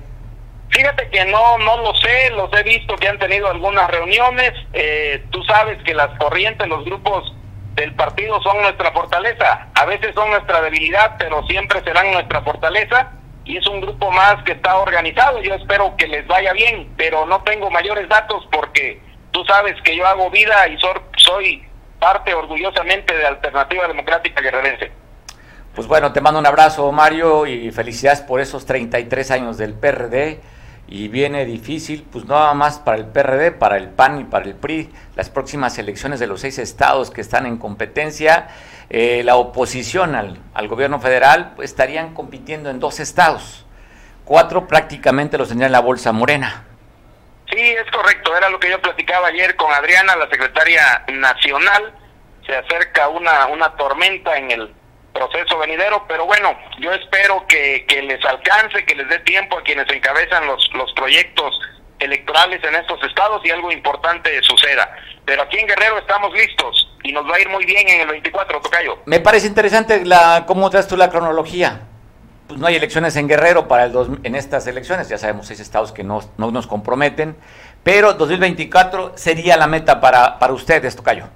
Fíjate 0.70 1.09
que 1.11 1.24
no, 1.24 1.59
no 1.59 1.78
lo 1.78 1.94
sé, 1.96 2.30
los 2.30 2.52
he 2.52 2.62
visto 2.62 2.94
que 2.96 3.09
han 3.09 3.18
tenido 3.18 3.48
algunas 3.48 3.90
reuniones. 3.90 4.52
Eh, 4.72 5.24
tú 5.30 5.42
sabes 5.44 5.83
que 5.83 5.94
las 5.94 6.16
corrientes, 6.18 6.66
los 6.68 6.85
grupos 6.85 7.35
del 7.74 7.94
partido 7.94 8.40
son 8.42 8.61
nuestra 8.62 8.92
fortaleza. 8.92 9.68
A 9.74 9.85
veces 9.85 10.14
son 10.14 10.30
nuestra 10.30 10.61
debilidad, 10.61 11.16
pero 11.18 11.44
siempre 11.46 11.83
serán 11.83 12.12
nuestra 12.12 12.42
fortaleza 12.42 13.12
y 13.44 13.56
es 13.56 13.66
un 13.66 13.80
grupo 13.80 14.11
más 14.12 14.42
que 14.44 14.52
está 14.52 14.76
organizado. 14.76 15.42
Yo 15.42 15.54
espero 15.54 15.96
que 15.96 16.06
les 16.06 16.26
vaya 16.28 16.52
bien, 16.52 16.92
pero 16.96 17.26
no 17.26 17.42
tengo 17.42 17.68
mayores 17.70 18.09
datos 18.09 18.46
porque 18.52 19.00
tú 19.33 19.44
sabes 19.44 19.74
que 19.83 19.96
yo 19.96 20.06
hago 20.06 20.30
vida 20.30 20.68
y 20.68 20.78
soy 21.16 21.64
parte 21.98 22.33
orgullosamente 22.33 23.16
de 23.16 23.26
Alternativa 23.26 23.88
Democrática 23.88 24.40
Guerrerense. 24.40 24.92
Pues 25.74 25.87
bueno, 25.87 26.12
te 26.12 26.20
mando 26.20 26.40
un 26.40 26.46
abrazo, 26.46 26.90
Mario, 26.92 27.46
y 27.46 27.70
felicidades 27.70 28.20
por 28.20 28.40
esos 28.40 28.66
33 28.66 29.30
años 29.30 29.59
del 29.59 29.74
PRD. 29.74 30.40
Y 30.90 31.07
viene 31.07 31.44
difícil, 31.44 32.05
pues 32.11 32.24
nada 32.24 32.53
más 32.53 32.81
para 32.81 32.98
el 32.98 33.07
PRD, 33.07 33.53
para 33.53 33.76
el 33.76 33.90
PAN 33.90 34.20
y 34.20 34.24
para 34.24 34.44
el 34.44 34.57
PRI, 34.57 34.92
las 35.14 35.31
próximas 35.31 35.79
elecciones 35.79 36.18
de 36.18 36.26
los 36.26 36.40
seis 36.40 36.59
estados 36.59 37.12
que 37.12 37.20
están 37.20 37.46
en 37.46 37.59
competencia. 37.59 38.48
Eh, 38.90 39.22
la 39.24 39.37
oposición 39.37 40.16
al, 40.16 40.40
al 40.53 40.66
gobierno 40.66 40.98
federal 40.98 41.53
pues, 41.55 41.70
estarían 41.70 42.12
compitiendo 42.12 42.70
en 42.70 42.81
dos 42.81 42.98
estados. 42.98 43.64
Cuatro 44.24 44.66
prácticamente 44.66 45.38
los 45.38 45.48
tendrían 45.48 45.68
en 45.68 45.72
la 45.72 45.81
bolsa 45.81 46.11
morena. 46.11 46.64
Sí, 47.48 47.61
es 47.61 47.88
correcto. 47.92 48.37
Era 48.37 48.48
lo 48.48 48.59
que 48.59 48.70
yo 48.70 48.83
platicaba 48.83 49.29
ayer 49.29 49.55
con 49.55 49.72
Adriana, 49.72 50.16
la 50.16 50.29
secretaria 50.29 51.05
nacional. 51.12 51.94
Se 52.44 52.57
acerca 52.57 53.09
una, 53.09 53.46
una 53.46 53.76
tormenta 53.76 54.37
en 54.37 54.50
el 54.50 54.74
proceso 55.12 55.58
venidero, 55.58 56.04
pero 56.08 56.26
bueno, 56.26 56.56
yo 56.78 56.92
espero 56.92 57.44
que, 57.46 57.84
que 57.86 58.02
les 58.02 58.24
alcance, 58.24 58.84
que 58.84 58.94
les 58.94 59.08
dé 59.08 59.18
tiempo 59.20 59.58
a 59.58 59.62
quienes 59.62 59.88
encabezan 59.90 60.46
los, 60.46 60.70
los 60.74 60.92
proyectos 60.92 61.58
electorales 61.98 62.62
en 62.64 62.74
estos 62.74 63.02
estados 63.04 63.42
y 63.44 63.50
algo 63.50 63.70
importante 63.70 64.30
suceda. 64.42 64.90
Pero 65.24 65.42
aquí 65.42 65.58
en 65.58 65.66
Guerrero 65.66 65.98
estamos 65.98 66.32
listos 66.32 66.88
y 67.02 67.12
nos 67.12 67.24
va 67.30 67.36
a 67.36 67.40
ir 67.40 67.48
muy 67.48 67.64
bien 67.64 67.88
en 67.88 68.00
el 68.00 68.08
24, 68.08 68.60
Tocayo. 68.60 68.98
Me 69.04 69.20
parece 69.20 69.46
interesante 69.46 70.04
la 70.04 70.44
cómo 70.46 70.68
traes 70.70 70.88
tú 70.88 70.96
la 70.96 71.10
cronología. 71.10 71.82
Pues 72.48 72.58
no 72.58 72.66
hay 72.66 72.74
elecciones 72.74 73.14
en 73.16 73.28
Guerrero 73.28 73.68
para 73.68 73.84
el 73.84 73.92
dos, 73.92 74.08
en 74.24 74.34
estas 74.34 74.66
elecciones, 74.66 75.08
ya 75.08 75.18
sabemos 75.18 75.46
seis 75.46 75.60
estados 75.60 75.92
que 75.92 76.02
no, 76.02 76.20
no 76.36 76.50
nos 76.50 76.66
comprometen, 76.66 77.36
pero 77.84 78.14
2024 78.14 79.12
sería 79.16 79.56
la 79.56 79.68
meta 79.68 80.00
para, 80.00 80.38
para 80.40 80.52
ustedes, 80.52 80.96
Tocayo. 80.96 81.28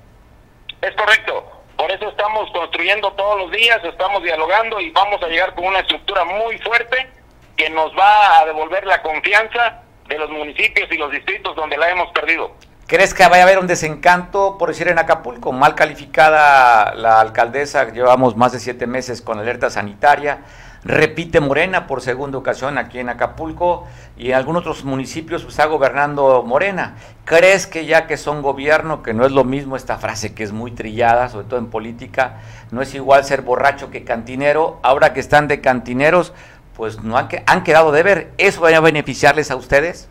Es 0.81 0.95
correcto. 0.97 1.54
Por 1.85 1.93
eso 1.93 2.09
estamos 2.09 2.51
construyendo 2.51 3.13
todos 3.13 3.39
los 3.43 3.51
días, 3.51 3.79
estamos 3.85 4.23
dialogando 4.23 4.81
y 4.81 4.89
vamos 4.89 5.23
a 5.23 5.27
llegar 5.27 5.55
con 5.55 5.67
una 5.67 5.81
estructura 5.81 6.25
muy 6.25 6.57
fuerte 6.61 7.11
que 7.59 7.69
nos 7.69 7.93
va 7.93 8.39
a 8.39 8.47
devolver 8.47 8.87
la 8.87 9.03
confianza 9.03 9.83
de 10.09 10.17
los 10.17 10.31
municipios 10.31 10.91
y 10.91 10.97
los 10.97 11.11
distritos 11.11 11.55
donde 11.55 11.77
la 11.77 11.91
hemos 11.91 12.11
perdido. 12.13 12.53
¿Crees 12.87 13.13
que 13.13 13.23
vaya 13.29 13.43
a 13.43 13.43
haber 13.43 13.59
un 13.59 13.67
desencanto, 13.67 14.57
por 14.57 14.71
decir, 14.71 14.89
en 14.89 14.99
Acapulco? 14.99 15.53
Mal 15.53 15.75
calificada 15.75 16.95
la 16.95 17.21
alcaldesa, 17.21 17.93
llevamos 17.93 18.35
más 18.35 18.53
de 18.53 18.61
siete 18.61 18.87
meses 18.87 19.21
con 19.21 19.39
alerta 19.39 19.69
sanitaria. 19.69 20.39
Repite 20.85 21.41
Morena 21.41 21.87
por 21.87 22.03
segunda 22.03 22.37
ocasión 22.37 22.77
aquí 22.77 22.99
en 22.99 23.09
Acapulco 23.09 23.89
y 24.19 24.29
en 24.29 24.35
algunos 24.35 24.61
otros 24.61 24.85
municipios 24.85 25.45
está 25.45 25.65
gobernando 25.65 26.43
Morena. 26.43 26.97
¿Crees 27.25 27.67
que 27.67 27.87
ya 27.87 28.07
que 28.07 28.19
son 28.19 28.43
gobierno, 28.43 29.03
que 29.03 29.15
no 29.15 29.25
es 29.25 29.33
lo 29.33 29.45
mismo 29.45 29.77
esta 29.77 29.97
frase 29.97 30.35
que 30.35 30.43
es 30.43 30.53
muy 30.53 30.73
trillada, 30.73 31.31
sobre 31.31 31.47
todo 31.47 31.59
en 31.59 31.71
política, 31.71 32.43
no 32.71 32.83
es 32.83 32.95
igual 32.95 33.25
ser 33.25 33.41
borracho 33.41 33.91
que 33.91 34.05
cantinero, 34.05 34.79
ahora 34.83 35.15
que 35.15 35.21
están 35.21 35.49
de 35.49 35.63
cantineros, 35.63 36.35
pues 36.77 37.03
no 37.03 37.17
han, 37.17 37.29
han 37.47 37.65
quedado 37.65 37.91
de 37.91 38.03
ver. 38.03 38.31
¿Eso 38.37 38.61
va 38.61 38.69
a 38.69 38.81
beneficiarles 38.81 39.51
a 39.51 39.57
ustedes? 39.57 40.11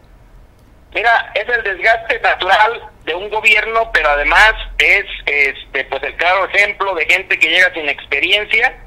Mira, 0.93 1.31
es 1.33 1.47
el 1.49 1.63
desgaste 1.63 2.19
natural 2.19 2.89
de 3.05 3.15
un 3.15 3.29
gobierno, 3.29 3.91
pero 3.93 4.09
además 4.09 4.53
es 4.77 5.05
este 5.25 5.85
pues 5.85 6.03
el 6.03 6.15
claro 6.15 6.47
ejemplo 6.47 6.93
de 6.95 7.05
gente 7.05 7.37
que 7.37 7.49
llega 7.49 7.73
sin 7.73 7.89
experiencia, 7.89 8.77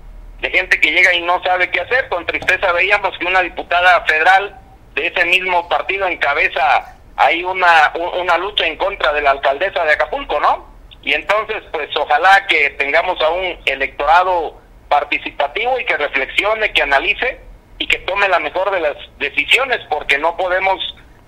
de 0.40 0.50
gente 0.50 0.80
que 0.80 0.90
llega 0.90 1.14
y 1.14 1.22
no 1.22 1.42
sabe 1.42 1.70
qué 1.70 1.80
hacer. 1.80 2.08
Con 2.08 2.26
tristeza 2.26 2.72
veíamos 2.72 3.16
que 3.18 3.26
una 3.26 3.42
diputada 3.42 4.04
federal 4.04 4.58
de 4.94 5.06
ese 5.06 5.24
mismo 5.26 5.68
partido 5.68 6.06
encabeza 6.06 6.96
ahí 7.16 7.42
una, 7.44 7.92
una 8.20 8.38
lucha 8.38 8.66
en 8.66 8.76
contra 8.76 9.12
de 9.12 9.22
la 9.22 9.30
alcaldesa 9.32 9.84
de 9.84 9.92
Acapulco, 9.92 10.38
¿no? 10.40 10.66
Y 11.02 11.14
entonces, 11.14 11.62
pues 11.72 11.88
ojalá 11.96 12.46
que 12.46 12.70
tengamos 12.70 13.20
a 13.22 13.30
un 13.30 13.58
electorado 13.64 14.60
participativo 14.88 15.78
y 15.78 15.84
que 15.84 15.96
reflexione, 15.96 16.72
que 16.72 16.82
analice 16.82 17.40
y 17.78 17.86
que 17.86 17.98
tome 18.00 18.28
la 18.28 18.38
mejor 18.38 18.70
de 18.70 18.80
las 18.80 18.96
decisiones, 19.18 19.80
porque 19.88 20.18
no 20.18 20.36
podemos 20.36 20.80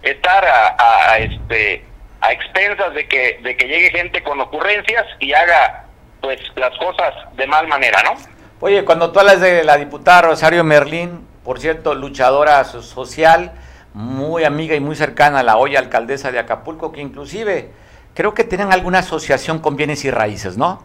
estar 0.02 0.44
a, 0.44 1.18
este 1.18 1.84
a 2.20 2.32
expensas 2.32 2.94
de 2.94 3.06
que 3.06 3.38
de 3.42 3.56
que 3.56 3.66
llegue 3.66 3.90
gente 3.90 4.22
con 4.22 4.40
ocurrencias 4.40 5.06
y 5.20 5.32
haga 5.32 5.84
pues 6.20 6.40
las 6.56 6.76
cosas 6.78 7.14
de 7.36 7.46
mal 7.46 7.68
manera, 7.68 8.02
¿no? 8.02 8.14
Oye, 8.60 8.84
cuando 8.84 9.12
tú 9.12 9.20
hablas 9.20 9.40
de 9.40 9.64
la 9.64 9.76
diputada 9.76 10.22
Rosario 10.22 10.64
Merlín, 10.64 11.26
por 11.44 11.60
cierto, 11.60 11.94
luchadora 11.94 12.64
social, 12.64 13.52
muy 13.94 14.44
amiga 14.44 14.74
y 14.74 14.80
muy 14.80 14.96
cercana 14.96 15.40
a 15.40 15.42
la 15.42 15.56
hoy 15.56 15.76
alcaldesa 15.76 16.32
de 16.32 16.38
Acapulco, 16.38 16.92
que 16.92 17.00
inclusive 17.00 17.70
creo 18.14 18.34
que 18.34 18.44
tienen 18.44 18.72
alguna 18.72 18.98
asociación 18.98 19.60
con 19.60 19.76
bienes 19.76 20.04
y 20.04 20.10
raíces, 20.10 20.56
¿no? 20.56 20.84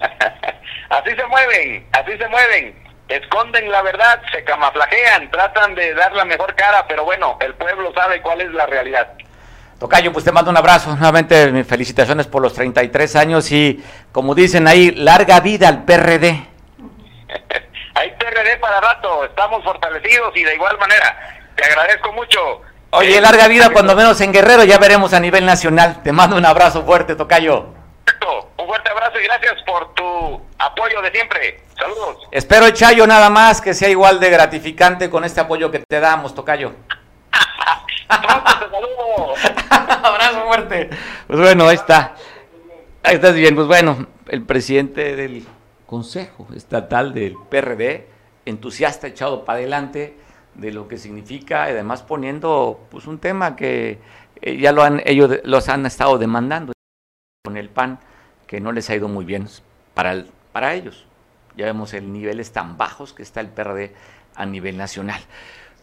así 0.00 1.10
se 1.14 1.26
mueven, 1.26 1.86
así 1.92 2.18
se 2.18 2.28
mueven 2.28 2.88
esconden 3.08 3.70
la 3.70 3.82
verdad, 3.82 4.20
se 4.30 4.44
camuflajean, 4.44 5.30
tratan 5.30 5.74
de 5.74 5.94
dar 5.94 6.12
la 6.12 6.24
mejor 6.24 6.54
cara, 6.54 6.84
pero 6.86 7.04
bueno, 7.04 7.38
el 7.40 7.54
pueblo 7.54 7.92
sabe 7.94 8.20
cuál 8.20 8.42
es 8.42 8.52
la 8.52 8.66
realidad. 8.66 9.14
Tocayo, 9.78 10.12
pues 10.12 10.24
te 10.24 10.32
mando 10.32 10.50
un 10.50 10.56
abrazo. 10.56 10.94
Nuevamente, 10.96 11.50
mis 11.52 11.66
felicitaciones 11.66 12.26
por 12.26 12.42
los 12.42 12.52
33 12.52 13.16
años 13.16 13.50
y, 13.52 13.82
como 14.12 14.34
dicen 14.34 14.66
ahí, 14.66 14.90
larga 14.90 15.40
vida 15.40 15.68
al 15.68 15.84
PRD. 15.84 16.47
Hay 17.94 18.10
PRD 18.12 18.58
para 18.58 18.80
rato, 18.80 19.24
estamos 19.24 19.62
fortalecidos 19.64 20.36
y 20.36 20.44
de 20.44 20.54
igual 20.54 20.78
manera. 20.78 21.38
Te 21.56 21.64
agradezco 21.64 22.12
mucho. 22.12 22.62
Oye, 22.90 23.18
eh, 23.18 23.20
larga 23.20 23.48
vida, 23.48 23.70
cuando 23.70 23.94
menos 23.94 24.20
en 24.20 24.32
Guerrero, 24.32 24.64
ya 24.64 24.78
veremos 24.78 25.12
a 25.12 25.20
nivel 25.20 25.44
nacional. 25.44 26.02
Te 26.02 26.12
mando 26.12 26.36
un 26.36 26.46
abrazo 26.46 26.84
fuerte, 26.84 27.16
Tocayo. 27.16 27.74
Un 28.56 28.66
fuerte 28.66 28.90
abrazo 28.90 29.20
y 29.20 29.24
gracias 29.24 29.62
por 29.66 29.94
tu 29.94 30.42
apoyo 30.58 31.02
de 31.02 31.10
siempre. 31.10 31.60
Saludos. 31.78 32.28
Espero, 32.30 32.70
Chayo, 32.70 33.06
nada 33.06 33.30
más 33.30 33.60
que 33.60 33.74
sea 33.74 33.88
igual 33.88 34.20
de 34.20 34.30
gratificante 34.30 35.10
con 35.10 35.24
este 35.24 35.40
apoyo 35.40 35.70
que 35.70 35.80
te 35.80 36.00
damos, 36.00 36.34
Tocayo. 36.34 36.72
Abrazo 39.68 40.46
fuerte. 40.46 40.90
Pues 41.26 41.38
bueno, 41.38 41.68
ahí 41.68 41.76
está. 41.76 42.14
Ahí 43.02 43.16
estás 43.16 43.34
bien. 43.34 43.54
Pues 43.54 43.66
bueno, 43.66 44.06
el 44.28 44.44
presidente 44.44 45.16
del 45.16 45.46
Consejo 45.88 46.46
Estatal 46.54 47.14
del 47.14 47.34
PRD, 47.48 48.06
entusiasta, 48.44 49.06
echado 49.06 49.46
para 49.46 49.60
adelante 49.60 50.18
de 50.54 50.70
lo 50.70 50.86
que 50.86 50.98
significa, 50.98 51.62
además 51.64 52.02
poniendo 52.02 52.86
pues 52.90 53.06
un 53.06 53.18
tema 53.18 53.56
que 53.56 53.98
eh, 54.42 54.58
ya 54.58 54.72
lo 54.72 54.82
han, 54.82 55.00
ellos 55.06 55.40
los 55.44 55.70
han 55.70 55.86
estado 55.86 56.18
demandando 56.18 56.74
con 57.42 57.56
el 57.56 57.70
PAN, 57.70 58.00
que 58.46 58.60
no 58.60 58.70
les 58.72 58.90
ha 58.90 58.96
ido 58.96 59.08
muy 59.08 59.24
bien 59.24 59.48
para, 59.94 60.12
el, 60.12 60.30
para 60.52 60.74
ellos. 60.74 61.06
Ya 61.56 61.64
vemos 61.64 61.94
el 61.94 62.12
niveles 62.12 62.52
tan 62.52 62.76
bajos 62.76 63.14
que 63.14 63.22
está 63.22 63.40
el 63.40 63.48
PRD 63.48 63.94
a 64.34 64.44
nivel 64.44 64.76
nacional. 64.76 65.22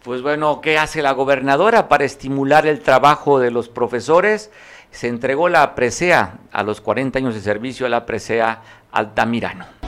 Pues 0.04 0.22
bueno, 0.22 0.62
¿qué 0.62 0.78
hace 0.78 1.02
la 1.02 1.14
gobernadora 1.14 1.88
para 1.88 2.06
estimular 2.06 2.68
el 2.68 2.82
trabajo 2.82 3.40
de 3.40 3.50
los 3.50 3.70
profesores? 3.70 4.52
Se 4.92 5.08
entregó 5.08 5.50
la 5.50 5.74
presea 5.74 6.38
a 6.52 6.62
los 6.62 6.80
40 6.80 7.18
años 7.18 7.34
de 7.34 7.42
servicio 7.42 7.88
a 7.88 7.90
la 7.90 8.06
presea 8.06 8.62
Altamirano. 8.92 9.85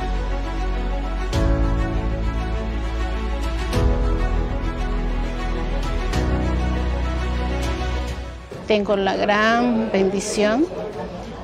Tengo 8.67 8.97
la 8.97 9.15
gran 9.15 9.89
bendición 9.93 10.65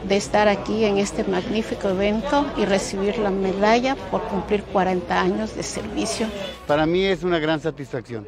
de 0.07 0.17
estar 0.17 0.49
aquí 0.49 0.83
en 0.83 0.97
este 0.97 1.23
magnífico 1.23 1.87
evento 1.87 2.45
y 2.57 2.65
recibir 2.65 3.17
la 3.17 3.29
medalla 3.29 3.95
por 4.11 4.23
cumplir 4.23 4.61
40 4.63 5.21
años 5.21 5.55
de 5.55 5.63
servicio. 5.63 6.27
Para 6.67 6.85
mí 6.85 7.05
es 7.05 7.23
una 7.23 7.39
gran 7.39 7.61
satisfacción. 7.61 8.27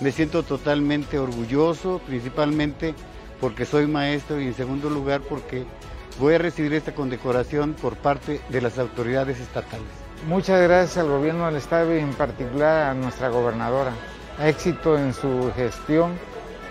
Me 0.00 0.10
siento 0.10 0.42
totalmente 0.42 1.20
orgulloso, 1.20 2.00
principalmente 2.04 2.96
porque 3.40 3.64
soy 3.64 3.86
maestro 3.86 4.40
y 4.40 4.48
en 4.48 4.54
segundo 4.54 4.90
lugar 4.90 5.20
porque 5.20 5.64
voy 6.18 6.34
a 6.34 6.38
recibir 6.38 6.74
esta 6.74 6.92
condecoración 6.92 7.74
por 7.74 7.94
parte 7.96 8.40
de 8.48 8.60
las 8.60 8.76
autoridades 8.76 9.38
estatales. 9.38 9.86
Muchas 10.26 10.60
gracias 10.62 10.98
al 10.98 11.10
gobierno 11.10 11.46
del 11.46 11.56
estado 11.56 11.94
y 11.94 12.00
en 12.00 12.12
particular 12.12 12.90
a 12.90 12.94
nuestra 12.94 13.28
gobernadora. 13.28 13.92
Éxito 14.42 14.98
en 14.98 15.14
su 15.14 15.52
gestión 15.54 16.10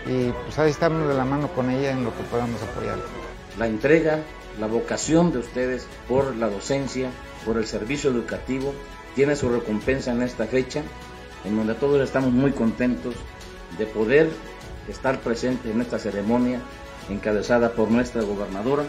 y 0.06 0.32
pues 0.32 0.60
ahí 0.60 0.70
estamos 0.70 1.08
de 1.08 1.13
la 1.13 1.26
mano 1.26 1.48
con 1.50 1.70
ella 1.70 1.91
en 1.91 2.04
lo 2.04 2.15
que 2.15 2.24
podamos 2.24 2.62
apoyar 2.62 2.98
la 3.58 3.68
entrega, 3.68 4.20
la 4.60 4.68
vocación 4.68 5.32
de 5.32 5.39
ustedes 5.39 5.88
por 6.08 6.36
la 6.36 6.50
docencia, 6.50 7.10
por 7.46 7.58
el 7.58 7.65
servicio 7.65 8.10
educativo, 8.12 8.74
tiene 9.15 9.36
su 9.36 9.50
recompensa 9.50 10.12
en 10.12 10.22
esta 10.22 10.46
fecha, 10.46 10.84
en 11.46 11.56
donde 11.56 11.74
todos 11.74 12.02
estamos 12.02 12.32
muy 12.32 12.52
contentos 12.52 13.15
de 13.78 13.86
poder 13.86 14.30
estar 14.89 15.20
presentes 15.22 15.74
en 15.74 15.82
esta 15.82 16.00
ceremonia 16.00 16.60
encabezada 17.10 17.72
por 17.74 17.89
nuestra 17.89 18.24
gobernadora, 18.24 18.84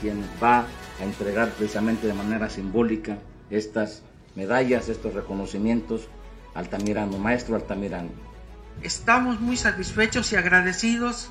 quien 0.00 0.24
va 0.42 0.66
a 1.00 1.04
entregar 1.04 1.50
precisamente 1.50 2.06
de 2.06 2.14
manera 2.14 2.48
simbólica 2.48 3.18
estas 3.50 4.02
medallas, 4.34 4.88
estos 4.88 5.14
reconocimientos 5.14 6.08
Altamirano, 6.54 7.18
maestro 7.18 7.56
Altamirano. 7.56 8.25
Estamos 8.82 9.40
muy 9.40 9.56
satisfechos 9.56 10.32
y 10.32 10.36
agradecidos 10.36 11.30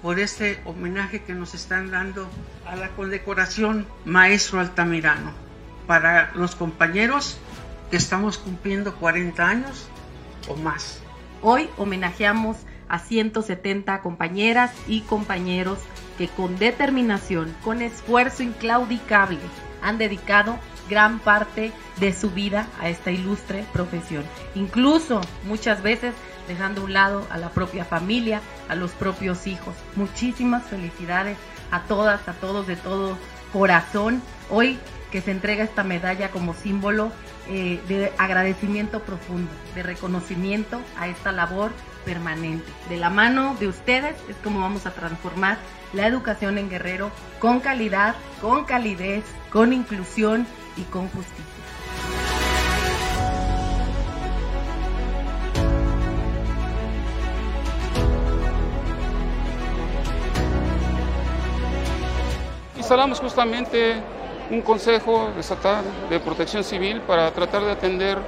por 0.00 0.20
este 0.20 0.60
homenaje 0.64 1.22
que 1.22 1.32
nos 1.32 1.54
están 1.54 1.90
dando 1.90 2.28
a 2.66 2.76
la 2.76 2.90
condecoración 2.90 3.86
Maestro 4.04 4.60
Altamirano. 4.60 5.32
Para 5.86 6.32
los 6.34 6.54
compañeros 6.54 7.38
que 7.90 7.96
estamos 7.96 8.38
cumpliendo 8.38 8.94
40 8.96 9.46
años 9.46 9.88
o 10.48 10.56
más. 10.56 11.00
Hoy 11.40 11.68
homenajeamos 11.76 12.58
a 12.88 12.98
170 12.98 14.00
compañeras 14.02 14.70
y 14.86 15.00
compañeros 15.00 15.78
que 16.18 16.28
con 16.28 16.58
determinación, 16.58 17.54
con 17.64 17.80
esfuerzo 17.82 18.42
inclaudicable, 18.42 19.40
han 19.82 19.98
dedicado 19.98 20.58
gran 20.88 21.20
parte 21.20 21.72
de 21.98 22.12
su 22.12 22.30
vida 22.30 22.68
a 22.80 22.88
esta 22.88 23.10
ilustre 23.10 23.64
profesión. 23.72 24.24
Incluso 24.54 25.20
muchas 25.44 25.82
veces 25.82 26.14
dejando 26.48 26.80
a 26.80 26.84
un 26.84 26.92
lado 26.92 27.26
a 27.30 27.38
la 27.38 27.50
propia 27.50 27.84
familia, 27.84 28.40
a 28.68 28.74
los 28.74 28.92
propios 28.92 29.46
hijos. 29.46 29.74
Muchísimas 29.96 30.64
felicidades 30.64 31.36
a 31.70 31.82
todas, 31.82 32.28
a 32.28 32.32
todos 32.34 32.66
de 32.66 32.76
todo 32.76 33.16
corazón. 33.52 34.22
Hoy 34.50 34.78
que 35.10 35.20
se 35.20 35.30
entrega 35.30 35.62
esta 35.62 35.84
medalla 35.84 36.30
como 36.30 36.54
símbolo 36.54 37.12
eh, 37.48 37.80
de 37.86 38.12
agradecimiento 38.18 39.00
profundo, 39.00 39.50
de 39.74 39.82
reconocimiento 39.82 40.80
a 40.98 41.08
esta 41.08 41.32
labor 41.32 41.70
permanente. 42.04 42.64
De 42.88 42.96
la 42.96 43.10
mano 43.10 43.56
de 43.60 43.68
ustedes 43.68 44.16
es 44.28 44.36
como 44.42 44.60
vamos 44.60 44.86
a 44.86 44.94
transformar 44.94 45.58
la 45.92 46.06
educación 46.06 46.56
en 46.58 46.70
Guerrero 46.70 47.10
con 47.38 47.60
calidad, 47.60 48.14
con 48.40 48.64
calidez, 48.64 49.24
con 49.50 49.72
inclusión 49.72 50.46
y 50.76 50.82
con 50.82 51.08
justicia. 51.08 51.51
Instalamos 62.82 63.20
justamente 63.20 63.94
un 64.50 64.60
consejo 64.60 65.30
estatal 65.38 65.84
de 66.10 66.18
protección 66.18 66.64
civil 66.64 67.00
para 67.02 67.30
tratar 67.30 67.64
de 67.64 67.70
atender 67.70 68.18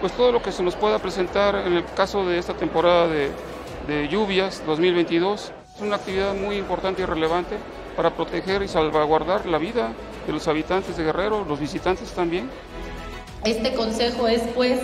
pues 0.00 0.12
todo 0.12 0.30
lo 0.30 0.40
que 0.40 0.52
se 0.52 0.62
nos 0.62 0.76
pueda 0.76 1.00
presentar 1.00 1.56
en 1.66 1.72
el 1.72 1.84
caso 1.84 2.24
de 2.24 2.38
esta 2.38 2.54
temporada 2.54 3.08
de, 3.08 4.08
lluvias 4.08 4.62
2022. 4.66 5.50
Es 5.74 5.82
una 5.82 5.96
actividad 5.96 6.32
muy 6.32 6.58
importante 6.58 7.02
y 7.02 7.04
relevante 7.06 7.56
para 7.96 8.14
proteger 8.14 8.62
y 8.62 8.68
salvaguardar 8.68 9.46
la 9.46 9.58
vida 9.58 9.90
de 10.28 10.32
los 10.32 10.46
habitantes 10.46 10.96
de 10.96 11.02
Guerrero, 11.02 11.44
los 11.44 11.58
visitantes 11.58 12.12
también. 12.12 12.48
Este 13.44 13.74
consejo 13.74 14.28
es 14.28 14.42
pues 14.54 14.78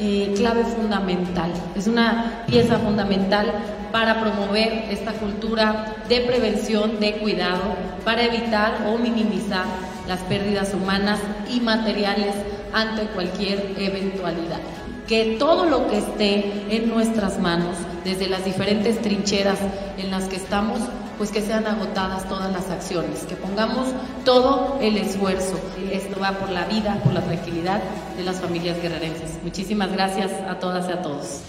eh, 0.00 0.34
clave 0.36 0.64
fundamental, 0.64 1.52
es 1.76 1.86
una 1.86 2.42
pieza 2.48 2.80
fundamental 2.80 3.52
para 3.92 4.20
promover 4.20 4.86
esta 4.90 5.12
cultura 5.12 5.94
de 6.08 6.22
prevención, 6.22 6.98
de 6.98 7.18
cuidado, 7.18 7.76
para 8.04 8.24
evitar 8.24 8.86
o 8.88 8.98
minimizar 8.98 9.64
las 10.08 10.20
pérdidas 10.20 10.74
humanas 10.74 11.20
y 11.48 11.60
materiales 11.60 12.34
ante 12.72 13.06
cualquier 13.06 13.74
eventualidad. 13.78 14.60
Que 15.06 15.36
todo 15.38 15.66
lo 15.66 15.88
que 15.88 15.98
esté 15.98 16.64
en 16.70 16.88
nuestras 16.88 17.38
manos, 17.38 17.76
desde 18.04 18.28
las 18.28 18.44
diferentes 18.44 19.00
trincheras 19.02 19.58
en 19.98 20.10
las 20.10 20.24
que 20.24 20.36
estamos, 20.36 20.80
pues 21.18 21.30
que 21.30 21.42
sean 21.42 21.66
agotadas 21.66 22.28
todas 22.28 22.50
las 22.52 22.70
acciones, 22.70 23.24
que 23.24 23.36
pongamos 23.36 23.88
todo 24.24 24.78
el 24.80 24.96
esfuerzo. 24.96 25.60
Esto 25.92 26.18
va 26.20 26.32
por 26.32 26.50
la 26.50 26.64
vida, 26.64 26.98
por 27.04 27.12
la 27.12 27.20
tranquilidad 27.20 27.80
de 28.16 28.24
las 28.24 28.40
familias 28.40 28.80
guerrerenses. 28.80 29.38
Muchísimas 29.42 29.92
gracias 29.92 30.32
a 30.48 30.58
todas 30.58 30.88
y 30.88 30.92
a 30.92 31.02
todos. 31.02 31.42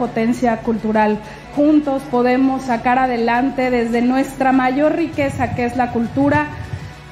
Potencia 0.00 0.56
cultural. 0.62 1.18
Juntos 1.54 2.02
podemos 2.10 2.62
sacar 2.62 2.98
adelante 2.98 3.70
desde 3.70 4.00
nuestra 4.00 4.50
mayor 4.50 4.96
riqueza, 4.96 5.54
que 5.54 5.66
es 5.66 5.76
la 5.76 5.92
cultura, 5.92 6.46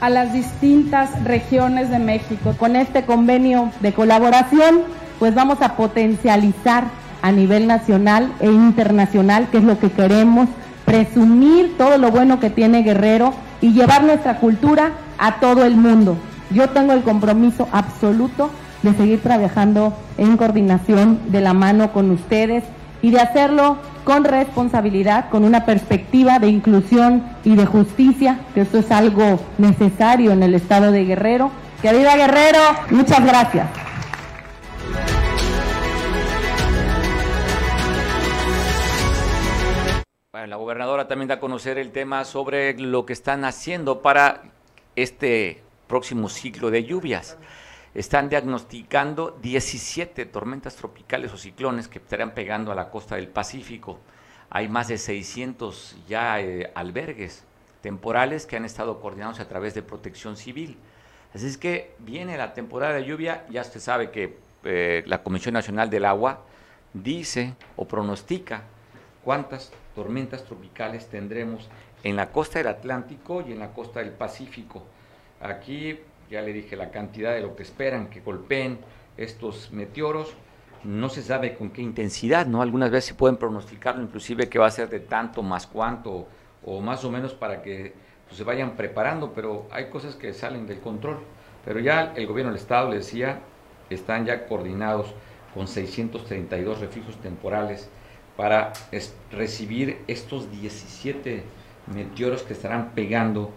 a 0.00 0.08
las 0.08 0.32
distintas 0.32 1.22
regiones 1.24 1.90
de 1.90 1.98
México. 1.98 2.54
Con 2.58 2.76
este 2.76 3.04
convenio 3.04 3.70
de 3.80 3.92
colaboración, 3.92 4.80
pues 5.18 5.34
vamos 5.34 5.60
a 5.60 5.76
potencializar 5.76 6.84
a 7.20 7.30
nivel 7.30 7.66
nacional 7.66 8.32
e 8.40 8.46
internacional, 8.46 9.48
que 9.50 9.58
es 9.58 9.64
lo 9.64 9.78
que 9.78 9.90
queremos, 9.90 10.48
presumir 10.86 11.76
todo 11.76 11.98
lo 11.98 12.10
bueno 12.10 12.40
que 12.40 12.48
tiene 12.48 12.82
Guerrero 12.82 13.34
y 13.60 13.72
llevar 13.74 14.02
nuestra 14.02 14.38
cultura 14.38 14.92
a 15.18 15.40
todo 15.40 15.64
el 15.66 15.76
mundo. 15.76 16.16
Yo 16.50 16.70
tengo 16.70 16.94
el 16.94 17.02
compromiso 17.02 17.68
absoluto 17.70 18.50
de 18.82 18.94
seguir 18.94 19.20
trabajando 19.20 19.92
en 20.16 20.38
coordinación 20.38 21.20
de 21.26 21.42
la 21.42 21.52
mano 21.52 21.92
con 21.92 22.10
ustedes 22.10 22.64
y 23.02 23.10
de 23.10 23.20
hacerlo 23.20 23.78
con 24.04 24.24
responsabilidad, 24.24 25.28
con 25.30 25.44
una 25.44 25.64
perspectiva 25.64 26.38
de 26.38 26.48
inclusión 26.48 27.22
y 27.44 27.56
de 27.56 27.66
justicia, 27.66 28.40
que 28.54 28.62
esto 28.62 28.78
es 28.78 28.90
algo 28.90 29.40
necesario 29.58 30.32
en 30.32 30.42
el 30.42 30.54
estado 30.54 30.92
de 30.92 31.04
Guerrero. 31.04 31.50
¡Que 31.82 31.92
viva 31.92 32.16
Guerrero! 32.16 32.60
Muchas 32.90 33.24
gracias. 33.24 33.68
la 40.46 40.56
gobernadora 40.56 41.08
también 41.08 41.28
da 41.28 41.34
a 41.34 41.40
conocer 41.40 41.78
el 41.78 41.90
tema 41.90 42.24
sobre 42.24 42.78
lo 42.78 43.04
que 43.04 43.12
están 43.12 43.44
haciendo 43.44 44.00
para 44.00 44.42
este 44.96 45.62
próximo 45.86 46.28
ciclo 46.28 46.70
de 46.70 46.84
lluvias 46.84 47.36
están 47.94 48.28
diagnosticando 48.28 49.38
17 49.42 50.26
tormentas 50.26 50.76
tropicales 50.76 51.32
o 51.32 51.36
ciclones 51.36 51.88
que 51.88 51.98
estarán 51.98 52.32
pegando 52.32 52.70
a 52.70 52.74
la 52.74 52.90
costa 52.90 53.16
del 53.16 53.28
Pacífico. 53.28 53.98
Hay 54.50 54.68
más 54.68 54.88
de 54.88 54.98
600 54.98 55.96
ya 56.08 56.40
eh, 56.40 56.70
albergues 56.74 57.44
temporales 57.80 58.46
que 58.46 58.56
han 58.56 58.64
estado 58.64 59.00
coordinados 59.00 59.40
a 59.40 59.48
través 59.48 59.74
de 59.74 59.82
protección 59.82 60.36
civil. 60.36 60.76
Así 61.34 61.46
es 61.46 61.58
que 61.58 61.94
viene 61.98 62.36
la 62.36 62.54
temporada 62.54 62.94
de 62.94 63.04
lluvia, 63.04 63.46
ya 63.50 63.60
usted 63.60 63.80
sabe 63.80 64.10
que 64.10 64.38
eh, 64.64 65.02
la 65.06 65.22
Comisión 65.22 65.54
Nacional 65.54 65.90
del 65.90 66.04
Agua 66.04 66.42
dice 66.94 67.54
o 67.76 67.86
pronostica 67.86 68.62
cuántas 69.22 69.70
tormentas 69.94 70.44
tropicales 70.44 71.08
tendremos 71.08 71.68
en 72.02 72.16
la 72.16 72.30
costa 72.30 72.58
del 72.58 72.68
Atlántico 72.68 73.42
y 73.46 73.52
en 73.52 73.58
la 73.58 73.72
costa 73.72 74.00
del 74.00 74.10
Pacífico. 74.10 74.84
Aquí 75.40 76.00
ya 76.30 76.42
le 76.42 76.52
dije 76.52 76.76
la 76.76 76.90
cantidad 76.90 77.34
de 77.34 77.40
lo 77.40 77.56
que 77.56 77.62
esperan 77.62 78.08
que 78.08 78.20
golpeen 78.20 78.78
estos 79.16 79.72
meteoros, 79.72 80.34
no 80.84 81.08
se 81.08 81.22
sabe 81.22 81.54
con 81.54 81.70
qué 81.70 81.82
intensidad, 81.82 82.46
¿no? 82.46 82.62
Algunas 82.62 82.90
veces 82.90 83.06
se 83.06 83.14
pueden 83.14 83.36
pronosticarlo, 83.36 84.02
inclusive 84.02 84.48
que 84.48 84.58
va 84.58 84.66
a 84.66 84.70
ser 84.70 84.88
de 84.88 85.00
tanto 85.00 85.42
más 85.42 85.66
cuánto, 85.66 86.28
o 86.64 86.80
más 86.80 87.04
o 87.04 87.10
menos 87.10 87.34
para 87.34 87.62
que 87.62 87.94
pues, 88.26 88.36
se 88.36 88.44
vayan 88.44 88.76
preparando, 88.76 89.32
pero 89.32 89.66
hay 89.70 89.90
cosas 89.90 90.14
que 90.14 90.32
salen 90.32 90.66
del 90.66 90.80
control. 90.80 91.18
Pero 91.64 91.80
ya 91.80 92.12
el 92.14 92.26
gobierno 92.26 92.52
del 92.52 92.60
Estado, 92.60 92.90
le 92.90 92.98
decía, 92.98 93.40
están 93.90 94.24
ya 94.24 94.46
coordinados 94.46 95.12
con 95.54 95.66
632 95.66 96.80
refugios 96.80 97.16
temporales 97.16 97.88
para 98.36 98.72
recibir 99.32 99.98
estos 100.06 100.50
17 100.50 101.42
meteoros 101.92 102.42
que 102.42 102.52
estarán 102.52 102.90
pegando 102.94 103.50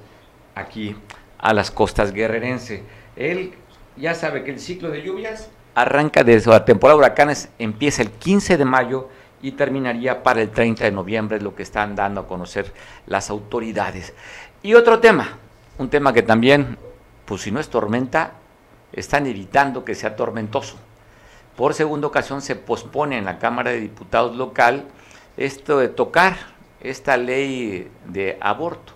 aquí 0.55 0.95
a 1.41 1.53
las 1.53 1.71
costas 1.71 2.13
guerrerense. 2.13 2.83
Él 3.15 3.53
ya 3.97 4.13
sabe 4.13 4.43
que 4.43 4.51
el 4.51 4.59
ciclo 4.59 4.89
de 4.89 5.01
lluvias 5.01 5.49
arranca 5.75 6.23
desde 6.23 6.51
la 6.51 6.65
temporada 6.65 6.95
de 6.95 7.05
huracanes, 7.05 7.49
empieza 7.59 8.01
el 8.01 8.11
15 8.11 8.57
de 8.57 8.65
mayo 8.65 9.09
y 9.41 9.53
terminaría 9.53 10.23
para 10.23 10.41
el 10.41 10.51
30 10.51 10.83
de 10.83 10.91
noviembre, 10.91 11.37
es 11.37 11.43
lo 11.43 11.55
que 11.55 11.63
están 11.63 11.95
dando 11.95 12.21
a 12.21 12.27
conocer 12.27 12.71
las 13.07 13.29
autoridades. 13.29 14.13
Y 14.61 14.75
otro 14.75 14.99
tema, 14.99 15.37
un 15.77 15.89
tema 15.89 16.13
que 16.13 16.21
también, 16.21 16.77
pues 17.25 17.41
si 17.41 17.51
no 17.51 17.59
es 17.59 17.69
tormenta, 17.69 18.33
están 18.93 19.25
evitando 19.25 19.83
que 19.83 19.95
sea 19.95 20.15
tormentoso. 20.15 20.77
Por 21.55 21.73
segunda 21.73 22.07
ocasión 22.07 22.41
se 22.41 22.55
pospone 22.55 23.17
en 23.17 23.25
la 23.25 23.39
Cámara 23.39 23.71
de 23.71 23.79
Diputados 23.79 24.35
local 24.35 24.85
esto 25.37 25.79
de 25.79 25.87
tocar 25.87 26.35
esta 26.81 27.17
ley 27.17 27.89
de 28.05 28.37
aborto. 28.41 28.93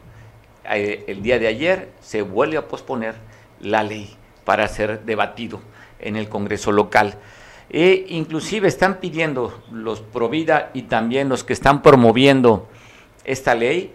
Eh, 0.71 1.05
el 1.07 1.21
día 1.21 1.39
de 1.39 1.47
ayer 1.47 1.91
se 2.01 2.21
vuelve 2.21 2.57
a 2.57 2.67
posponer 2.67 3.15
la 3.59 3.83
ley 3.83 4.15
para 4.43 4.67
ser 4.67 5.05
debatido 5.05 5.61
en 5.99 6.15
el 6.15 6.29
Congreso 6.29 6.71
local. 6.71 7.15
E 7.69 8.05
inclusive 8.09 8.67
están 8.67 8.99
pidiendo 8.99 9.63
los 9.71 10.01
Provida 10.01 10.69
y 10.73 10.83
también 10.83 11.29
los 11.29 11.43
que 11.43 11.53
están 11.53 11.81
promoviendo 11.81 12.67
esta 13.23 13.55
ley 13.55 13.93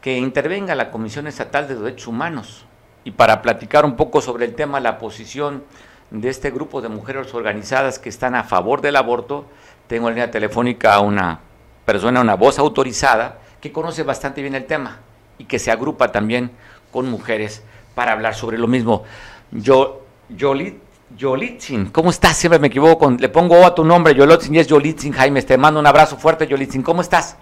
que 0.00 0.18
intervenga 0.18 0.74
la 0.74 0.90
Comisión 0.90 1.26
Estatal 1.26 1.68
de 1.68 1.76
Derechos 1.76 2.08
Humanos. 2.08 2.66
Y 3.04 3.12
para 3.12 3.42
platicar 3.42 3.84
un 3.84 3.96
poco 3.96 4.20
sobre 4.20 4.44
el 4.44 4.54
tema, 4.54 4.80
la 4.80 4.98
posición 4.98 5.64
de 6.10 6.28
este 6.28 6.50
grupo 6.50 6.80
de 6.80 6.88
mujeres 6.88 7.32
organizadas 7.34 7.98
que 7.98 8.08
están 8.08 8.34
a 8.34 8.44
favor 8.44 8.80
del 8.80 8.96
aborto, 8.96 9.46
tengo 9.86 10.08
en 10.08 10.14
línea 10.14 10.30
telefónica 10.30 10.94
a 10.94 11.00
una 11.00 11.40
persona, 11.84 12.20
una 12.20 12.34
voz 12.34 12.58
autorizada, 12.58 13.40
que 13.60 13.72
conoce 13.72 14.02
bastante 14.02 14.42
bien 14.42 14.54
el 14.54 14.66
tema 14.66 15.00
y 15.38 15.44
que 15.44 15.58
se 15.58 15.70
agrupa 15.70 16.12
también 16.12 16.50
con 16.90 17.10
mujeres 17.10 17.64
para 17.94 18.12
hablar 18.12 18.34
sobre 18.34 18.58
lo 18.58 18.66
mismo. 18.66 19.04
Yo, 19.50 20.06
Yolit, 20.28 20.76
Yolitzin, 21.16 21.90
¿cómo 21.90 22.10
estás? 22.10 22.36
Siempre 22.36 22.58
me 22.58 22.68
equivoco, 22.68 23.10
le 23.10 23.28
pongo 23.28 23.64
a 23.64 23.74
tu 23.74 23.84
nombre, 23.84 24.14
Yolitzin, 24.14 24.54
y 24.54 24.58
es 24.58 24.66
Yolitzin, 24.66 25.12
Jaime, 25.12 25.42
te 25.42 25.56
mando 25.56 25.78
un 25.78 25.86
abrazo 25.86 26.16
fuerte, 26.16 26.46
Yolitzin, 26.46 26.82
¿cómo 26.82 27.02
estás? 27.02 27.36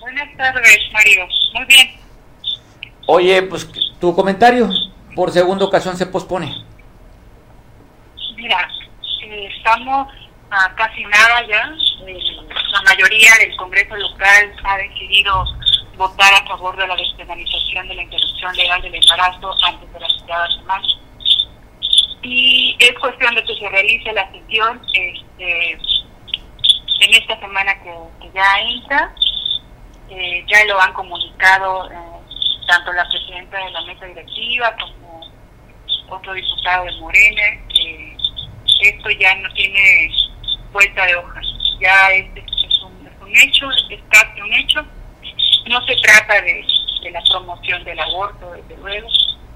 Buenas 0.00 0.36
tardes, 0.36 0.78
Mario, 0.92 1.26
muy 1.54 1.64
bien. 1.66 1.88
Oye, 3.06 3.42
pues 3.42 3.68
tu 4.00 4.14
comentario 4.14 4.68
por 5.14 5.30
segunda 5.30 5.64
ocasión 5.64 5.96
se 5.96 6.06
pospone. 6.06 6.54
Mira, 8.36 8.68
eh, 9.24 9.48
estamos 9.56 10.08
a 10.50 10.74
casi 10.74 11.04
nada 11.04 11.46
ya, 11.48 11.72
eh, 12.06 12.18
la 12.72 12.82
mayoría 12.82 13.30
del 13.40 13.56
Congreso 13.56 13.96
local 13.96 14.54
ha 14.64 14.76
decidido 14.78 15.44
votar 15.96 16.32
a 16.34 16.46
favor 16.46 16.76
de 16.76 16.86
la 16.86 16.96
despenalización 16.96 17.88
de 17.88 17.94
la 17.94 18.02
interrupción 18.02 18.54
legal 18.56 18.82
del 18.82 18.94
embarazo 18.94 19.54
antes 19.64 19.92
de 19.92 20.00
la 20.00 20.08
citada 20.08 20.50
semana. 20.50 20.86
Y 22.22 22.76
es 22.78 22.92
cuestión 22.98 23.34
de 23.34 23.44
que 23.44 23.56
se 23.56 23.68
realice 23.68 24.12
la 24.12 24.30
sesión 24.30 24.80
este, 24.92 25.72
en 25.72 27.14
esta 27.14 27.38
semana 27.40 27.74
que, 27.82 27.92
ya 28.34 28.60
entra. 28.60 29.14
Eh, 30.08 30.44
ya 30.46 30.64
lo 30.66 30.80
han 30.80 30.92
comunicado 30.92 31.90
eh, 31.90 31.96
tanto 32.68 32.92
la 32.92 33.08
presidenta 33.08 33.58
de 33.58 33.70
la 33.72 33.80
mesa 33.82 34.06
directiva 34.06 34.72
como 34.76 35.20
otro 36.08 36.32
diputado 36.32 36.84
de 36.84 36.92
Morena, 37.00 37.42
que 37.68 38.16
esto 38.82 39.10
ya 39.10 39.34
no 39.36 39.52
tiene 39.54 40.10
vuelta 40.72 41.06
de 41.06 41.16
hoja. 41.16 41.40
Ya 41.80 42.10
es, 42.12 42.26
es, 42.36 42.82
un, 42.82 43.06
es 43.06 43.20
un 43.20 43.36
hecho, 43.36 43.68
es 43.90 44.00
casi 44.10 44.40
un 44.40 44.52
hecho 44.52 44.86
no 45.68 45.84
se 45.86 45.96
trata 45.96 46.40
de, 46.42 46.64
la 47.10 47.22
promoción 47.22 47.84
del 47.84 48.00
aborto, 48.00 48.52
desde 48.52 48.76
luego, 48.82 49.08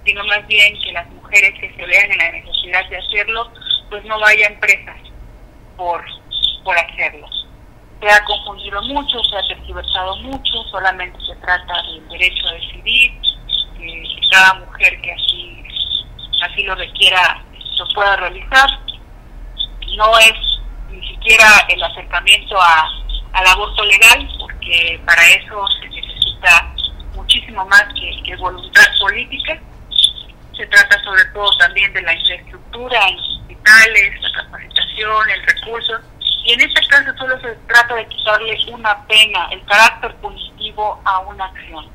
sino 0.04 0.24
más 0.24 0.46
bien 0.46 0.80
que 0.80 0.92
las 0.92 1.08
mujeres 1.10 1.52
que 1.60 1.74
se 1.74 1.84
vean 1.84 2.12
en 2.12 2.18
la 2.18 2.30
necesidad 2.30 2.88
de 2.88 2.98
hacerlo, 2.98 3.50
pues 3.88 4.04
no 4.04 4.18
vayan 4.20 4.58
presas 4.60 5.00
por, 5.76 6.04
por 6.64 6.78
hacerlo. 6.78 7.28
Se 8.00 8.08
ha 8.08 8.24
confundido 8.24 8.80
mucho, 8.82 9.22
se 9.24 9.36
ha 9.36 9.46
tergiversado 9.48 10.16
mucho, 10.18 10.62
solamente 10.70 11.18
se 11.26 11.34
trata 11.36 11.82
del 11.82 12.08
derecho 12.08 12.48
a 12.48 12.52
decidir, 12.52 13.12
que 13.76 14.28
cada 14.30 14.54
mujer 14.54 15.00
que 15.00 15.12
así, 15.12 15.64
así 16.42 16.62
lo 16.62 16.74
requiera 16.76 17.44
lo 17.80 17.94
pueda 17.94 18.16
realizar. 18.16 18.68
No 19.96 20.18
es 20.18 20.34
ni 20.90 21.06
siquiera 21.08 21.46
el 21.68 21.82
acercamiento 21.82 22.60
a, 22.60 22.88
al 23.32 23.46
aborto 23.46 23.84
legal, 23.84 24.28
porque 24.38 25.00
para 25.04 25.26
eso 25.28 25.66
se 25.80 25.90
muchísimo 27.14 27.64
más 27.66 27.84
que, 27.94 28.36
voluntad 28.36 28.82
política. 28.98 29.58
Se 30.56 30.66
trata 30.66 31.02
sobre 31.02 31.24
todo 31.26 31.50
también 31.58 31.92
de 31.92 32.02
la 32.02 32.14
infraestructura 32.14 33.10
los 33.10 33.40
hospitales, 33.40 34.20
la 34.20 34.32
capacitación, 34.32 35.30
el 35.30 35.46
recurso. 35.46 35.92
Y 36.44 36.52
en 36.52 36.60
este 36.62 36.86
caso 36.86 37.16
solo 37.18 37.40
se 37.40 37.54
trata 37.66 37.94
de 37.94 38.06
quitarle 38.06 38.58
una 38.72 39.06
pena, 39.06 39.48
el 39.50 39.64
carácter 39.66 40.14
punitivo 40.16 41.00
a 41.04 41.20
una 41.20 41.44
acción. 41.46 41.86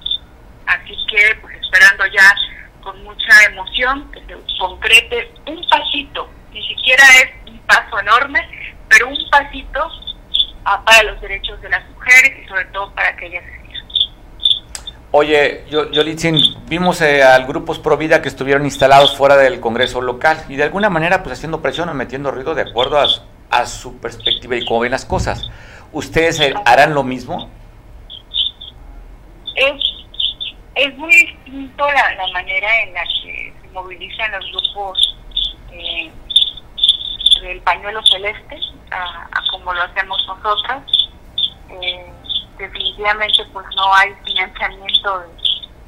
Así 0.67 0.95
que, 1.07 1.35
pues 1.41 1.55
esperando 1.61 2.05
ya 2.07 2.35
con 2.81 3.03
mucha 3.03 3.43
emoción 3.49 4.11
que 4.11 4.19
se 4.21 4.35
concrete 4.59 5.33
un 5.47 5.67
pasito, 5.67 6.29
ni 6.51 6.65
siquiera 6.67 7.03
es 7.23 7.49
un 7.49 7.57
paso 7.59 7.99
enorme, 7.99 8.47
pero 8.87 9.07
un 9.09 9.29
pasito 9.29 9.89
para 10.65 11.03
los 11.03 11.21
derechos 11.21 11.61
de 11.61 11.69
las 11.69 11.87
mujeres 11.91 12.33
y 12.43 12.47
sobre 12.47 12.65
todo 12.65 12.93
para 12.93 13.15
que 13.15 13.27
ellas 13.27 13.43
Oye, 15.17 15.63
Yolitzin, 15.69 16.37
vimos 16.67 16.99
eh, 16.99 17.23
al 17.23 17.45
grupos 17.45 17.79
Provida 17.79 18.21
que 18.21 18.27
estuvieron 18.27 18.65
instalados 18.65 19.15
fuera 19.15 19.37
del 19.37 19.61
Congreso 19.61 20.01
local 20.01 20.43
y 20.49 20.57
de 20.57 20.63
alguna 20.63 20.89
manera 20.89 21.23
pues 21.23 21.37
haciendo 21.37 21.61
presión 21.61 21.87
o 21.87 21.93
metiendo 21.93 22.31
ruido 22.31 22.53
de 22.53 22.63
acuerdo 22.63 22.99
a, 22.99 23.65
su 23.65 23.97
perspectiva 24.01 24.57
y 24.57 24.65
cómo 24.65 24.81
ven 24.81 24.91
las 24.91 25.05
cosas. 25.05 25.49
¿Ustedes 25.93 26.41
eh, 26.41 26.53
harán 26.65 26.93
lo 26.93 27.03
mismo? 27.03 27.49
Es, 29.55 29.81
es 30.75 30.97
muy 30.97 31.15
distinto 31.15 31.85
la, 31.87 32.27
manera 32.33 32.67
en 32.83 32.93
la 32.93 33.03
que 33.23 33.53
se 33.61 33.69
movilizan 33.69 34.31
los 34.33 34.51
grupos 34.51 35.17
eh, 35.71 36.11
del 37.45 37.61
pañuelo 37.61 38.01
celeste 38.05 38.59
a, 38.91 39.29
como 39.51 39.73
lo 39.73 39.83
hacemos 39.83 40.25
nosotras. 40.27 40.81
Eh, 41.69 42.11
definitivamente 42.57 43.43
pues 43.51 43.65
no 43.75 43.93
hay 43.95 44.13
financiamiento 44.23 45.19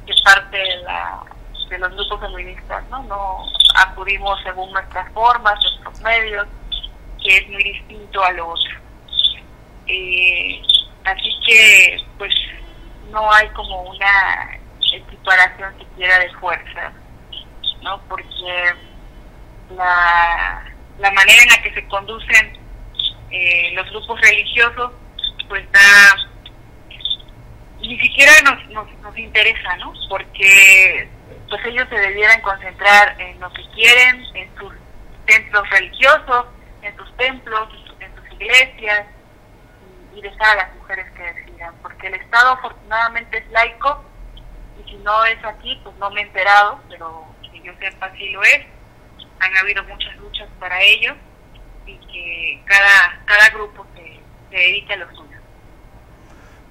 de, 0.06 0.14
parte 0.24 0.56
de, 0.56 0.76
la, 0.82 1.22
de 1.68 1.78
los 1.78 1.90
grupos 1.94 2.20
feministas, 2.20 2.84
¿no? 2.90 3.02
No 3.04 3.44
acudimos 3.74 4.38
según 4.42 4.70
nuestras 4.72 5.10
formas, 5.12 5.58
nuestros 5.62 6.00
medios, 6.00 6.46
que 7.22 7.36
es 7.36 7.48
muy 7.48 7.62
distinto 7.62 8.22
a 8.22 8.32
lo 8.32 8.48
otro. 8.48 8.78
Eh, 9.86 10.62
así 11.04 11.40
que 11.46 12.04
pues 12.18 12.34
no 13.10 13.32
hay 13.32 13.48
como 13.50 13.82
una 13.82 14.58
equiparación 14.92 15.78
siquiera 15.78 16.18
de 16.18 16.30
fuerza, 16.34 16.92
¿no? 17.82 17.98
Porque 18.08 18.74
la, 19.70 20.62
la 20.98 21.10
manera 21.12 21.42
en 21.42 21.48
la 21.48 21.62
que 21.62 21.74
se 21.74 21.86
conducen 21.88 22.58
eh, 23.30 23.72
los 23.74 23.88
grupos 23.90 24.20
religiosos 24.20 24.92
pues 25.48 25.64
da 25.72 26.28
ni 27.80 27.98
siquiera 28.00 28.32
nos, 28.42 28.66
nos, 28.70 28.92
nos 29.00 29.16
interesa, 29.16 29.76
¿no? 29.76 29.92
Porque 30.08 31.08
pues 31.48 31.64
ellos 31.64 31.86
se 31.88 31.96
debieran 31.96 32.40
concentrar 32.42 33.18
en 33.20 33.40
lo 33.40 33.50
que 33.52 33.62
quieren, 33.70 34.24
en 34.34 34.50
sus 34.58 34.72
centros 35.26 35.70
religiosos, 35.70 36.46
en 36.82 36.96
sus 36.96 37.16
templos, 37.16 37.68
en 38.00 38.14
sus 38.16 38.32
iglesias, 38.32 39.06
y 40.14 40.20
dejar 40.20 40.58
a 40.58 40.66
las 40.66 40.76
mujeres 40.76 41.06
que 41.12 41.22
decidan, 41.22 41.74
porque 41.82 42.08
el 42.08 42.14
Estado 42.14 42.52
afortunadamente 42.52 43.38
es 43.38 43.50
laico, 43.50 44.04
y 44.78 44.90
si 44.90 44.96
no 44.96 45.24
es 45.24 45.42
aquí, 45.44 45.80
pues 45.82 45.96
no 45.96 46.10
me 46.10 46.20
he 46.20 46.24
enterado, 46.24 46.80
pero 46.90 47.24
que 47.50 47.60
yo 47.60 47.72
sepa 47.78 48.10
sí 48.16 48.30
lo 48.30 48.42
es. 48.42 48.66
Han 49.40 49.56
habido 49.56 49.84
muchas 49.84 50.16
luchas 50.16 50.48
para 50.58 50.82
ello, 50.82 51.14
y 51.86 51.96
que 52.06 52.62
cada, 52.66 53.20
cada 53.24 53.50
grupo 53.50 53.86
se, 53.94 54.20
se 54.50 54.56
dedique 54.56 54.92
a 54.92 54.96
lo 54.96 55.08
suyo. 55.10 55.38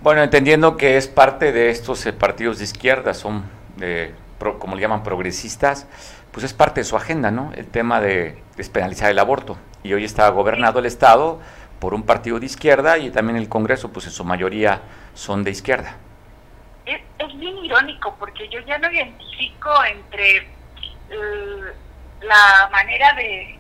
Bueno, 0.02 0.22
entendiendo 0.22 0.78
que 0.78 0.98
es 0.98 1.08
parte 1.08 1.52
de 1.52 1.70
estos 1.70 2.06
eh, 2.06 2.14
partidos 2.14 2.60
de 2.60 2.66
izquierda, 2.66 3.14
son, 3.14 3.50
de, 3.78 4.14
como 4.60 4.76
le 4.76 4.82
llaman, 4.82 5.04
progresistas, 5.04 5.88
pues 6.32 6.44
es 6.44 6.54
parte 6.54 6.82
de 6.82 6.84
su 6.84 6.96
agenda, 6.96 7.32
¿no? 7.32 7.52
El 7.56 7.68
tema 7.68 8.00
de 8.00 8.42
despenalizar 8.56 9.10
el 9.10 9.18
aborto. 9.18 9.58
Y 9.84 9.94
hoy 9.94 10.06
está 10.06 10.30
gobernado 10.30 10.80
el 10.80 10.86
Estado 10.86 11.42
por 11.80 11.94
un 11.94 12.04
partido 12.04 12.40
de 12.40 12.46
izquierda 12.46 12.98
y 12.98 13.10
también 13.10 13.38
el 13.38 13.50
Congreso, 13.50 13.92
pues 13.92 14.06
en 14.06 14.12
su 14.12 14.24
mayoría 14.24 14.82
son 15.14 15.44
de 15.44 15.52
izquierda. 15.52 15.96
Es, 16.86 17.02
bien 17.38 17.58
irónico 17.58 18.16
porque 18.18 18.48
yo 18.50 18.60
ya 18.62 18.78
no 18.80 18.92
identifico 18.92 19.70
entre 19.86 20.38
eh, 20.38 21.74
la 22.22 22.70
manera 22.72 23.14
de 23.14 23.60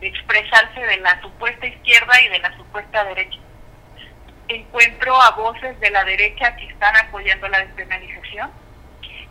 expresarse 0.00 0.80
de 0.80 0.96
la 0.98 1.20
supuesta 1.20 1.66
izquierda 1.66 2.20
y 2.22 2.28
de 2.28 2.38
la 2.38 2.56
supuesta 2.56 3.04
derecha 3.04 3.38
encuentro 4.54 5.20
a 5.20 5.30
voces 5.32 5.78
de 5.80 5.90
la 5.90 6.04
derecha 6.04 6.56
que 6.56 6.66
están 6.66 6.94
apoyando 6.96 7.48
la 7.48 7.60
despenalización, 7.60 8.50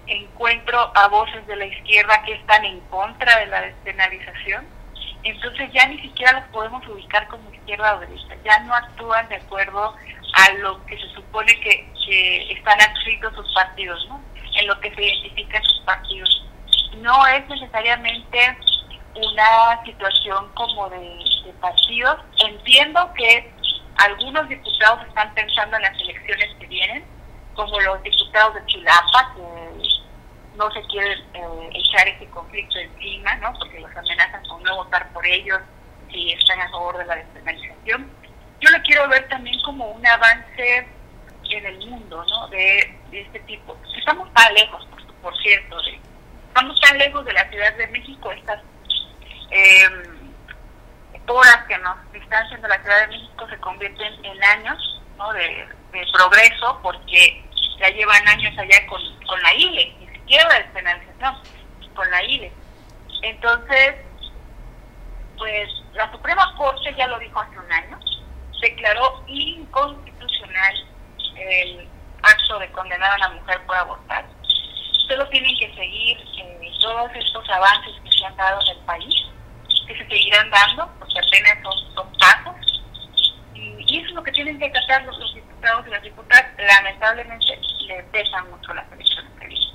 encuentro 0.08 0.92
a 0.96 1.08
voces 1.08 1.46
de 1.48 1.56
la 1.56 1.66
izquierda 1.66 2.24
que 2.24 2.34
están 2.34 2.66
en 2.66 2.80
contra 2.82 3.40
de 3.40 3.46
la 3.48 3.62
despenalización, 3.62 4.66
entonces 5.24 5.72
ya 5.72 5.88
ni 5.88 6.02
siquiera 6.02 6.34
los 6.34 6.44
podemos 6.46 6.86
ubicar 6.88 7.28
como 7.28 7.54
izquierda 7.54 7.96
o 7.96 8.00
derecha, 8.00 8.36
ya 8.44 8.60
no 8.62 8.74
actúan 8.74 9.28
de 9.30 9.36
acuerdo 9.36 9.96
a 10.34 10.54
lo 10.54 10.84
que 10.86 10.98
se 10.98 11.08
supone 11.10 11.60
que, 11.60 11.92
están 12.52 12.82
adscritos 12.82 13.34
sus 13.34 13.54
partidos, 13.54 14.06
¿no? 14.10 14.22
en 14.56 14.68
lo 14.68 14.78
que 14.82 14.94
se 14.94 15.02
identifican 15.02 15.64
sus 15.64 15.80
partidos. 15.86 16.46
No 16.98 17.28
es 17.28 17.48
necesariamente 17.48 18.58
una 19.16 19.84
situación 19.84 20.50
como 20.54 20.90
de, 20.90 21.54
partidos, 21.60 22.18
entiendo 22.46 23.12
que 23.16 23.52
algunos 23.98 24.48
diputados 24.50 25.06
están 25.08 25.34
pensando 25.34 25.76
en 25.78 25.84
las 25.84 26.00
elecciones 26.02 26.56
que 26.60 26.66
vienen, 26.66 27.06
como 27.56 27.80
los 27.82 28.02
diputados 28.02 28.56
de 28.56 28.66
Chilapa, 28.66 29.34
que 29.36 30.02
no 30.58 30.72
se 30.72 30.82
quieren 30.88 31.20
eh, 31.34 31.70
echar 31.74 32.08
ese 32.08 32.26
conflicto 32.28 32.80
encima, 32.80 33.36
¿no? 33.36 33.54
porque 33.60 33.80
los 33.80 33.96
amenazan 33.96 34.44
con 34.48 34.64
no 34.64 34.78
votar 34.78 35.12
por 35.14 35.26
ellos 35.26 35.60
si 36.12 36.32
están 36.32 36.62
a 36.62 36.70
favor 36.70 36.98
de 36.98 37.06
la 37.06 37.16
despenalización. 37.16 38.10
Yo 38.60 38.70
lo 38.70 38.82
quiero 38.84 39.08
ver 39.10 39.28
también 39.30 39.60
como 39.62 39.90
un 39.92 40.06
avance 40.06 40.88
en 41.58 41.66
el 41.66 41.90
mundo, 41.90 42.24
¿no? 42.30 42.48
De, 42.48 42.98
este 43.12 43.40
tipo. 43.42 43.78
Estamos 43.98 44.32
tan 44.34 44.54
lejos, 44.54 44.88
por, 45.22 45.38
cierto, 45.40 45.82
de, 45.84 46.00
estamos 46.52 46.80
tan 46.82 46.98
lejos 46.98 47.24
de 47.24 47.32
la 47.32 47.50
Ciudad 47.50 47.74
de 47.76 47.88
México, 47.88 48.30
estas 48.32 48.60
eh, 49.52 49.88
horas 51.28 51.64
que 51.66 51.78
nos 51.78 52.12
distancian 52.12 52.62
de 52.62 52.68
la 52.68 52.78
Ciudad 52.82 53.02
de 53.02 53.08
México 53.08 53.48
se 53.50 53.58
convierten 53.60 54.26
en 54.26 54.44
años 54.44 55.02
¿no? 55.18 55.32
de, 55.32 55.66
progreso 56.12 56.78
porque 56.84 57.42
ya 57.80 57.90
llevan 57.90 58.28
años 58.28 58.54
allá 58.58 58.86
con, 58.88 59.02
con 59.26 59.42
la 59.42 59.54
ILE, 59.54 59.96
ni 60.00 60.08
siquiera 60.08 60.50
la 60.50 60.56
despenalización, 60.56 61.36
con 61.96 62.12
la 62.12 62.22
ILE. 62.24 62.52
Entonces, 63.22 63.96
pues 65.38 65.70
la 65.94 66.12
Suprema 66.12 66.54
Corte 66.58 66.94
ya 66.98 67.08
lo 67.08 67.18
dijo 67.20 67.40
hace 67.40 67.58
un 67.58 67.72
año, 67.72 67.98
declaró 68.62 69.24
inconstitucional 69.28 70.88
el 71.38 71.88
acto 72.24 72.60
de 72.60 72.70
condenar 72.72 73.12
a 73.12 73.18
la 73.20 73.30
mujer 73.30 73.62
por 73.66 73.78
abortar. 73.78 74.26
Solo 75.08 75.28
tienen 75.30 75.56
que 75.58 75.74
seguir 75.74 76.18
eh, 76.38 76.72
todos 76.82 77.12
estos 77.16 77.50
avances 77.50 77.94
que 78.04 78.12
se 78.12 78.26
han 78.26 78.36
dado 78.36 78.60
en 78.62 78.78
el 78.78 78.84
país, 78.86 79.16
que 79.88 79.98
se 79.98 80.08
seguirán 80.08 80.50
dando, 80.50 80.90
porque 81.00 81.20
apenas 81.20 81.58
son, 81.64 81.94
son 81.94 82.08
pasos. 82.18 82.84
Y, 83.54 83.98
eso 83.98 84.08
es 84.08 84.14
lo 84.14 84.24
que 84.24 84.32
tienen 84.32 84.58
que 84.58 84.66
acatar 84.66 85.04
los, 85.04 85.34
diputados 85.34 85.88
y 85.88 85.90
las 85.90 86.02
diputadas. 86.02 86.46
Lamentablemente 86.58 87.60
les 87.88 88.06
pesan 88.06 88.50
mucho 88.50 88.74
las 88.74 88.90
elecciones 88.92 89.32
que 89.40 89.48
vienen. 89.48 89.70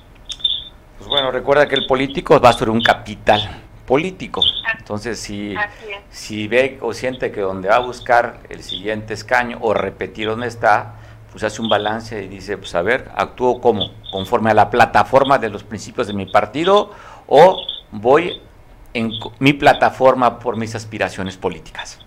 Pues 0.97 1.07
bueno, 1.07 1.31
recuerda 1.31 1.67
que 1.67 1.75
el 1.75 1.85
político 1.85 2.39
va 2.39 2.53
sobre 2.53 2.71
un 2.71 2.81
capital 2.81 3.63
político. 3.85 4.41
Entonces, 4.77 5.19
si, 5.19 5.55
si 6.09 6.47
ve 6.47 6.77
o 6.81 6.93
siente 6.93 7.31
que 7.31 7.41
donde 7.41 7.69
va 7.69 7.75
a 7.75 7.79
buscar 7.79 8.39
el 8.49 8.63
siguiente 8.63 9.13
escaño 9.13 9.57
o 9.61 9.73
repetir 9.73 10.27
donde 10.27 10.47
está, 10.47 10.95
pues 11.37 11.53
hace 11.53 11.61
un 11.61 11.69
balance 11.69 12.23
y 12.23 12.27
dice, 12.27 12.57
pues 12.57 12.73
a 12.73 12.81
ver, 12.81 13.11
actúo 13.15 13.61
como, 13.61 13.91
conforme 14.09 14.49
a 14.49 14.55
la 14.55 14.71
plataforma 14.71 15.37
de 15.37 15.51
los 15.51 15.63
principios 15.63 16.07
de 16.07 16.13
mi 16.13 16.25
partido 16.25 16.89
o 17.27 17.63
voy 17.91 18.41
en 18.95 19.11
mi 19.37 19.53
plataforma 19.53 20.39
por 20.39 20.57
mis 20.57 20.73
aspiraciones 20.73 21.37
políticas. 21.37 22.03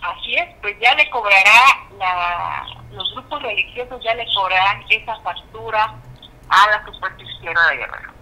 Así 0.00 0.32
es, 0.36 0.48
pues 0.62 0.76
ya 0.80 0.94
le 0.94 1.10
cobrará, 1.10 1.88
la, 1.98 2.64
los 2.92 3.12
grupos 3.14 3.42
religiosos 3.42 4.00
ya 4.04 4.14
le 4.14 4.26
cobrarán 4.32 4.84
esa 4.88 5.16
factura 5.16 5.96
a 6.48 6.70
la 6.70 6.84
supuesta 6.84 7.20
izquierda 7.20 7.68
de 7.70 7.76
Guerrero. 7.78 8.12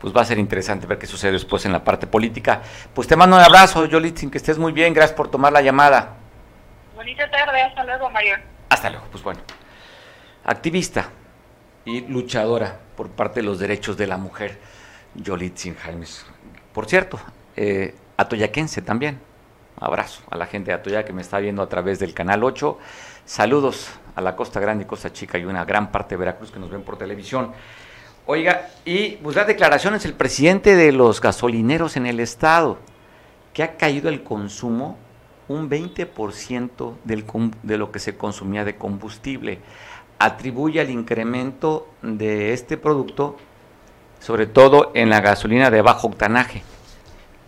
Pues 0.00 0.16
va 0.16 0.20
a 0.20 0.24
ser 0.24 0.38
interesante 0.38 0.86
ver 0.86 0.98
qué 1.00 1.08
sucede 1.08 1.32
después 1.32 1.66
en 1.66 1.72
la 1.72 1.82
parte 1.82 2.06
política. 2.06 2.62
Pues 2.94 3.08
te 3.08 3.16
mando 3.16 3.34
un 3.34 3.42
abrazo, 3.42 3.84
Yolitzin, 3.86 4.30
que 4.30 4.38
estés 4.38 4.58
muy 4.58 4.70
bien, 4.70 4.94
gracias 4.94 5.16
por 5.16 5.28
tomar 5.28 5.52
la 5.52 5.60
llamada. 5.60 6.18
Bonita 6.94 7.28
tarde, 7.32 7.62
hasta 7.62 7.82
luego, 7.82 8.08
Mario. 8.10 8.53
Hasta 8.68 8.90
luego, 8.90 9.06
pues 9.10 9.22
bueno. 9.22 9.40
Activista 10.44 11.08
y 11.84 12.02
luchadora 12.02 12.80
por 12.96 13.10
parte 13.10 13.40
de 13.40 13.46
los 13.46 13.58
derechos 13.58 13.96
de 13.96 14.06
la 14.06 14.16
mujer, 14.16 14.58
Yolitzin 15.14 15.74
Jaimes. 15.76 16.26
Por 16.72 16.86
cierto, 16.86 17.18
eh, 17.56 17.94
atoyaquense 18.16 18.82
también. 18.82 19.20
Abrazo 19.76 20.22
a 20.30 20.36
la 20.36 20.46
gente 20.46 20.70
de 20.70 20.76
Atoya 20.76 21.04
que 21.04 21.12
me 21.12 21.22
está 21.22 21.38
viendo 21.40 21.60
a 21.60 21.68
través 21.68 21.98
del 21.98 22.14
canal 22.14 22.44
8. 22.44 22.78
Saludos 23.24 23.90
a 24.14 24.20
la 24.20 24.36
Costa 24.36 24.60
Grande 24.60 24.84
y 24.84 24.86
Costa 24.86 25.12
Chica 25.12 25.36
y 25.36 25.44
una 25.44 25.64
gran 25.64 25.90
parte 25.90 26.14
de 26.14 26.20
Veracruz 26.20 26.50
que 26.50 26.60
nos 26.60 26.70
ven 26.70 26.82
por 26.82 26.96
televisión. 26.96 27.52
Oiga, 28.26 28.70
y 28.84 29.16
pues 29.16 29.36
las 29.36 29.46
declaraciones 29.46 30.04
el 30.04 30.14
presidente 30.14 30.76
de 30.76 30.92
los 30.92 31.20
gasolineros 31.20 31.96
en 31.96 32.06
el 32.06 32.20
estado, 32.20 32.78
que 33.52 33.62
ha 33.62 33.76
caído 33.76 34.08
el 34.08 34.22
consumo 34.22 34.96
un 35.48 35.68
20% 35.68 36.94
del, 37.04 37.24
de 37.62 37.78
lo 37.78 37.92
que 37.92 37.98
se 37.98 38.16
consumía 38.16 38.64
de 38.64 38.76
combustible. 38.76 39.58
Atribuye 40.18 40.80
al 40.80 40.90
incremento 40.90 41.88
de 42.02 42.52
este 42.52 42.76
producto, 42.76 43.36
sobre 44.20 44.46
todo 44.46 44.90
en 44.94 45.10
la 45.10 45.20
gasolina 45.20 45.70
de 45.70 45.82
bajo 45.82 46.08
octanaje. 46.08 46.62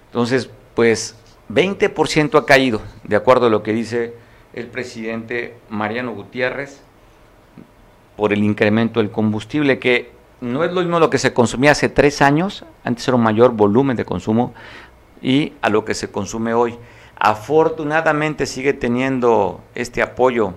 Entonces, 0.07 0.51
pues 0.75 1.17
20% 1.51 2.39
ha 2.39 2.47
caído, 2.47 2.83
de 3.05 3.17
acuerdo 3.17 3.47
a 3.47 3.51
lo 3.51 3.63
que 3.63 3.73
dice 3.73 4.15
el 4.53 4.67
presidente 4.67 5.57
Mariano 5.69 6.13
Gutiérrez, 6.13 6.81
por 8.17 8.33
el 8.33 8.43
incremento 8.43 9.01
del 9.01 9.11
combustible, 9.11 9.79
que 9.79 10.11
no 10.41 10.65
es 10.65 10.73
lo 10.73 10.81
mismo 10.81 10.99
lo 10.99 11.11
que 11.11 11.19
se 11.19 11.33
consumía 11.33 11.73
hace 11.73 11.89
tres 11.89 12.23
años, 12.23 12.65
antes 12.85 13.07
era 13.07 13.17
un 13.17 13.23
mayor 13.23 13.53
volumen 13.53 13.97
de 13.97 14.05
consumo, 14.05 14.55
y 15.23 15.55
a 15.63 15.69
lo 15.69 15.85
que 15.85 15.95
se 15.95 16.11
consume 16.11 16.55
hoy. 16.55 16.77
Afortunadamente 17.17 18.47
sigue 18.47 18.75
teniendo 18.75 19.65
este 19.75 20.03
apoyo 20.03 20.55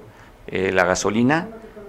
eh, 0.48 0.72
la 0.72 0.84
gasolina, 0.84 1.48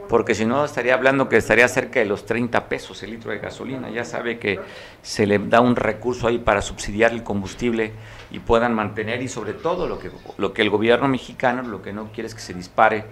porque 0.08 0.34
si 0.34 0.44
no 0.44 0.64
estaría 0.64 0.94
hablando 0.94 1.28
que 1.28 1.36
estaría 1.36 1.66
cerca 1.68 2.00
de 2.00 2.06
los 2.06 2.26
30 2.26 2.68
pesos 2.68 3.02
el 3.02 3.12
litro 3.12 3.30
de 3.30 3.38
gasolina. 3.38 3.90
Ya 3.90 4.04
sabe 4.04 4.38
que 4.38 4.60
se 5.02 5.26
le 5.26 5.38
da 5.38 5.60
un 5.60 5.76
recurso 5.76 6.26
ahí 6.26 6.38
para 6.38 6.62
subsidiar 6.62 7.12
el 7.12 7.22
combustible 7.22 7.92
y 8.30 8.40
puedan 8.40 8.74
mantener 8.74 9.22
y 9.22 9.28
sobre 9.28 9.54
todo 9.54 9.88
lo 9.88 9.98
que, 9.98 10.10
lo 10.36 10.52
que 10.52 10.62
el 10.62 10.70
gobierno 10.70 11.08
mexicano 11.08 11.62
lo 11.62 11.80
que 11.80 11.92
no 11.92 12.12
quiere 12.12 12.26
es 12.26 12.34
que 12.34 12.40
se 12.40 12.54
dispare 12.54 13.04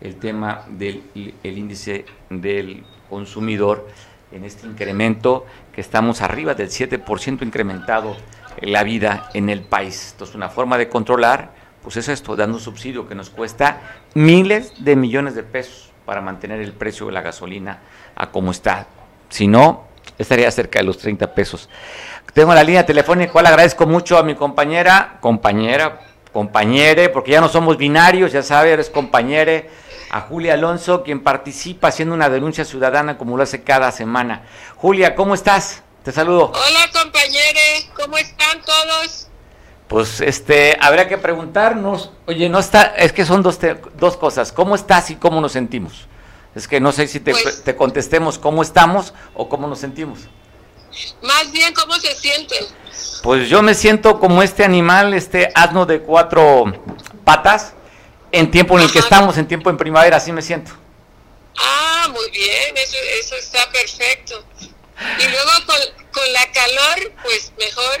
el 0.00 0.16
tema 0.16 0.64
del 0.68 1.02
el 1.14 1.58
índice 1.58 2.04
del 2.30 2.84
consumidor 3.08 3.86
en 4.32 4.44
este 4.44 4.66
incremento 4.66 5.46
que 5.72 5.80
estamos 5.80 6.20
arriba 6.20 6.54
del 6.54 6.68
7% 6.68 7.42
incrementado 7.42 8.16
la 8.62 8.82
vida 8.82 9.30
en 9.34 9.48
el 9.48 9.62
país. 9.62 10.10
Entonces, 10.12 10.36
una 10.36 10.48
forma 10.48 10.78
de 10.78 10.88
controlar, 10.88 11.50
pues 11.82 11.96
es 11.96 12.08
esto, 12.08 12.36
dando 12.36 12.56
un 12.56 12.62
subsidio 12.62 13.08
que 13.08 13.14
nos 13.14 13.30
cuesta 13.30 13.80
miles 14.14 14.72
de 14.84 14.96
millones 14.96 15.34
de 15.34 15.42
pesos 15.42 15.90
para 16.04 16.20
mantener 16.20 16.60
el 16.60 16.72
precio 16.72 17.06
de 17.06 17.12
la 17.12 17.20
gasolina 17.20 17.80
a 18.14 18.30
como 18.30 18.50
está. 18.50 18.86
Si 19.28 19.46
no, 19.46 19.84
estaría 20.18 20.50
cerca 20.50 20.78
de 20.78 20.84
los 20.84 20.98
30 20.98 21.34
pesos. 21.34 21.68
Tengo 22.32 22.54
la 22.54 22.64
línea 22.64 22.86
telefónica, 22.86 23.32
cual 23.32 23.46
agradezco 23.46 23.86
mucho 23.86 24.18
a 24.18 24.22
mi 24.22 24.34
compañera, 24.34 25.18
compañera, 25.20 26.00
compañere, 26.32 27.08
porque 27.08 27.32
ya 27.32 27.40
no 27.40 27.48
somos 27.48 27.76
binarios, 27.76 28.32
ya 28.32 28.42
sabe, 28.42 28.72
eres 28.72 28.90
compañere, 28.90 29.70
a 30.10 30.20
Julia 30.20 30.54
Alonso, 30.54 31.02
quien 31.02 31.22
participa 31.22 31.88
haciendo 31.88 32.14
una 32.14 32.28
denuncia 32.28 32.64
ciudadana 32.64 33.18
como 33.18 33.36
lo 33.36 33.42
hace 33.42 33.62
cada 33.62 33.90
semana. 33.90 34.42
Julia, 34.76 35.14
¿cómo 35.14 35.34
estás? 35.34 35.82
Te 36.06 36.12
saludo. 36.12 36.52
Hola 36.54 36.88
compañeros, 36.92 37.90
¿cómo 37.96 38.16
están 38.16 38.62
todos? 38.62 39.26
Pues 39.88 40.20
este, 40.20 40.78
habría 40.80 41.08
que 41.08 41.18
preguntarnos, 41.18 42.12
oye, 42.26 42.48
no 42.48 42.60
está, 42.60 42.94
es 42.96 43.12
que 43.12 43.24
son 43.24 43.42
dos, 43.42 43.58
dos 43.96 44.16
cosas, 44.16 44.52
¿cómo 44.52 44.76
estás 44.76 45.10
y 45.10 45.16
cómo 45.16 45.40
nos 45.40 45.50
sentimos? 45.50 46.06
Es 46.54 46.68
que 46.68 46.78
no 46.78 46.92
sé 46.92 47.08
si 47.08 47.18
te, 47.18 47.32
pues 47.32 47.64
te 47.64 47.74
contestemos 47.74 48.38
cómo 48.38 48.62
estamos 48.62 49.14
o 49.34 49.48
cómo 49.48 49.66
nos 49.66 49.80
sentimos. 49.80 50.20
Más 51.22 51.50
bien, 51.50 51.74
¿cómo 51.74 51.94
se 51.96 52.14
sienten? 52.14 52.64
Pues 53.24 53.48
yo 53.48 53.60
me 53.62 53.74
siento 53.74 54.20
como 54.20 54.44
este 54.44 54.62
animal, 54.62 55.12
este 55.12 55.50
asno 55.56 55.86
de 55.86 56.02
cuatro 56.02 56.66
patas, 57.24 57.72
en 58.30 58.52
tiempo 58.52 58.78
en 58.78 58.84
el 58.84 58.92
que 58.92 59.00
estamos, 59.00 59.38
en 59.38 59.48
tiempo 59.48 59.70
en 59.70 59.76
primavera, 59.76 60.18
así 60.18 60.30
me 60.30 60.42
siento. 60.42 60.70
Ah, 61.58 62.06
muy 62.12 62.30
bien, 62.30 62.76
eso, 62.76 62.96
eso 63.18 63.34
está 63.34 63.68
perfecto. 63.72 64.44
Y 65.18 65.28
luego 65.28 65.50
con, 65.66 66.32
la 66.32 66.52
calor, 66.52 67.12
pues 67.22 67.52
mejor. 67.58 68.00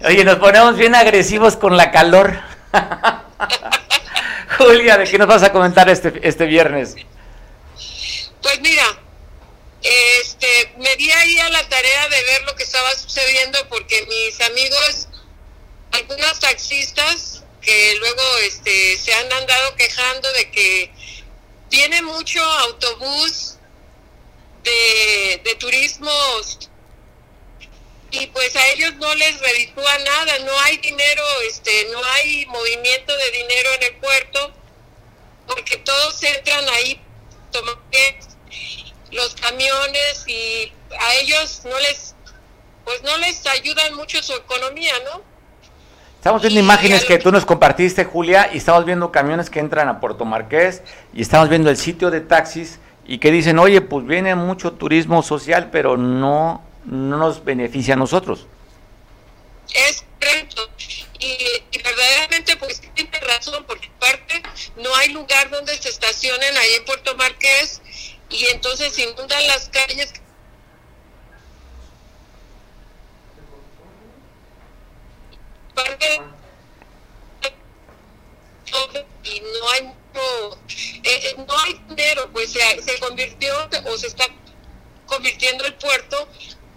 Oye, 0.00 0.24
nos 0.24 0.36
ponemos 0.36 0.76
bien 0.76 0.94
agresivos 0.94 1.56
con 1.56 1.76
la 1.76 1.90
calor. 1.90 2.40
Julia, 4.58 4.98
¿de 4.98 5.04
qué 5.04 5.18
nos 5.18 5.28
vas 5.28 5.42
a 5.42 5.52
comentar 5.52 5.88
este, 5.88 6.20
este 6.22 6.46
viernes? 6.46 6.96
Pues 8.42 8.60
mira, 8.60 8.84
este, 9.82 10.74
me 10.78 10.94
di 10.96 11.10
ahí 11.10 11.38
a 11.38 11.48
la 11.50 11.68
tarea 11.68 12.08
de 12.08 12.22
ver 12.22 12.42
lo 12.42 12.54
que 12.54 12.64
estaba 12.64 12.90
sucediendo 12.94 13.58
porque 13.68 14.06
mis 14.06 14.40
amigos, 14.42 15.08
algunos 15.92 16.40
taxistas 16.40 17.42
que 17.60 17.96
luego 17.98 18.22
este, 18.42 18.98
se 18.98 19.14
han 19.14 19.32
andado 19.32 19.74
quejando 19.76 20.30
de 20.32 20.50
que 20.50 20.92
tiene 21.70 22.02
mucho 22.02 22.42
autobús 22.42 23.53
de, 24.64 25.40
de 25.44 25.54
turismo 25.56 26.10
y 28.20 28.26
pues 28.28 28.54
a 28.54 28.66
ellos 28.68 28.94
no 28.96 29.12
les 29.16 29.40
reditúa 29.40 29.98
nada, 29.98 30.38
no 30.44 30.52
hay 30.60 30.76
dinero, 30.76 31.22
este, 31.48 31.88
no 31.92 31.98
hay 32.16 32.46
movimiento 32.46 33.12
de 33.16 33.30
dinero 33.38 33.70
en 33.76 33.82
el 33.82 33.96
puerto, 33.96 34.52
porque 35.48 35.78
todos 35.78 36.22
entran 36.22 36.64
ahí, 36.76 37.00
toman 37.50 37.74
los 39.10 39.34
camiones 39.34 40.24
y 40.28 40.72
a 40.98 41.14
ellos 41.14 41.62
no 41.64 41.78
les, 41.80 42.14
pues 42.84 43.02
no 43.02 43.16
les 43.18 43.44
ayudan 43.46 43.94
mucho 43.94 44.22
su 44.22 44.32
economía, 44.32 44.92
¿no? 45.04 45.22
Estamos 46.16 46.40
viendo 46.40 46.60
imágenes 46.60 47.04
que 47.04 47.18
tú 47.18 47.30
nos 47.30 47.44
compartiste, 47.44 48.04
Julia, 48.04 48.48
y 48.52 48.58
estamos 48.58 48.84
viendo 48.84 49.12
camiones 49.12 49.50
que 49.50 49.58
entran 49.58 49.88
a 49.88 50.00
Puerto 50.00 50.24
Marqués 50.24 50.82
y 51.12 51.20
estamos 51.20 51.48
viendo 51.48 51.68
el 51.68 51.76
sitio 51.76 52.10
de 52.10 52.20
taxis 52.20 52.78
y 53.06 53.18
que 53.18 53.30
dicen, 53.30 53.58
oye, 53.58 53.80
pues 53.80 54.06
viene 54.06 54.34
mucho 54.34 54.72
turismo 54.72 55.22
social, 55.22 55.70
pero 55.70 55.96
no, 55.96 56.62
no 56.84 57.18
nos 57.18 57.44
beneficia 57.44 57.94
a 57.94 57.96
nosotros. 57.96 58.46
Es 59.74 60.04
correcto. 60.20 60.62
Y, 61.18 61.26
y, 61.26 61.82
verdaderamente, 61.82 62.56
pues 62.56 62.80
tiene 62.94 63.18
razón, 63.20 63.64
porque 63.66 63.90
parte 63.98 64.42
no 64.76 64.94
hay 64.96 65.10
lugar 65.12 65.50
donde 65.50 65.76
se 65.76 65.88
estacionen 65.88 66.56
ahí 66.56 66.74
en 66.78 66.84
Puerto 66.84 67.14
Marqués 67.16 67.80
y 68.30 68.46
entonces 68.46 68.98
inundan 68.98 69.46
las 69.46 69.68
calles. 69.68 70.12
Y 79.24 79.40
no 79.40 79.70
hay 79.70 79.92
eh, 80.18 81.00
eh, 81.04 81.34
no 81.46 81.58
hay 81.58 81.74
dinero 81.88 82.30
pues 82.32 82.52
se, 82.52 82.82
se 82.82 82.98
convirtió 82.98 83.52
o 83.86 83.98
se 83.98 84.06
está 84.06 84.26
convirtiendo 85.06 85.64
el 85.64 85.74
puerto 85.74 86.28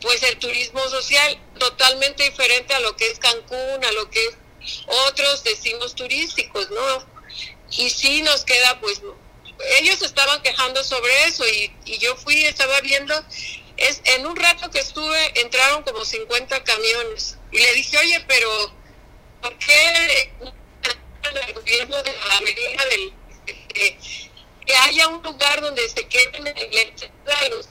pues 0.02 0.22
el 0.24 0.38
turismo 0.38 0.80
social 0.90 1.40
totalmente 1.58 2.24
diferente 2.24 2.74
a 2.74 2.80
lo 2.80 2.96
que 2.96 3.08
es 3.08 3.20
Cancún 3.20 3.86
a 3.86 3.92
lo 3.94 4.10
que 4.10 4.26
es 4.26 4.38
otros 5.08 5.44
destinos 5.44 5.96
turísticos 5.96 6.70
no 6.72 7.06
y 7.72 7.90
sí 7.90 8.22
nos 8.22 8.44
queda 8.44 8.80
pues 8.80 9.02
ellos 9.80 10.02
estaban 10.02 10.42
quejando 10.42 10.84
sobre 10.84 11.26
eso 11.26 11.48
y, 11.48 11.72
y 11.86 11.98
yo 11.98 12.16
fui 12.16 12.44
estaba 12.46 12.80
viendo 12.82 13.14
es 13.78 14.02
en 14.06 14.26
un 14.26 14.36
rato 14.36 14.70
que 14.72 14.80
estuve 14.80 15.42
entraron 15.42 15.84
como 15.84 16.04
50 16.04 16.64
camiones 16.64 17.38
y 17.52 17.58
le 17.60 17.74
dije 17.74 17.98
oye 17.98 18.24
pero 18.28 18.50
¿por 19.42 19.58
qué 19.58 20.32
gobierno 21.54 22.02
de 22.04 22.14
la 22.14 22.86
del 22.90 23.14
que, 23.78 23.98
que 24.66 24.76
haya 24.76 25.08
un 25.08 25.22
lugar 25.24 25.62
donde 25.62 25.88
se 25.90 26.08
queden 26.08 26.44
los 27.52 27.70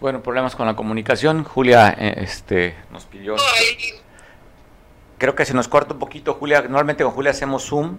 Bueno, 0.00 0.22
problemas 0.22 0.54
con 0.54 0.66
la 0.66 0.76
comunicación. 0.76 1.42
Julia 1.42 1.94
eh, 1.98 2.14
este, 2.18 2.76
nos 2.92 3.04
pidió... 3.04 3.34
Creo 5.18 5.34
que 5.34 5.44
se 5.44 5.54
nos 5.54 5.66
corta 5.66 5.94
un 5.94 5.98
poquito, 5.98 6.34
Julia. 6.34 6.62
Normalmente 6.62 7.02
con 7.02 7.12
Julia 7.12 7.32
hacemos 7.32 7.64
Zoom, 7.64 7.98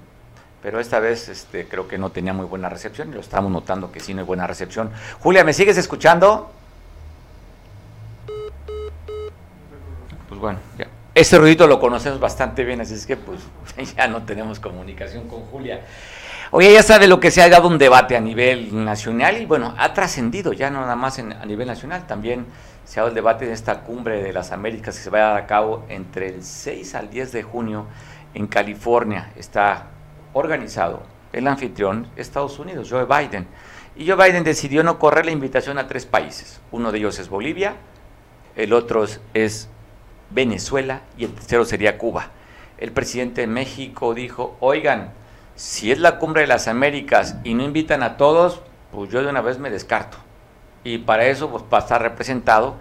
pero 0.62 0.80
esta 0.80 1.00
vez 1.00 1.28
este, 1.28 1.68
creo 1.68 1.90
que 1.90 1.98
no 1.98 2.12
tenía 2.12 2.32
muy 2.32 2.46
buena 2.46 2.70
recepción 2.70 3.10
y 3.10 3.16
lo 3.16 3.20
estamos 3.20 3.52
notando 3.52 3.92
que 3.92 4.00
sí 4.00 4.14
no 4.14 4.22
hay 4.22 4.26
buena 4.26 4.48
recepción. 4.48 4.92
Julia, 5.20 5.44
¿me 5.44 5.52
sigues 5.52 5.78
escuchando? 5.78 6.50
Pues 10.30 10.40
bueno, 10.40 10.60
ya. 10.78 10.88
Ese 11.20 11.38
ruidito 11.38 11.68
lo 11.68 11.82
conocemos 11.82 12.18
bastante 12.18 12.64
bien, 12.64 12.80
así 12.80 12.94
es 12.94 13.06
que 13.06 13.18
pues 13.18 13.42
ya 13.98 14.08
no 14.08 14.24
tenemos 14.24 14.62
comunicación 14.62 15.28
con 15.28 15.42
Julia. 15.42 15.82
Oye, 16.52 16.72
ya 16.72 16.82
sabe 16.82 17.10
lo 17.10 17.20
que 17.20 17.30
se 17.30 17.42
ha 17.42 17.50
dado 17.50 17.68
un 17.68 17.78
debate 17.78 18.16
a 18.16 18.22
nivel 18.22 18.86
nacional 18.86 19.42
y 19.42 19.46
bueno, 19.46 19.76
ha 19.78 19.94
trascendido 19.94 20.54
ya 20.54 20.70
no 20.70 20.80
nada 20.80 20.96
más 20.96 21.20
a 21.20 21.46
nivel 21.46 21.68
nacional, 21.68 22.08
también 22.08 22.46
se 22.86 22.98
ha 22.98 23.04
dado 23.04 23.10
el 23.10 23.16
debate 23.16 23.44
en 23.44 23.52
esta 23.52 23.82
cumbre 23.82 24.24
de 24.24 24.32
las 24.32 24.54
Américas 24.54 24.96
que 24.96 25.04
se 25.04 25.10
va 25.10 25.18
a 25.18 25.22
dar 25.32 25.38
a 25.40 25.46
cabo 25.46 25.84
entre 25.90 26.30
el 26.30 26.42
6 26.42 26.96
al 26.96 27.10
10 27.10 27.34
de 27.34 27.44
junio 27.44 27.86
en 28.34 28.48
California. 28.48 29.34
Está 29.36 29.88
organizado 30.32 31.04
el 31.34 31.46
anfitrión 31.48 32.08
Estados 32.16 32.58
Unidos, 32.60 32.88
Joe 32.90 33.04
Biden. 33.04 33.46
Y 33.98 34.08
Joe 34.08 34.16
Biden 34.16 34.46
decidió 34.46 34.84
no 34.84 34.98
correr 34.98 35.26
la 35.26 35.32
invitación 35.32 35.80
a 35.80 35.88
tres 35.90 36.06
países. 36.06 36.62
Uno 36.72 36.94
de 36.94 37.00
ellos 37.00 37.20
es 37.20 37.28
Bolivia, 37.28 37.76
el 38.56 38.72
otro 38.72 39.06
es 39.34 39.68
Venezuela 40.30 41.02
y 41.18 41.26
el 41.26 41.34
tercero 41.34 41.66
sería 41.66 41.98
Cuba. 41.98 42.28
El 42.78 42.92
presidente 42.92 43.42
de 43.42 43.48
México 43.48 44.14
dijo, 44.14 44.56
oigan, 44.60 45.12
si 45.56 45.92
es 45.92 46.00
la 46.00 46.18
cumbre 46.18 46.42
de 46.42 46.48
las 46.48 46.68
Américas 46.68 47.36
y 47.44 47.54
no 47.54 47.64
invitan 47.64 48.04
a 48.04 48.16
todos, 48.16 48.62
pues 48.92 49.10
yo 49.10 49.22
de 49.22 49.30
una 49.30 49.42
vez 49.42 49.60
me 49.60 49.70
descarto. 49.70 50.18
Y 50.84 51.00
para 51.00 51.26
eso 51.26 51.50
pues, 51.50 51.64
va 51.72 51.80
a 51.80 51.82
estar 51.82 52.02
representado, 52.02 52.76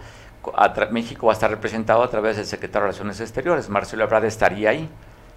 México 0.91 1.27
va 1.27 1.33
a 1.33 1.35
estar 1.35 1.51
representado 1.51 2.03
a 2.03 2.11
través 2.11 2.37
del 2.37 2.47
secretario 2.47 2.87
de 2.87 2.93
Relaciones 2.93 3.21
Exteriores, 3.21 3.69
Marcelo 3.69 4.05
Ebrard 4.05 4.25
estaría 4.25 4.71
ahí. 4.71 4.89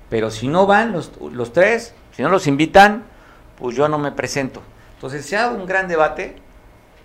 Pero 0.09 0.29
si 0.29 0.47
no 0.47 0.67
van 0.67 0.91
los, 0.91 1.11
los 1.19 1.53
tres, 1.53 1.95
si 2.11 2.21
no 2.21 2.29
los 2.29 2.45
invitan, 2.45 3.03
pues 3.57 3.75
yo 3.75 3.87
no 3.87 3.97
me 3.97 4.11
presento. 4.11 4.61
Entonces 4.95 5.25
se 5.25 5.37
ha 5.37 5.49
un 5.49 5.65
gran 5.65 5.87
debate, 5.87 6.35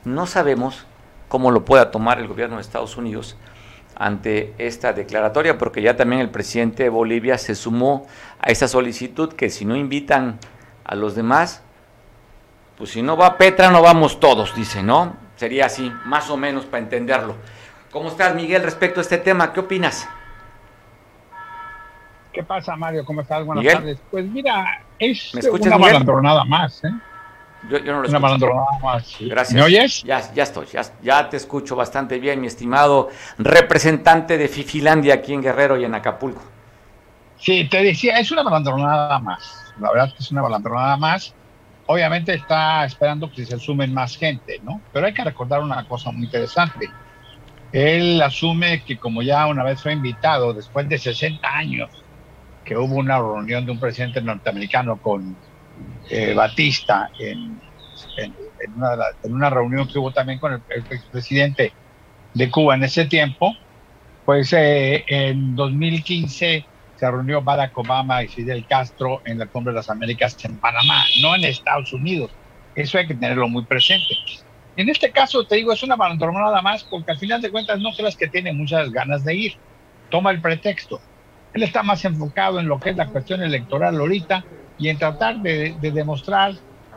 no 0.05 0.27
sabemos 0.27 0.85
cómo 1.29 1.51
lo 1.51 1.65
pueda 1.65 1.91
tomar 1.91 2.19
el 2.19 2.29
gobierno 2.29 2.57
de 2.57 2.63
Estados 2.63 2.97
Unidos 2.97 3.37
ante 3.97 4.55
esta 4.59 4.93
declaratoria, 4.93 5.57
porque 5.59 5.83
ya 5.83 5.97
también 5.97 6.21
el 6.21 6.31
presidente 6.31 6.85
de 6.85 6.89
Bolivia 6.91 7.39
se 7.39 7.55
sumó 7.55 8.07
a 8.41 8.51
esa 8.51 8.69
solicitud 8.69 9.33
que 9.33 9.49
si 9.51 9.65
no 9.65 9.75
invitan 9.75 10.39
a 10.85 10.95
los 10.95 11.15
demás, 11.15 11.63
pues 12.77 12.91
si 12.91 13.03
no 13.03 13.17
va 13.17 13.39
Petra, 13.39 13.71
no 13.71 13.81
vamos 13.81 14.21
todos, 14.21 14.55
dice, 14.55 14.83
¿no? 14.83 15.17
Sería 15.37 15.67
así, 15.67 15.91
más 16.05 16.29
o 16.31 16.37
menos 16.37 16.67
para 16.67 16.83
entenderlo. 16.83 17.37
¿Cómo 17.91 18.09
estás, 18.09 18.35
Miguel, 18.35 18.63
respecto 18.63 19.01
a 19.01 19.03
este 19.03 19.19
tema? 19.19 19.53
¿Qué 19.53 19.61
opinas? 19.61 20.07
¿Qué 22.33 22.43
pasa, 22.43 22.77
Mario? 22.77 23.03
¿Cómo 23.07 23.23
estás? 23.23 23.47
Buenas 23.47 23.65
tardes. 23.65 23.99
Pues 24.11 24.27
mira, 24.27 24.83
es 24.99 25.33
una 25.33 25.79
malandronada 25.79 26.45
más, 26.45 26.85
¿eh? 26.85 26.91
Yo, 27.69 27.81
no 27.81 28.03
lo 28.03 28.21
más. 28.83 29.17
Gracias. 29.21 29.55
¿Me 29.55 29.63
oyes? 29.63 30.03
Ya, 30.03 30.33
ya 30.33 30.43
estoy, 30.43 30.67
ya, 30.67 30.83
ya, 31.03 31.29
te 31.29 31.37
escucho 31.37 31.75
bastante 31.75 32.19
bien, 32.19 32.41
mi 32.41 32.47
estimado 32.47 33.09
representante 33.39 34.39
de 34.39 34.49
Fifilandia 34.49 35.15
aquí 35.15 35.33
en 35.33 35.43
Guerrero 35.43 35.77
y 35.77 35.85
en 35.85 35.95
Acapulco. 35.95 36.43
Sí, 37.39 37.69
te 37.69 37.83
decía, 37.83 38.19
es 38.19 38.31
una 38.31 38.43
malandronada 38.43 39.19
más. 39.19 39.75
La 39.81 39.91
verdad 39.91 40.09
es 40.09 40.15
que 40.15 40.23
es 40.23 40.31
una 40.31 40.43
malandronada 40.43 40.97
más. 40.97 41.35
Obviamente 41.87 42.35
está 42.35 42.85
esperando 42.85 43.31
que 43.31 43.45
se 43.45 43.59
sumen 43.59 43.93
más 43.93 44.17
gente, 44.17 44.61
¿no? 44.63 44.81
Pero 44.93 45.07
hay 45.07 45.15
que 45.15 45.25
recordar 45.25 45.61
una 45.61 45.87
cosa 45.87 46.11
muy 46.11 46.25
interesante. 46.25 46.89
Él 47.73 48.23
asume 48.23 48.83
que 48.85 48.97
como 48.97 49.23
ya 49.23 49.47
una 49.47 49.63
vez 49.63 49.83
fue 49.83 49.93
invitado, 49.93 50.55
después 50.55 50.89
de 50.89 50.99
60 50.99 51.47
años, 51.47 51.91
que 52.65 52.77
hubo 52.77 52.97
una 52.97 53.19
reunión 53.19 53.65
de 53.67 53.73
un 53.73 53.79
presidente 53.79 54.21
norteamericano 54.21 54.97
con 54.97 55.37
eh, 56.11 56.35
Batista 56.35 57.11
en, 57.19 57.61
en, 58.17 58.35
una, 58.77 58.97
en, 59.23 59.35
una, 59.35 59.51
reunión 59.51 59.89
que 59.89 59.99
hubo 59.99 60.13
también 60.13 60.39
con 60.39 60.53
el, 60.53 60.63
expresidente 60.91 61.73
de 62.35 62.51
Cuba 62.51 62.75
en 62.75 62.85
ese 62.85 63.07
tiempo, 63.07 63.55
pues 64.25 64.53
eh, 64.53 65.05
en 65.09 65.57
2015 65.57 66.65
se 66.97 67.11
reunió 67.11 67.43
Barack 67.43 67.77
Obama 67.77 68.23
y 68.23 68.29
Fidel 68.29 68.67
Castro 68.67 69.23
en 69.25 69.39
la 69.39 69.47
Cumbre 69.47 69.73
de 69.73 69.77
las 69.77 69.91
Américas 69.91 70.37
en 70.45 70.57
Panamá, 70.57 71.05
no 71.21 71.35
en 71.35 71.45
Estados 71.45 71.93
Unidos. 71.93 72.31
Eso 72.75 72.99
hay 72.99 73.07
que 73.07 73.15
tenerlo 73.15 73.49
muy 73.49 73.65
presente. 73.65 74.15
En 74.77 74.89
este 74.89 75.11
caso, 75.11 75.47
te 75.47 75.57
digo, 75.57 75.73
es 75.73 75.83
una 75.83 75.97
nada 75.97 76.63
más 76.63 76.85
porque 76.85 77.13
al 77.13 77.19
final 77.19 77.41
de 77.41 77.51
cuentas 77.51 77.81
no 77.81 77.91
creas 77.97 78.17
que 78.17 78.29
tiene 78.29 78.53
muchas 78.53 78.91
ganas 78.91 79.25
de 79.25 79.35
ir. 79.35 79.53
Toma 80.11 80.31
el 80.31 80.41
pretexto. 80.41 81.01
Él 81.55 81.63
está 81.63 81.83
más 81.83 82.05
enfocado 82.05 82.61
en 82.61 82.69
lo 82.69 82.79
que 82.79 82.91
es 82.91 82.97
la 82.97 83.07
cuestión 83.07 83.43
electoral 83.43 83.99
ahorita 83.99 84.45
y 84.79 84.89
en 84.89 84.99
tratar 84.99 85.41
de, 85.41 85.77
de 85.79 85.91
demostrar, 85.91 86.55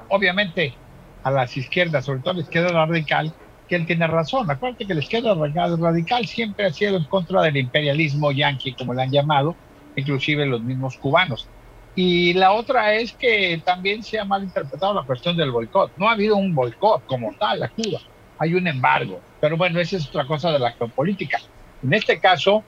obviamente, 0.10 0.76
a 1.24 1.32
las 1.32 1.56
izquierdas, 1.58 2.06
sobre 2.06 2.20
todo 2.20 2.32
a 2.32 2.36
la 2.36 2.42
izquierda 2.42 2.86
radical, 2.86 3.34
que 3.68 3.76
él 3.76 3.86
tiene 3.86 4.08
razón. 4.08 4.50
Acuérdate 4.50 4.88
que 4.88 4.96
la 4.96 5.02
izquierda 5.02 5.36
radical 5.36 6.26
siempre 6.26 6.66
ha 6.66 6.74
sido 6.74 6.98
en 6.98 7.06
contra 7.06 7.42
del 7.44 7.58
imperialismo 7.58 8.32
yanqui, 8.32 8.74
como 8.74 8.94
le 8.94 9.04
han 9.04 9.12
llamado, 9.12 9.56
inclusive 9.96 10.46
los 10.46 10.62
mismos 10.64 10.98
cubanos. 10.98 11.48
Y 11.96 12.34
la 12.34 12.54
otra 12.54 12.96
es 12.96 13.14
que 13.14 13.62
también 13.64 14.04
se 14.04 14.20
ha 14.20 14.26
malinterpretado 14.26 14.94
la 14.94 15.04
cuestión 15.04 15.36
del 15.38 15.52
boicot. 15.52 15.94
No 15.98 16.10
ha 16.10 16.14
habido 16.14 16.36
un 16.36 16.54
boicot 16.54 17.06
como 17.06 17.34
tal 17.38 17.62
a 17.64 17.70
Cuba, 17.70 18.00
hay 18.38 18.54
un 18.54 18.68
embargo. 18.68 19.22
Pero 19.40 19.58
bueno, 19.58 19.80
esa 19.80 19.98
es 19.98 20.08
otra 20.08 20.26
cosa 20.26 20.52
de 20.52 20.60
la 20.60 20.76
política. 20.96 21.40
En 21.82 21.94
este 21.94 22.20
caso, 22.20 22.64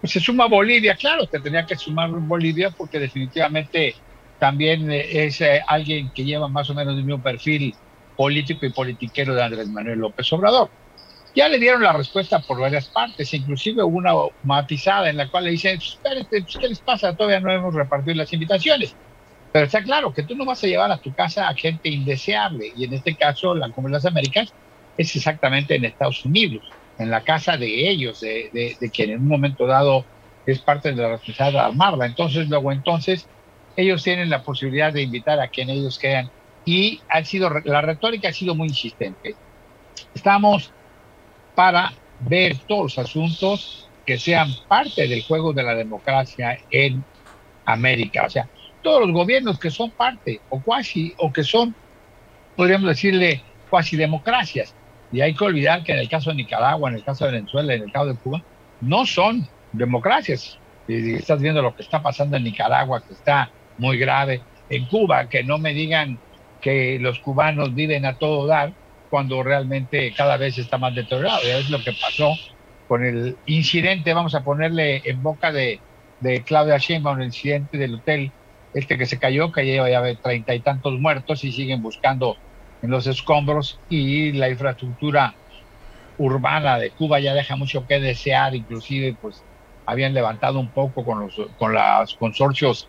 pues 0.00 0.12
se 0.12 0.20
suma 0.20 0.46
Bolivia, 0.46 0.96
claro, 0.96 1.26
te 1.26 1.40
tenía 1.40 1.66
que 1.66 1.76
sumar 1.76 2.10
Bolivia 2.10 2.70
porque 2.70 2.98
definitivamente 2.98 3.94
también 4.40 4.90
eh, 4.90 5.26
es 5.26 5.40
eh, 5.42 5.62
alguien 5.68 6.10
que 6.10 6.24
lleva 6.24 6.48
más 6.48 6.68
o 6.70 6.74
menos 6.74 6.96
el 6.96 7.04
mismo 7.04 7.22
perfil 7.22 7.74
político 8.16 8.66
y 8.66 8.70
politiquero 8.70 9.34
de 9.34 9.42
Andrés 9.44 9.68
Manuel 9.68 10.00
López 10.00 10.32
Obrador. 10.32 10.70
Ya 11.36 11.48
le 11.48 11.60
dieron 11.60 11.82
la 11.82 11.92
respuesta 11.92 12.40
por 12.40 12.58
varias 12.58 12.88
partes, 12.88 13.32
inclusive 13.34 13.84
una 13.84 14.12
matizada 14.42 15.08
en 15.08 15.18
la 15.18 15.28
cual 15.28 15.44
le 15.44 15.52
dicen, 15.52 15.78
espérate, 15.78 16.42
pues, 16.42 16.56
¿qué 16.58 16.68
les 16.68 16.80
pasa? 16.80 17.14
Todavía 17.14 17.38
no 17.38 17.52
hemos 17.52 17.72
repartido 17.72 18.16
las 18.16 18.32
invitaciones. 18.32 18.96
Pero 19.52 19.66
está 19.66 19.82
claro 19.82 20.12
que 20.12 20.22
tú 20.22 20.34
no 20.34 20.44
vas 20.44 20.62
a 20.64 20.66
llevar 20.66 20.90
a 20.90 20.98
tu 20.98 21.12
casa 21.12 21.48
a 21.48 21.54
gente 21.54 21.88
indeseable, 21.88 22.72
y 22.76 22.84
en 22.84 22.94
este 22.94 23.14
caso 23.14 23.54
la 23.54 23.70
Cumbre 23.70 23.92
de 23.92 23.98
las 23.98 24.06
Américas 24.06 24.52
es 24.96 25.14
exactamente 25.14 25.76
en 25.76 25.84
Estados 25.84 26.24
Unidos, 26.24 26.64
en 26.98 27.10
la 27.10 27.20
casa 27.22 27.56
de 27.56 27.88
ellos, 27.88 28.20
de, 28.20 28.76
de, 28.78 28.90
quien 28.90 29.10
en 29.10 29.20
un 29.20 29.28
momento 29.28 29.66
dado 29.66 30.04
es 30.46 30.60
parte 30.60 30.92
de 30.92 31.02
la 31.02 31.10
responsabilidad 31.10 31.62
de 31.62 31.68
armarla. 31.68 32.06
Entonces, 32.06 32.48
luego 32.48 32.72
entonces, 32.72 33.26
ellos 33.80 34.02
tienen 34.02 34.30
la 34.30 34.42
posibilidad 34.42 34.92
de 34.92 35.02
invitar 35.02 35.40
a 35.40 35.48
quien 35.48 35.70
ellos 35.70 35.98
quieran, 35.98 36.30
y 36.64 37.00
ha 37.08 37.24
sido, 37.24 37.50
la 37.64 37.80
retórica 37.80 38.28
ha 38.28 38.32
sido 38.32 38.54
muy 38.54 38.68
insistente. 38.68 39.34
Estamos 40.14 40.72
para 41.54 41.92
ver 42.20 42.56
todos 42.68 42.96
los 42.96 42.98
asuntos 42.98 43.88
que 44.06 44.18
sean 44.18 44.50
parte 44.68 45.08
del 45.08 45.22
juego 45.22 45.52
de 45.52 45.62
la 45.62 45.74
democracia 45.74 46.58
en 46.70 47.04
América. 47.64 48.24
O 48.26 48.30
sea, 48.30 48.48
todos 48.82 49.00
los 49.06 49.12
gobiernos 49.12 49.58
que 49.58 49.70
son 49.70 49.90
parte 49.90 50.40
o 50.48 50.60
cuasi, 50.60 51.14
o 51.18 51.32
que 51.32 51.44
son, 51.44 51.74
podríamos 52.56 52.88
decirle, 52.88 53.42
cuasi 53.68 53.96
democracias. 53.96 54.74
Y 55.12 55.20
hay 55.20 55.34
que 55.34 55.44
olvidar 55.44 55.82
que 55.82 55.92
en 55.92 55.98
el 55.98 56.08
caso 56.08 56.30
de 56.30 56.36
Nicaragua, 56.36 56.90
en 56.90 56.96
el 56.96 57.04
caso 57.04 57.24
de 57.24 57.32
Venezuela, 57.32 57.74
en 57.74 57.82
el 57.82 57.92
caso 57.92 58.06
de 58.06 58.14
Cuba, 58.16 58.42
no 58.80 59.06
son 59.06 59.48
democracias. 59.72 60.58
Y 60.86 61.14
estás 61.14 61.40
viendo 61.40 61.62
lo 61.62 61.74
que 61.74 61.82
está 61.82 62.02
pasando 62.02 62.36
en 62.36 62.44
Nicaragua, 62.44 63.02
que 63.06 63.14
está 63.14 63.50
muy 63.80 63.98
grave. 63.98 64.42
En 64.68 64.86
Cuba, 64.86 65.28
que 65.28 65.42
no 65.42 65.58
me 65.58 65.72
digan 65.72 66.18
que 66.60 66.98
los 67.00 67.18
cubanos 67.18 67.74
viven 67.74 68.04
a 68.04 68.18
todo 68.18 68.46
dar, 68.46 68.72
cuando 69.08 69.42
realmente 69.42 70.14
cada 70.14 70.36
vez 70.36 70.56
está 70.58 70.78
más 70.78 70.94
deteriorado. 70.94 71.40
es 71.42 71.68
lo 71.68 71.82
que 71.82 71.92
pasó 71.92 72.32
con 72.86 73.04
el 73.04 73.36
incidente, 73.46 74.14
vamos 74.14 74.34
a 74.34 74.44
ponerle 74.44 75.02
en 75.04 75.22
boca 75.22 75.52
de, 75.52 75.80
de 76.20 76.42
Claudia 76.44 76.78
Sheinbaum, 76.78 77.20
el 77.20 77.26
incidente 77.26 77.76
del 77.76 77.96
hotel 77.96 78.32
este 78.72 78.96
que 78.96 79.06
se 79.06 79.18
cayó, 79.18 79.50
que 79.50 79.64
lleva 79.64 79.90
ya 79.90 80.02
treinta 80.22 80.54
y 80.54 80.60
tantos 80.60 80.98
muertos 81.00 81.42
y 81.42 81.50
siguen 81.50 81.82
buscando 81.82 82.36
en 82.82 82.90
los 82.90 83.06
escombros 83.06 83.80
y 83.88 84.32
la 84.32 84.48
infraestructura 84.48 85.34
urbana 86.18 86.78
de 86.78 86.90
Cuba 86.90 87.18
ya 87.18 87.34
deja 87.34 87.56
mucho 87.56 87.86
que 87.86 88.00
desear, 88.00 88.54
inclusive 88.54 89.16
pues 89.20 89.44
habían 89.86 90.14
levantado 90.14 90.60
un 90.60 90.70
poco 90.70 91.04
con 91.04 91.20
los 91.20 91.34
con 91.56 91.72
los 91.72 92.14
consorcios 92.14 92.88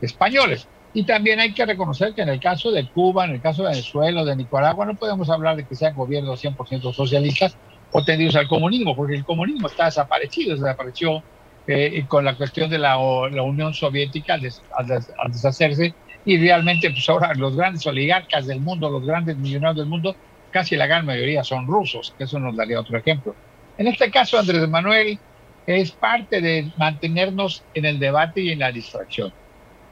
españoles. 0.00 0.68
Y 0.94 1.04
también 1.04 1.38
hay 1.38 1.52
que 1.52 1.66
reconocer 1.66 2.14
que 2.14 2.22
en 2.22 2.30
el 2.30 2.40
caso 2.40 2.70
de 2.70 2.88
Cuba, 2.88 3.24
en 3.24 3.32
el 3.32 3.40
caso 3.40 3.62
de 3.62 3.70
Venezuela, 3.70 4.24
de 4.24 4.36
Nicaragua, 4.36 4.86
no 4.86 4.94
podemos 4.94 5.28
hablar 5.28 5.56
de 5.56 5.66
que 5.66 5.74
sean 5.74 5.94
gobiernos 5.94 6.42
100% 6.42 6.92
socialistas 6.92 7.56
o 7.92 8.04
tendidos 8.04 8.36
al 8.36 8.48
comunismo, 8.48 8.96
porque 8.96 9.14
el 9.14 9.24
comunismo 9.24 9.66
está 9.66 9.86
desaparecido, 9.86 10.56
desapareció 10.56 11.22
eh, 11.66 12.04
con 12.08 12.24
la 12.24 12.34
cuestión 12.34 12.70
de 12.70 12.78
la, 12.78 12.96
Unión 12.96 13.74
Soviética 13.74 14.34
al, 14.34 15.30
deshacerse 15.30 15.94
y 16.24 16.38
realmente 16.38 16.90
pues 16.90 17.08
ahora 17.08 17.34
los 17.34 17.56
grandes 17.56 17.86
oligarcas 17.86 18.46
del 18.46 18.60
mundo, 18.60 18.88
los 18.90 19.04
grandes 19.04 19.36
millonarios 19.36 19.76
del 19.76 19.86
mundo, 19.86 20.16
casi 20.50 20.76
la 20.76 20.86
gran 20.86 21.04
mayoría 21.04 21.44
son 21.44 21.66
rusos, 21.66 22.14
que 22.16 22.24
eso 22.24 22.38
nos 22.38 22.56
daría 22.56 22.80
otro 22.80 22.96
ejemplo. 22.96 23.34
En 23.76 23.86
este 23.86 24.10
caso, 24.10 24.38
Andrés 24.38 24.66
Manuel 24.68 25.18
es 25.66 25.90
parte 25.92 26.40
de 26.40 26.72
mantenernos 26.78 27.62
en 27.74 27.84
el 27.84 27.98
debate 27.98 28.40
y 28.40 28.50
en 28.50 28.60
la 28.60 28.72
distracción. 28.72 29.32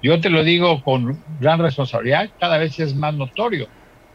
Yo 0.06 0.20
te 0.20 0.30
lo 0.30 0.44
digo 0.44 0.84
con 0.84 1.20
gran 1.40 1.58
responsabilidad, 1.58 2.30
cada 2.38 2.58
vez 2.58 2.78
es 2.78 2.94
más 2.94 3.12
notorio 3.12 3.66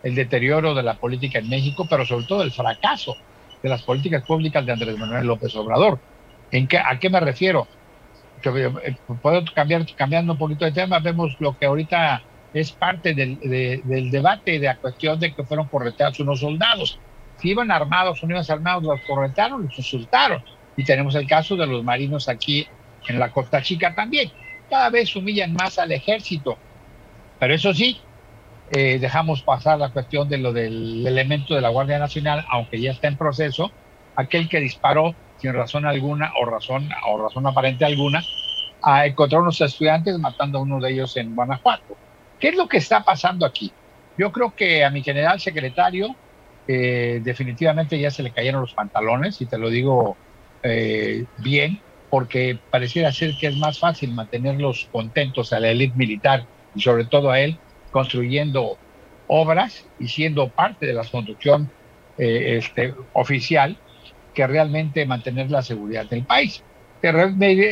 el 0.04 0.16
deterioro 0.16 0.74
de 0.74 0.84
la 0.84 0.94
política 0.94 1.40
en 1.40 1.50
México, 1.50 1.86
pero 1.90 2.06
sobre 2.06 2.26
todo 2.26 2.44
el 2.44 2.52
fracaso 2.54 3.18
de 3.62 3.68
las 3.68 3.84
políticas 3.84 4.24
públicas 4.24 4.66
de 4.66 4.72
Andrés 4.72 4.98
Manuel 4.98 5.28
López 5.28 5.54
Obrador. 5.54 6.00
¿En 6.50 6.66
qué, 6.66 6.78
¿A 6.78 6.98
qué 6.98 7.10
me 7.10 7.20
refiero? 7.20 7.68
Eh, 8.42 8.96
cambiando 9.54 10.32
un 10.32 10.40
poquito 10.40 10.64
de 10.64 10.72
tema, 10.72 11.00
vemos 11.00 11.36
lo 11.40 11.58
que 11.58 11.66
ahorita 11.66 12.24
es 12.54 12.72
parte 12.72 13.14
del, 13.14 13.38
del 13.84 14.12
debate 14.12 14.60
de 14.60 14.68
la 14.68 14.78
cuestión 14.78 15.20
de 15.20 15.34
que 15.34 15.44
fueron 15.44 15.68
correteados 15.68 16.22
unos 16.22 16.40
soldados. 16.40 17.00
Si 17.36 17.50
iban 17.50 17.70
armados 17.70 18.24
o 18.24 18.28
iban 18.28 18.46
armados, 18.48 18.84
los 18.84 19.02
corretearon, 19.02 19.64
los 19.64 19.78
insultaron. 19.78 20.42
Y 20.78 20.86
tenemos 20.86 21.16
el 21.16 21.28
caso 21.28 21.58
de 21.58 21.68
los 21.68 21.84
marinos 21.84 22.30
aquí 22.30 22.66
en 23.10 23.20
la 23.20 23.30
Costa 23.30 23.62
Chica 23.62 23.94
también 23.94 24.32
cada 24.72 24.90
vez 24.90 25.14
humillan 25.18 25.52
más 25.54 25.78
al 25.78 25.92
ejército. 25.92 26.58
Pero 27.40 27.54
eso 27.54 27.74
sí, 27.74 28.00
eh, 28.72 29.00
dejamos 29.00 29.42
pasar 29.42 29.78
la 29.78 29.90
cuestión 29.90 30.30
de 30.30 30.38
lo 30.38 30.54
del 30.54 31.06
elemento 31.06 31.54
de 31.54 31.60
la 31.60 31.68
Guardia 31.68 32.00
Nacional, 32.00 32.46
aunque 32.50 32.80
ya 32.80 32.92
está 32.92 33.10
en 33.10 33.18
proceso, 33.18 33.70
aquel 34.16 34.48
que 34.48 34.62
disparó 34.62 35.14
sin 35.40 35.52
razón 35.54 35.86
alguna 35.86 36.32
o 36.40 36.46
razón, 36.46 36.90
o 37.06 37.22
razón 37.22 37.46
aparente 37.48 37.84
alguna, 37.84 38.24
a 38.82 39.06
encontrar 39.06 39.42
unos 39.42 39.60
estudiantes 39.60 40.18
matando 40.18 40.60
a 40.60 40.62
uno 40.62 40.80
de 40.80 40.94
ellos 40.94 41.18
en 41.18 41.36
Guanajuato. 41.36 41.98
¿Qué 42.40 42.50
es 42.50 42.56
lo 42.56 42.70
que 42.70 42.78
está 42.78 43.04
pasando 43.04 43.46
aquí? 43.46 43.74
Yo 44.18 44.32
creo 44.32 44.56
que 44.56 44.86
a 44.86 44.90
mi 44.90 45.04
general 45.04 45.42
secretario 45.42 46.16
eh, 46.66 47.20
definitivamente 47.24 48.00
ya 48.00 48.10
se 48.10 48.24
le 48.24 48.32
cayeron 48.32 48.62
los 48.62 48.74
pantalones, 48.74 49.42
y 49.42 49.48
te 49.48 49.58
lo 49.58 49.70
digo 49.70 50.16
eh, 50.64 51.26
bien, 51.40 51.82
porque 52.12 52.60
pareciera 52.70 53.12
ser 53.14 53.36
que 53.38 53.48
es 53.48 53.58
más 53.58 53.80
fácil 53.80 54.14
mantenerlos 54.14 54.90
contentos 54.92 55.54
a 55.54 55.62
la 55.62 55.70
élite 55.70 55.96
militar 55.96 56.46
y 56.76 56.82
sobre 56.82 57.06
todo 57.06 57.32
a 57.32 57.40
él 57.40 57.58
construyendo 57.90 58.78
obras 59.28 59.88
y 59.98 60.10
siendo 60.10 60.50
parte 60.50 60.86
de 60.86 60.94
la 60.94 61.06
construcción 61.06 61.72
eh, 62.18 62.58
este, 62.58 62.94
oficial 63.14 63.78
que 64.34 64.46
realmente 64.46 65.06
mantener 65.06 65.50
la 65.50 65.62
seguridad 65.62 66.06
del 66.06 66.26
país. 66.26 66.62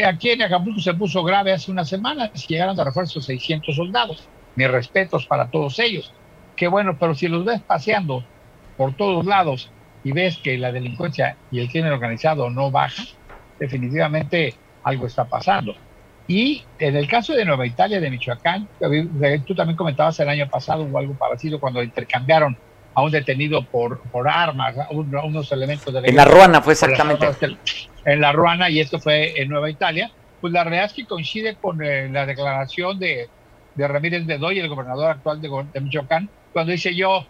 Aquí 0.06 0.30
en 0.30 0.42
Acapulco 0.42 0.80
se 0.80 0.94
puso 0.94 1.22
grave 1.24 1.52
hace 1.52 1.70
unas 1.70 1.90
semanas, 1.90 2.32
llegaron 2.48 2.78
de 2.78 2.86
refuerzo 2.86 3.22
600 3.22 3.76
soldados. 3.76 4.28
Mis 4.56 4.72
respetos 4.72 5.26
para 5.26 5.52
todos 5.52 5.78
ellos. 5.80 6.14
Qué 6.56 6.70
bueno, 6.70 6.98
pero 6.98 7.14
si 7.14 7.28
los 7.28 7.44
ves 7.44 7.62
paseando 7.62 8.24
por 8.78 8.96
todos 8.96 9.26
lados 9.26 9.70
y 10.04 10.14
ves 10.14 10.38
que 10.38 10.58
la 10.58 10.72
delincuencia 10.72 11.36
y 11.52 11.60
el 11.60 11.70
crimen 11.70 11.92
organizado 11.92 12.50
no 12.50 12.72
bajan, 12.72 13.06
definitivamente 13.60 14.56
algo 14.84 15.08
está 15.08 15.26
pasando. 15.26 15.76
Y 16.28 16.64
en 16.78 16.96
el 16.96 17.08
caso 17.08 17.34
de 17.34 17.44
Nueva 17.44 17.66
Italia, 17.66 18.00
de 18.00 18.10
Michoacán, 18.10 18.68
tú 19.48 19.56
también 19.56 19.76
comentabas 19.76 20.20
el 20.20 20.30
año 20.30 20.48
pasado 20.48 20.84
o 20.84 20.98
algo 20.98 21.16
parecido 21.16 21.60
cuando 21.60 21.82
intercambiaron 21.82 22.56
a 22.94 23.02
un 23.02 23.12
detenido 23.12 23.64
por, 23.64 24.00
por 24.12 24.28
armas, 24.28 24.76
unos 24.92 25.52
elementos 25.52 25.94
de... 25.94 26.08
En 26.08 26.16
la 26.16 26.26
Ruana 26.26 26.62
fue 26.62 26.74
exactamente. 26.74 27.28
En 28.06 28.22
la 28.22 28.32
Ruana, 28.32 28.70
y 28.70 28.80
esto 28.80 29.00
fue 29.00 29.42
en 29.42 29.50
Nueva 29.50 29.70
Italia, 29.70 30.12
pues 30.40 30.54
la 30.54 30.64
realidad 30.64 30.86
es 30.86 30.94
que 30.94 31.06
coincide 31.06 31.56
con 31.56 31.84
eh, 31.84 32.10
la 32.10 32.26
declaración 32.26 33.00
de, 33.00 33.28
de 33.76 33.88
Ramírez 33.88 34.26
Bedoy, 34.26 34.60
el 34.60 34.70
gobernador 34.70 35.12
actual 35.12 35.42
de, 35.42 35.50
de, 35.74 35.82
Michoacán, 35.82 36.30
cuando 36.54 36.72
dice 36.72 36.96
yo 36.96 37.26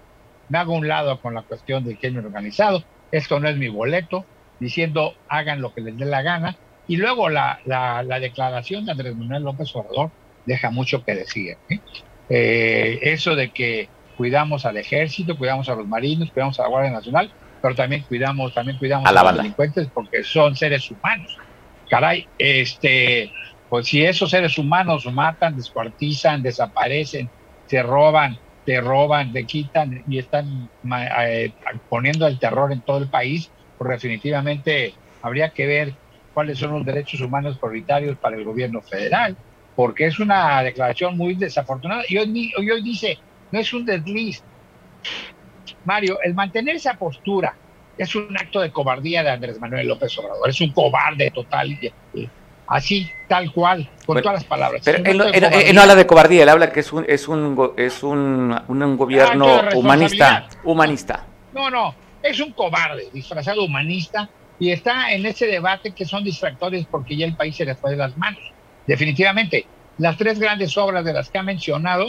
me 0.49 0.57
hago 0.57 0.73
un 0.73 0.87
lado 0.87 1.19
con 1.21 1.33
la 1.33 1.41
cuestión 1.43 1.83
del 1.85 1.97
crimen 1.97 2.25
organizado, 2.25 2.83
esto 3.11 3.39
no 3.39 3.47
es 3.47 3.57
mi 3.57 3.67
boleto, 3.69 4.25
diciendo 4.59 5.13
hagan 5.27 5.61
lo 5.61 5.73
que 5.73 5.81
les 5.81 5.97
dé 5.97 6.05
la 6.05 6.21
gana. 6.21 6.55
Y 6.87 6.97
luego 6.97 7.29
la, 7.29 7.59
la, 7.65 8.19
declaración 8.19 8.85
de 8.85 8.93
Andrés 8.93 9.15
Manuel 9.15 9.43
López 9.43 9.75
Obrador 9.75 10.09
deja 10.45 10.71
mucho 10.71 11.03
que 11.03 11.13
decir. 11.13 11.57
¿eh? 11.69 11.79
Eh, 12.29 12.99
eso 13.03 13.35
de 13.35 13.49
que 13.51 13.89
cuidamos 14.17 14.65
al 14.65 14.77
ejército, 14.77 15.37
cuidamos 15.37 15.69
a 15.69 15.75
los 15.75 15.87
marinos, 15.87 16.31
cuidamos 16.31 16.59
a 16.59 16.63
la 16.63 16.69
Guardia 16.69 16.91
Nacional, 16.91 17.31
pero 17.61 17.75
también 17.75 18.03
cuidamos, 18.03 18.53
también 18.53 18.77
cuidamos 18.77 19.07
a, 19.07 19.11
los 19.11 19.37
delincuentes 19.37 19.87
porque 19.93 20.23
son 20.23 20.55
seres 20.55 20.89
humanos. 20.89 21.37
Caray, 21.89 22.27
este, 22.37 23.31
pues 23.69 23.87
si 23.87 24.03
esos 24.03 24.31
seres 24.31 24.57
humanos 24.57 25.05
matan, 25.11 25.55
descuartizan, 25.55 26.41
desaparecen, 26.41 27.29
se 27.67 27.83
roban, 27.83 28.37
te 28.65 28.81
roban, 28.81 29.31
te 29.31 29.45
quitan 29.45 30.03
y 30.07 30.17
están 30.17 30.69
eh, 31.21 31.51
poniendo 31.87 32.27
el 32.27 32.39
terror 32.39 32.71
en 32.71 32.81
todo 32.81 32.97
el 32.97 33.07
país, 33.07 33.51
pues 33.79 33.89
definitivamente 33.91 34.93
habría 35.21 35.49
que 35.49 35.65
ver 35.65 35.93
cuáles 36.33 36.59
son 36.59 36.71
los 36.73 36.85
derechos 36.85 37.21
humanos 37.21 37.57
prioritarios 37.57 38.17
para 38.17 38.35
el 38.35 38.43
gobierno 38.43 38.81
federal, 38.81 39.37
porque 39.73 40.05
es 40.05 40.19
una 40.19 40.61
declaración 40.61 41.17
muy 41.17 41.35
desafortunada. 41.35 42.03
Y 42.09 42.17
hoy, 42.17 42.53
hoy 42.57 42.83
dice, 42.83 43.17
no 43.51 43.59
es 43.59 43.73
un 43.73 43.85
desliz. 43.85 44.43
Mario, 45.85 46.19
el 46.21 46.33
mantener 46.33 46.75
esa 46.75 46.95
postura 46.95 47.55
es 47.97 48.13
un 48.15 48.35
acto 48.37 48.59
de 48.59 48.69
cobardía 48.69 49.23
de 49.23 49.29
Andrés 49.29 49.59
Manuel 49.61 49.87
López 49.87 50.17
Obrador, 50.17 50.49
es 50.49 50.59
un 50.59 50.73
cobarde 50.73 51.31
total, 51.31 51.69
así, 52.67 53.09
tal 53.29 53.49
cual, 53.53 53.89
con 54.05 54.21
todas 54.21 54.39
las 54.39 54.43
palabras. 54.43 54.81
Pero 54.83 55.03
él, 55.05 55.17
no 55.73 55.81
habla 55.81 55.95
de 55.95 56.05
cobardía, 56.05 56.43
él 56.43 56.49
habla 56.49 56.73
que 56.73 56.81
es 56.81 56.91
un, 56.91 57.05
es 57.07 57.29
un, 57.29 57.73
es 57.77 58.03
un, 58.03 58.61
un 58.67 58.97
gobierno 58.97 59.61
humanista, 59.73 60.49
humanista. 60.65 61.25
No, 61.53 61.69
no, 61.69 61.95
es 62.21 62.39
un 62.39 62.53
cobarde 62.53 63.09
disfrazado 63.13 63.63
humanista 63.63 64.29
y 64.59 64.71
está 64.71 65.13
en 65.13 65.25
ese 65.25 65.47
debate 65.47 65.93
que 65.93 66.05
son 66.05 66.23
distractores 66.23 66.85
porque 66.85 67.15
ya 67.15 67.25
el 67.25 67.35
país 67.35 67.55
se 67.55 67.65
le 67.65 67.75
fue 67.75 67.91
de 67.91 67.97
las 67.97 68.17
manos. 68.17 68.41
Definitivamente, 68.85 69.65
las 69.97 70.17
tres 70.17 70.39
grandes 70.39 70.77
obras 70.77 71.05
de 71.05 71.13
las 71.13 71.29
que 71.29 71.37
ha 71.37 71.43
mencionado, 71.43 72.07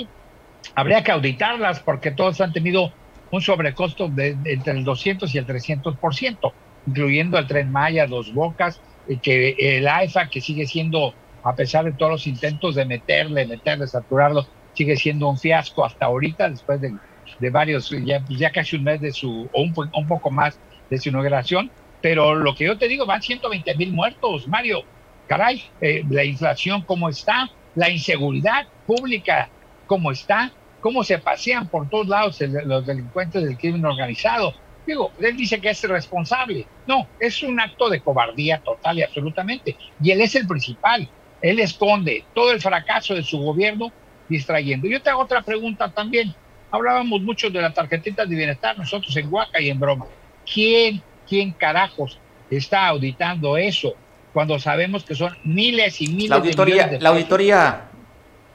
habría 0.74 1.02
que 1.02 1.12
auditarlas 1.12 1.80
porque 1.80 2.10
todas 2.10 2.40
han 2.40 2.52
tenido 2.52 2.92
un 3.30 3.40
sobrecosto 3.40 4.08
de, 4.08 4.36
entre 4.44 4.72
el 4.72 4.84
200 4.84 5.32
y 5.34 5.38
el 5.38 5.46
300%, 5.46 6.52
incluyendo 6.86 7.38
el 7.38 7.46
Tren 7.46 7.70
Maya, 7.70 8.06
Dos 8.06 8.32
Bocas, 8.32 8.80
y 9.06 9.18
que 9.18 9.56
el 9.58 9.86
AIFA, 9.88 10.28
que 10.28 10.40
sigue 10.40 10.66
siendo, 10.66 11.14
a 11.42 11.54
pesar 11.54 11.84
de 11.84 11.92
todos 11.92 12.12
los 12.12 12.26
intentos 12.26 12.74
de 12.74 12.84
meterle, 12.84 13.46
meterle, 13.46 13.86
saturarlo, 13.86 14.46
sigue 14.72 14.96
siendo 14.96 15.28
un 15.28 15.38
fiasco 15.38 15.84
hasta 15.84 16.06
ahorita, 16.06 16.48
después 16.48 16.80
de 16.80 16.98
de 17.40 17.50
varios, 17.50 17.90
ya, 18.04 18.50
casi 18.52 18.76
un 18.76 18.84
mes 18.84 19.00
de 19.00 19.12
su, 19.12 19.48
o 19.52 19.62
un, 19.62 19.74
un, 19.94 20.06
poco 20.06 20.30
más 20.30 20.58
de 20.88 20.98
su 20.98 21.08
inauguración, 21.08 21.70
pero 22.00 22.34
lo 22.34 22.54
que 22.54 22.64
yo 22.64 22.78
te 22.78 22.88
digo, 22.88 23.06
van 23.06 23.22
120 23.22 23.74
mil 23.76 23.92
muertos, 23.92 24.46
Mario. 24.46 24.82
Caray, 25.26 25.62
eh, 25.80 26.02
la 26.10 26.24
inflación 26.24 26.82
cómo 26.82 27.08
está, 27.08 27.48
la 27.76 27.88
inseguridad 27.88 28.66
pública 28.86 29.48
cómo 29.86 30.10
está, 30.12 30.52
cómo 30.80 31.04
se 31.04 31.18
pasean 31.18 31.68
por 31.68 31.88
todos 31.88 32.08
lados 32.08 32.40
los 32.40 32.86
delincuentes 32.86 33.42
del 33.42 33.56
crimen 33.56 33.84
organizado. 33.84 34.54
Digo, 34.86 35.12
él 35.20 35.36
dice 35.36 35.60
que 35.60 35.70
es 35.70 35.82
responsable. 35.84 36.66
No, 36.86 37.06
es 37.18 37.42
un 37.42 37.60
acto 37.60 37.88
de 37.88 38.00
cobardía 38.00 38.60
total 38.60 38.98
y 38.98 39.02
absolutamente. 39.02 39.76
Y 40.02 40.10
él 40.10 40.20
es 40.20 40.34
el 40.34 40.46
principal. 40.46 41.08
Él 41.42 41.60
esconde 41.60 42.24
todo 42.34 42.52
el 42.52 42.60
fracaso 42.60 43.14
de 43.14 43.22
su 43.22 43.38
gobierno 43.38 43.92
distrayendo. 44.28 44.88
Yo 44.88 45.02
te 45.02 45.10
hago 45.10 45.22
otra 45.22 45.42
pregunta 45.42 45.90
también 45.90 46.34
hablábamos 46.70 47.22
mucho 47.22 47.50
de 47.50 47.60
la 47.60 47.72
tarjetita 47.72 48.24
de 48.26 48.34
bienestar, 48.36 48.78
nosotros 48.78 49.16
en 49.16 49.32
Huaca 49.32 49.60
y 49.60 49.70
en 49.70 49.78
broma. 49.80 50.06
¿Quién, 50.52 51.02
quién 51.28 51.52
carajos 51.52 52.18
está 52.50 52.86
auditando 52.86 53.56
eso? 53.56 53.94
cuando 54.32 54.58
sabemos 54.58 55.04
que 55.04 55.14
son 55.14 55.36
miles 55.44 56.00
y 56.00 56.08
miles 56.08 56.30
la 56.30 56.36
auditoría, 56.36 56.86
de 56.86 57.00
La 57.00 57.08
auditoría 57.10 57.82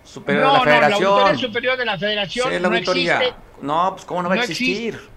superior 0.03 0.45
no, 0.45 0.51
de 0.53 0.57
la 0.57 0.63
federación. 0.63 1.01
No, 1.03 1.09
la 1.09 1.16
auditoría 1.24 1.47
superior 1.47 1.78
de 1.78 1.86
la 1.86 1.97
federación 1.97 2.47
sí, 2.47 2.53
la 2.53 2.59
no 2.59 2.68
auditoría. 2.68 3.18
existe. 3.18 3.36
No, 3.61 3.89
pues 3.93 4.05
cómo 4.05 4.24
no 4.24 4.30
va 4.30 4.36
No 4.36 4.41
a 4.41 4.43
existir. 4.45 4.93
existe. 4.93 5.09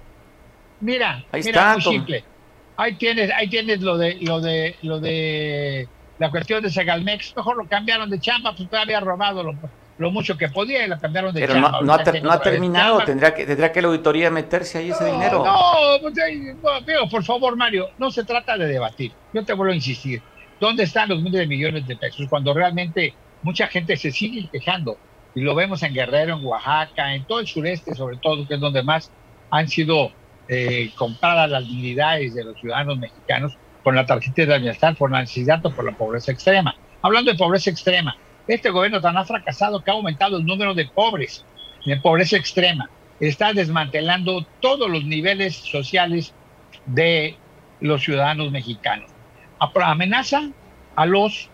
Mira, 0.81 1.25
Ahí 1.33 1.43
mira, 1.45 1.61
está, 1.61 1.73
muy 1.75 1.83
simple. 1.83 2.25
Ahí 2.77 2.95
tienes, 2.95 3.31
ahí 3.33 3.49
tienes 3.49 3.81
lo 3.81 3.99
de, 3.99 4.17
lo 4.21 4.41
de, 4.41 4.77
lo 4.83 5.01
de 5.01 5.89
la 6.19 6.31
cuestión 6.31 6.63
de 6.63 6.71
Segalmex. 6.71 7.37
Mejor 7.37 7.57
lo 7.57 7.67
cambiaron 7.67 8.09
de 8.09 8.21
chamba, 8.21 8.55
pues 8.55 8.69
había 8.73 9.01
robado 9.01 9.43
lo, 9.43 9.55
lo 9.99 10.11
mucho 10.11 10.37
que 10.37 10.49
podía 10.49 10.85
y 10.85 10.89
lo 10.89 10.99
cambiaron 10.99 11.35
de 11.35 11.41
Pero 11.41 11.55
chamba. 11.55 11.71
no, 11.73 11.83
no, 11.83 11.93
ha, 11.93 12.03
ter- 12.05 12.23
no 12.23 12.31
ha 12.31 12.41
terminado, 12.41 13.01
tendrá 13.05 13.35
que, 13.35 13.45
tendrá 13.45 13.73
que 13.73 13.83
la 13.83 13.89
auditoría 13.89 14.31
meterse 14.31 14.79
ahí 14.79 14.91
ese 14.91 15.05
dinero. 15.07 15.45
No, 15.45 15.99
pues, 16.01 16.15
no, 16.15 16.81
digo, 16.83 17.09
por 17.11 17.25
favor, 17.25 17.57
Mario, 17.57 17.91
no 17.99 18.11
se 18.11 18.25
trata 18.25 18.57
de 18.57 18.67
debatir. 18.67 19.13
Yo 19.33 19.45
te 19.45 19.53
vuelvo 19.53 19.73
a 19.73 19.77
insistir. 19.77 20.23
¿Dónde 20.61 20.85
están 20.85 21.09
los 21.09 21.21
miles 21.21 21.41
de 21.41 21.47
millones 21.47 21.87
de 21.87 21.97
pesos 21.97 22.27
cuando 22.29 22.55
realmente 22.55 23.15
mucha 23.43 23.67
gente 23.67 23.97
se 23.97 24.11
sigue 24.13 24.49
quejando? 24.51 24.97
Y 25.35 25.41
lo 25.43 25.55
vemos 25.55 25.83
en 25.83 25.95
Guerrero, 25.95 26.37
en 26.37 26.45
Oaxaca, 26.45 27.15
en 27.15 27.25
todo 27.25 27.41
el 27.41 27.47
sureste, 27.47 27.95
sobre 27.95 28.17
todo, 28.17 28.47
que 28.47 28.55
es 28.55 28.61
donde 28.61 28.83
más 28.83 29.11
han 29.51 29.69
sido 29.69 30.11
eh, 30.49 30.91
compradas 30.97 31.51
las 31.51 31.63
dignidades 31.65 32.35
de 32.35 32.45
los 32.45 32.59
ciudadanos 32.59 32.99
mexicanos 32.99 33.57
con 33.85 33.95
la 33.95 34.07
tarjeta 34.07 34.43
de 34.43 34.59
bienestar 34.59 34.97
por 34.97 35.11
la 35.11 35.21
necesidad 35.21 35.65
o 35.65 35.71
por 35.71 35.85
la 35.85 35.93
pobreza 35.93 36.33
extrema. 36.33 36.75
Hablando 37.03 37.31
de 37.31 37.39
pobreza 37.39 37.71
extrema, 37.71 38.17
este 38.49 38.71
gobierno 38.71 39.01
tan 39.01 39.17
ha 39.17 39.25
fracasado 39.25 39.83
que 39.83 39.91
ha 39.91 39.95
aumentado 39.95 40.39
el 40.39 40.47
número 40.47 40.75
de 40.75 40.87
pobres, 40.87 41.45
de 41.85 41.97
pobreza 41.99 42.37
extrema. 42.37 42.91
Está 43.21 43.53
desmantelando 43.53 44.47
todos 44.61 44.91
los 44.91 45.05
niveles 45.05 45.55
sociales 45.55 46.33
de 46.87 47.37
los 47.81 48.03
ciudadanos 48.03 48.51
mexicanos. 48.51 49.11
Amenaza 49.59 50.51
a 50.97 51.07
los 51.07 51.51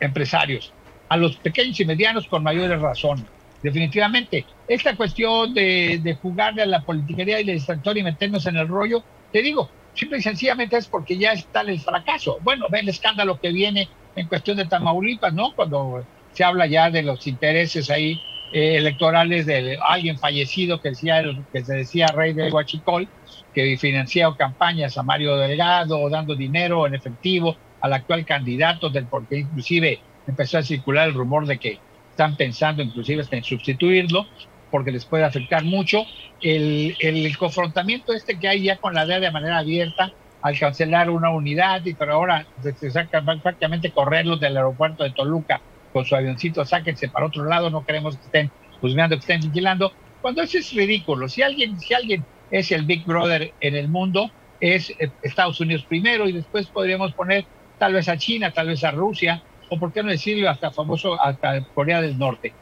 empresarios, 0.00 0.72
a 1.08 1.16
los 1.16 1.36
pequeños 1.36 1.80
y 1.80 1.84
medianos 1.84 2.26
con 2.28 2.42
mayores 2.42 2.80
razones. 2.80 3.24
Definitivamente, 3.62 4.46
esta 4.68 4.94
cuestión 4.94 5.52
de, 5.52 6.16
jugarle 6.22 6.62
a 6.62 6.66
la 6.66 6.82
politiquería 6.82 7.40
y 7.40 7.44
la 7.44 7.54
distractoria 7.54 8.00
y 8.00 8.04
meternos 8.04 8.46
en 8.46 8.56
el 8.56 8.68
rollo, 8.68 9.02
te 9.32 9.42
digo, 9.42 9.68
simple 9.94 10.18
y 10.18 10.22
sencillamente 10.22 10.76
es 10.76 10.86
porque 10.86 11.18
ya 11.18 11.32
está 11.32 11.62
el 11.62 11.80
fracaso. 11.80 12.38
Bueno, 12.42 12.66
ve 12.70 12.80
el 12.80 12.88
escándalo 12.88 13.40
que 13.40 13.50
viene 13.50 13.88
en 14.18 14.26
cuestión 14.26 14.56
de 14.56 14.66
Tamaulipas, 14.66 15.32
¿no? 15.32 15.52
Cuando 15.54 16.04
se 16.32 16.44
habla 16.44 16.66
ya 16.66 16.90
de 16.90 17.02
los 17.02 17.26
intereses 17.26 17.90
ahí 17.90 18.20
eh, 18.52 18.76
electorales 18.76 19.46
de 19.46 19.78
alguien 19.86 20.18
fallecido 20.18 20.80
que, 20.80 20.90
decía, 20.90 21.22
que 21.52 21.64
se 21.64 21.74
decía 21.74 22.06
rey 22.08 22.32
de 22.32 22.50
Huachicol, 22.50 23.08
que 23.54 23.76
financiaba 23.76 24.36
campañas 24.36 24.96
a 24.96 25.02
Mario 25.02 25.36
Delgado, 25.36 26.08
dando 26.08 26.34
dinero 26.34 26.86
en 26.86 26.94
efectivo 26.94 27.56
al 27.80 27.92
actual 27.92 28.24
candidato, 28.24 28.88
del 28.88 29.06
porque 29.06 29.38
inclusive 29.38 30.00
empezó 30.26 30.58
a 30.58 30.62
circular 30.62 31.08
el 31.08 31.14
rumor 31.14 31.46
de 31.46 31.58
que 31.58 31.78
están 32.10 32.36
pensando 32.36 32.82
inclusive 32.82 33.24
en 33.30 33.44
sustituirlo, 33.44 34.26
porque 34.70 34.92
les 34.92 35.04
puede 35.04 35.24
afectar 35.24 35.64
mucho. 35.64 36.04
El, 36.40 36.96
el 37.00 37.36
confrontamiento 37.36 38.12
este 38.12 38.38
que 38.38 38.48
hay 38.48 38.62
ya 38.62 38.76
con 38.76 38.94
la 38.94 39.06
DEA 39.06 39.20
de 39.20 39.30
manera 39.30 39.58
abierta 39.58 40.12
al 40.42 40.58
cancelar 40.58 41.10
una 41.10 41.30
unidad, 41.30 41.84
y 41.84 41.94
pero 41.94 42.14
ahora 42.14 42.46
se 42.62 42.90
sacan 42.90 43.24
prácticamente 43.40 43.90
correrlos 43.90 44.40
del 44.40 44.56
aeropuerto 44.56 45.04
de 45.04 45.10
Toluca 45.10 45.60
con 45.92 46.04
su 46.04 46.14
avioncito, 46.14 46.64
sáquense 46.64 47.08
para 47.08 47.26
otro 47.26 47.44
lado, 47.44 47.70
no 47.70 47.84
queremos 47.84 48.16
que 48.16 48.24
estén 48.24 48.50
juzgando, 48.80 49.16
que 49.16 49.20
estén 49.20 49.40
vigilando, 49.40 49.92
cuando 50.20 50.42
eso 50.42 50.58
es 50.58 50.72
ridículo. 50.72 51.28
Si 51.28 51.42
alguien, 51.42 51.78
si 51.80 51.94
alguien 51.94 52.24
es 52.50 52.70
el 52.72 52.84
Big 52.84 53.04
Brother 53.04 53.52
en 53.60 53.74
el 53.74 53.88
mundo, 53.88 54.30
es 54.60 54.90
eh, 54.90 55.10
Estados 55.22 55.60
Unidos 55.60 55.84
primero 55.88 56.28
y 56.28 56.32
después 56.32 56.66
podríamos 56.66 57.12
poner 57.14 57.44
tal 57.78 57.94
vez 57.94 58.08
a 58.08 58.16
China, 58.16 58.50
tal 58.52 58.68
vez 58.68 58.82
a 58.84 58.90
Rusia, 58.90 59.42
o 59.68 59.78
por 59.78 59.92
qué 59.92 60.02
no 60.02 60.10
decirlo 60.10 60.48
hasta 60.50 60.70
famoso, 60.70 61.20
hasta 61.20 61.62
Corea 61.74 62.00
del 62.00 62.18
Norte, 62.18 62.52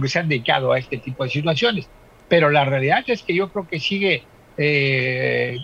que 0.00 0.08
se 0.08 0.18
han 0.18 0.28
dedicado 0.28 0.72
a 0.72 0.78
este 0.78 0.98
tipo 0.98 1.24
de 1.24 1.30
situaciones. 1.30 1.88
Pero 2.28 2.50
la 2.50 2.64
realidad 2.64 3.04
es 3.06 3.22
que 3.22 3.34
yo 3.34 3.50
creo 3.50 3.66
que 3.66 3.80
sigue 3.80 4.24
eh, 4.56 5.56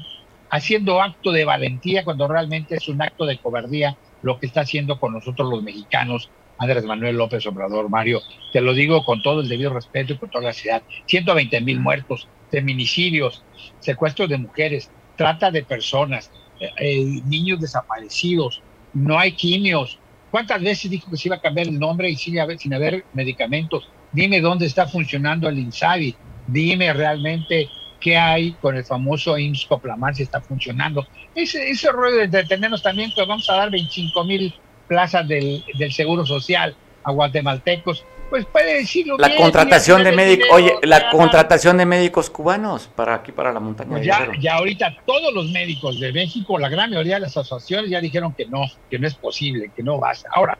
haciendo 0.54 1.02
acto 1.02 1.32
de 1.32 1.44
valentía 1.44 2.04
cuando 2.04 2.28
realmente 2.28 2.76
es 2.76 2.86
un 2.88 3.02
acto 3.02 3.26
de 3.26 3.38
cobardía 3.38 3.96
lo 4.22 4.38
que 4.38 4.46
está 4.46 4.60
haciendo 4.60 5.00
con 5.00 5.12
nosotros 5.12 5.50
los 5.50 5.64
mexicanos 5.64 6.30
Andrés 6.58 6.84
Manuel 6.84 7.16
López 7.16 7.44
Obrador, 7.46 7.90
Mario, 7.90 8.20
te 8.52 8.60
lo 8.60 8.72
digo 8.72 9.04
con 9.04 9.20
todo 9.20 9.40
el 9.40 9.48
debido 9.48 9.74
respeto 9.74 10.12
y 10.12 10.16
con 10.16 10.30
toda 10.30 10.44
la 10.44 10.52
ciudad, 10.52 10.84
120 11.06 11.60
mil 11.60 11.80
muertos, 11.80 12.28
feminicidios, 12.52 13.42
secuestros 13.80 14.28
de 14.28 14.38
mujeres, 14.38 14.88
trata 15.16 15.50
de 15.50 15.64
personas, 15.64 16.30
eh, 16.60 16.70
eh, 16.78 17.22
niños 17.26 17.60
desaparecidos, 17.60 18.62
no 18.92 19.18
hay 19.18 19.32
quimios. 19.32 19.98
¿Cuántas 20.30 20.62
veces 20.62 20.88
dijo 20.88 21.10
que 21.10 21.16
se 21.16 21.26
iba 21.26 21.36
a 21.36 21.40
cambiar 21.40 21.66
el 21.66 21.80
nombre 21.80 22.08
y 22.08 22.14
sin 22.14 22.38
haber, 22.38 22.60
sin 22.60 22.72
haber 22.72 23.04
medicamentos? 23.12 23.88
Dime 24.12 24.40
dónde 24.40 24.66
está 24.66 24.86
funcionando 24.86 25.48
el 25.48 25.58
INSABI, 25.58 26.14
dime 26.46 26.92
realmente 26.92 27.68
qué 28.04 28.18
hay 28.18 28.52
con 28.60 28.76
el 28.76 28.84
famoso 28.84 29.38
IMSS 29.38 29.64
Coplamar, 29.64 30.14
si 30.14 30.24
está 30.24 30.38
funcionando. 30.38 31.06
Ese, 31.34 31.70
ese 31.70 31.90
rollo 31.90 32.18
de 32.18 32.24
entretenernos 32.24 32.82
también, 32.82 33.10
pues 33.14 33.26
vamos 33.26 33.48
a 33.48 33.54
dar 33.54 33.70
25 33.70 34.24
mil 34.24 34.54
plazas 34.86 35.26
del, 35.26 35.64
del 35.78 35.90
Seguro 35.90 36.26
Social 36.26 36.76
a 37.02 37.12
guatemaltecos, 37.12 38.04
pues 38.28 38.44
puede 38.44 38.80
decirlo 38.80 39.16
La 39.16 39.28
bien, 39.28 39.40
contratación 39.40 40.04
de 40.04 40.12
médicos, 40.12 40.48
oye, 40.52 40.74
la 40.82 41.00
ya, 41.00 41.10
contratación 41.12 41.78
de 41.78 41.86
médicos 41.86 42.28
cubanos 42.28 42.90
para 42.94 43.14
aquí, 43.14 43.32
para 43.32 43.54
la 43.54 43.60
montaña 43.60 43.92
pues 43.92 44.04
ya, 44.04 44.28
ya 44.38 44.56
ahorita 44.56 44.96
todos 45.06 45.32
los 45.32 45.50
médicos 45.50 45.98
de 45.98 46.12
México, 46.12 46.58
la 46.58 46.68
gran 46.68 46.90
mayoría 46.90 47.14
de 47.14 47.20
las 47.20 47.36
asociaciones 47.38 47.90
ya 47.90 48.02
dijeron 48.02 48.34
que 48.34 48.44
no, 48.44 48.66
que 48.90 48.98
no 48.98 49.06
es 49.06 49.14
posible, 49.14 49.70
que 49.74 49.82
no 49.82 49.98
basta. 49.98 50.28
Ahora, 50.30 50.58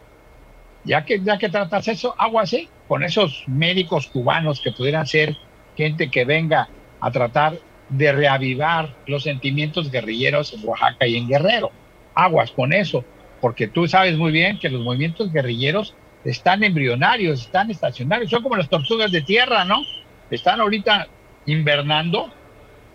ya 0.84 1.05
que, 1.05 1.20
ya 1.20 1.36
que 1.36 1.51
tratas 1.51 1.88
eso, 1.88 2.14
aguase 2.16 2.68
con 2.88 3.03
esos 3.03 3.45
médicos 3.49 4.07
cubanos 4.07 4.62
que 4.62 4.72
pudieran 4.72 5.07
ser 5.07 5.36
gente 5.76 6.11
que 6.11 6.24
venga 6.24 6.68
a 7.05 7.11
tratar 7.11 7.59
de 7.90 8.12
reavivar 8.12 8.94
los 9.07 9.24
sentimientos 9.24 9.90
guerrilleros 9.90 10.55
en 10.55 10.66
Oaxaca 10.66 11.07
y 11.07 11.16
en 11.16 11.28
Guerrero. 11.28 11.70
Aguas 12.14 12.50
con 12.50 12.72
eso, 12.72 13.05
porque 13.42 13.68
tú 13.68 13.86
sabes 13.86 14.16
muy 14.16 14.32
bien 14.32 14.59
que 14.59 14.70
los 14.70 14.80
movimientos 14.80 15.30
guerrilleros 15.30 15.94
están 16.24 16.64
embrionarios, 16.64 17.42
están 17.42 17.70
estacionarios, 17.70 18.30
son 18.30 18.42
como 18.42 18.57
las 18.57 18.70
tortugas 18.70 19.12
de 19.12 19.20
tierra, 19.20 19.66
¿no? 19.66 19.82
Están 20.30 20.62
ahorita 20.62 21.07
invernando, 21.44 22.32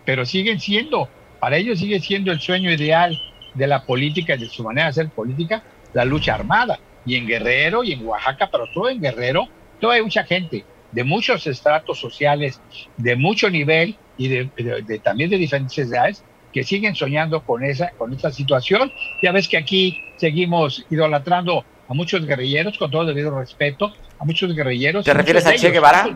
pero 0.06 0.26
siguen 0.26 0.60
siendo, 0.60 1.08
para 1.40 1.58
ellos 1.58 1.78
sigue 1.78 2.00
siendo 2.00 2.32
el 2.32 2.40
sueño 2.40 2.72
ideal 2.72 3.16
de 3.54 3.68
la 3.68 3.86
política 3.86 4.34
y 4.34 4.40
de 4.40 4.48
su 4.48 4.64
manera 4.64 4.86
de 4.86 4.90
hacer 4.90 5.10
política, 5.10 5.62
la 5.94 6.04
lucha 6.04 6.34
armada. 6.34 6.80
Y 7.06 7.16
en 7.16 7.28
Guerrero 7.28 7.84
y 7.84 7.94
en 7.94 8.08
Oaxaca, 8.08 8.50
pero 8.52 8.66
todo 8.74 8.90
en 8.90 9.02
Guerrero, 9.02 9.48
todavía 9.80 10.00
hay 10.00 10.04
mucha 10.04 10.24
gente 10.24 10.66
de 10.92 11.04
muchos 11.04 11.46
estratos 11.48 12.00
sociales, 12.00 12.60
de 12.98 13.16
mucho 13.16 13.50
nivel 13.50 13.96
y 14.18 14.28
de, 14.28 14.50
de- 14.58 14.82
de- 14.82 15.00
también 15.00 15.30
de 15.30 15.38
diferentes 15.38 15.78
edades 15.78 16.24
que 16.52 16.64
siguen 16.64 16.96
soñando 16.96 17.42
con 17.42 17.64
esa, 17.64 17.92
con 17.92 18.12
esa 18.14 18.32
situación. 18.32 18.92
Ya 19.22 19.32
ves 19.32 19.48
que 19.48 19.58
aquí 19.58 20.02
seguimos 20.18 20.84
idolatrando 20.90 21.64
a 21.88 21.94
muchos 21.94 22.26
guerrilleros, 22.26 22.78
con 22.78 22.90
todo 22.92 23.06
debido 23.06 23.38
respeto, 23.40 23.94
a 24.20 24.26
muchos 24.26 24.54
guerrilleros. 24.56 25.06
¿Te 25.06 25.14
refieres 25.14 25.46
a 25.46 25.54
Che 25.56 25.70
Guevara? 25.72 26.08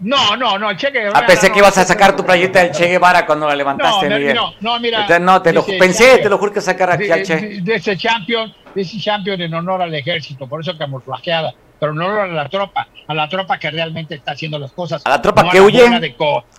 No, 0.00 0.36
no, 0.36 0.58
no, 0.58 0.76
Che 0.76 0.90
Guevara. 0.90 1.18
Ah, 1.20 1.26
pensé 1.26 1.48
no, 1.48 1.52
que 1.54 1.58
ibas 1.60 1.78
a 1.78 1.84
sacar 1.84 2.16
tu 2.16 2.24
playita 2.24 2.60
del 2.62 2.72
Che 2.72 2.86
Guevara 2.88 3.24
cuando 3.26 3.46
la 3.48 3.54
levantaste, 3.54 4.08
no, 4.08 4.16
Miguel. 4.18 4.34
no, 4.34 4.52
no, 4.60 4.80
mira. 4.80 5.00
Entonces, 5.02 5.24
no, 5.24 5.40
te 5.40 5.52
lo 5.52 5.64
pensé, 5.64 6.04
champion, 6.04 6.22
te 6.22 6.28
lo 6.30 6.38
juro 6.38 6.52
que 6.52 6.60
sacar 6.60 6.90
aquí 6.90 7.04
de, 7.04 7.12
al 7.12 7.22
Che. 7.22 7.36
de 7.62 7.74
ese 7.74 7.96
champion, 7.96 8.52
de 8.74 8.82
ese 8.82 8.98
champion 8.98 9.40
en 9.40 9.54
honor 9.54 9.82
al 9.82 9.94
ejército, 9.94 10.48
por 10.48 10.60
eso 10.60 10.76
camuflajeada, 10.76 11.54
pero 11.78 11.92
honor 11.92 12.20
a 12.20 12.26
la 12.26 12.48
tropa, 12.48 12.88
a 13.06 13.14
la 13.14 13.28
tropa 13.28 13.58
que 13.58 13.70
realmente 13.70 14.14
está 14.14 14.32
haciendo 14.32 14.58
las 14.58 14.72
cosas. 14.72 15.02
¿A 15.04 15.10
la 15.10 15.20
tropa 15.22 15.42
no 15.42 15.50
que 15.50 15.58
la 15.58 15.62
huye? 15.64 15.82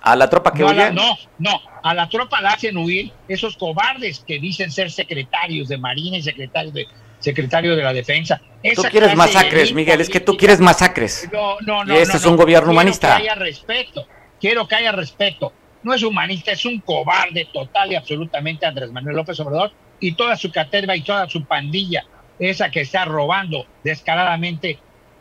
A 0.01 0.16
la 0.16 0.30
tropa 0.30 0.53
que 0.53 0.59
no, 0.63 0.70
a 0.70 0.74
la- 0.74 0.86
huye. 0.88 0.93
no, 0.93 1.18
no, 1.39 1.61
a 1.84 1.93
la 1.93 2.07
tropa 2.09 2.41
la 2.41 2.51
hacen 2.51 2.78
huir 2.78 3.11
esos 3.28 3.57
cobardes 3.57 4.24
que 4.28 4.39
dicen 4.39 4.72
ser 4.72 4.91
secretarios 4.91 5.68
de 5.68 5.78
Marina 5.78 6.18
y 6.18 6.22
secretarios 6.22 6.74
de 6.74 6.88
secretario 7.20 7.76
de 7.76 7.82
la 7.84 7.93
defensa. 7.93 8.38
Tú 8.38 8.45
Esa 8.61 8.89
quieres 8.89 9.13
clase 9.13 9.30
de 9.30 9.34
masacres, 9.36 9.74
Miguel, 9.74 10.01
es 10.01 10.09
que 10.09 10.20
tú 10.20 10.38
quieres 10.38 10.59
masacres. 10.59 11.28
no, 11.34 11.57
no, 11.61 11.84
no. 11.84 11.93
Y 11.95 11.97
este 11.97 12.13
no, 12.13 12.20
es 12.20 12.26
un 12.26 12.32
no. 12.34 12.38
gobierno 12.38 12.66
Quiero 12.68 12.72
humanista. 12.74 13.16
que 13.18 13.24
haya 13.24 13.36
respeto. 13.36 14.07
Quiero 14.39 14.68
que 14.68 14.76
haya 14.76 14.91
respeto. 14.91 15.53
No 15.82 15.93
es 15.93 16.03
humanista, 16.03 16.51
es 16.51 16.66
un 16.66 16.80
cobarde 16.82 17.47
total 17.53 17.91
y 17.91 17.95
absolutamente 17.95 18.66
Andrés 18.66 18.91
Manuel 18.91 19.16
López 19.16 19.39
Obrador 19.39 19.72
y 19.99 20.13
toda 20.13 20.36
su 20.36 20.51
caterva 20.51 20.95
y 20.95 21.01
toda 21.01 21.28
su 21.30 21.45
pandilla, 21.45 22.03
esa 22.39 22.70
que 22.70 22.82
está 22.82 23.05
robando 23.05 23.66
descaradamente 23.84 24.78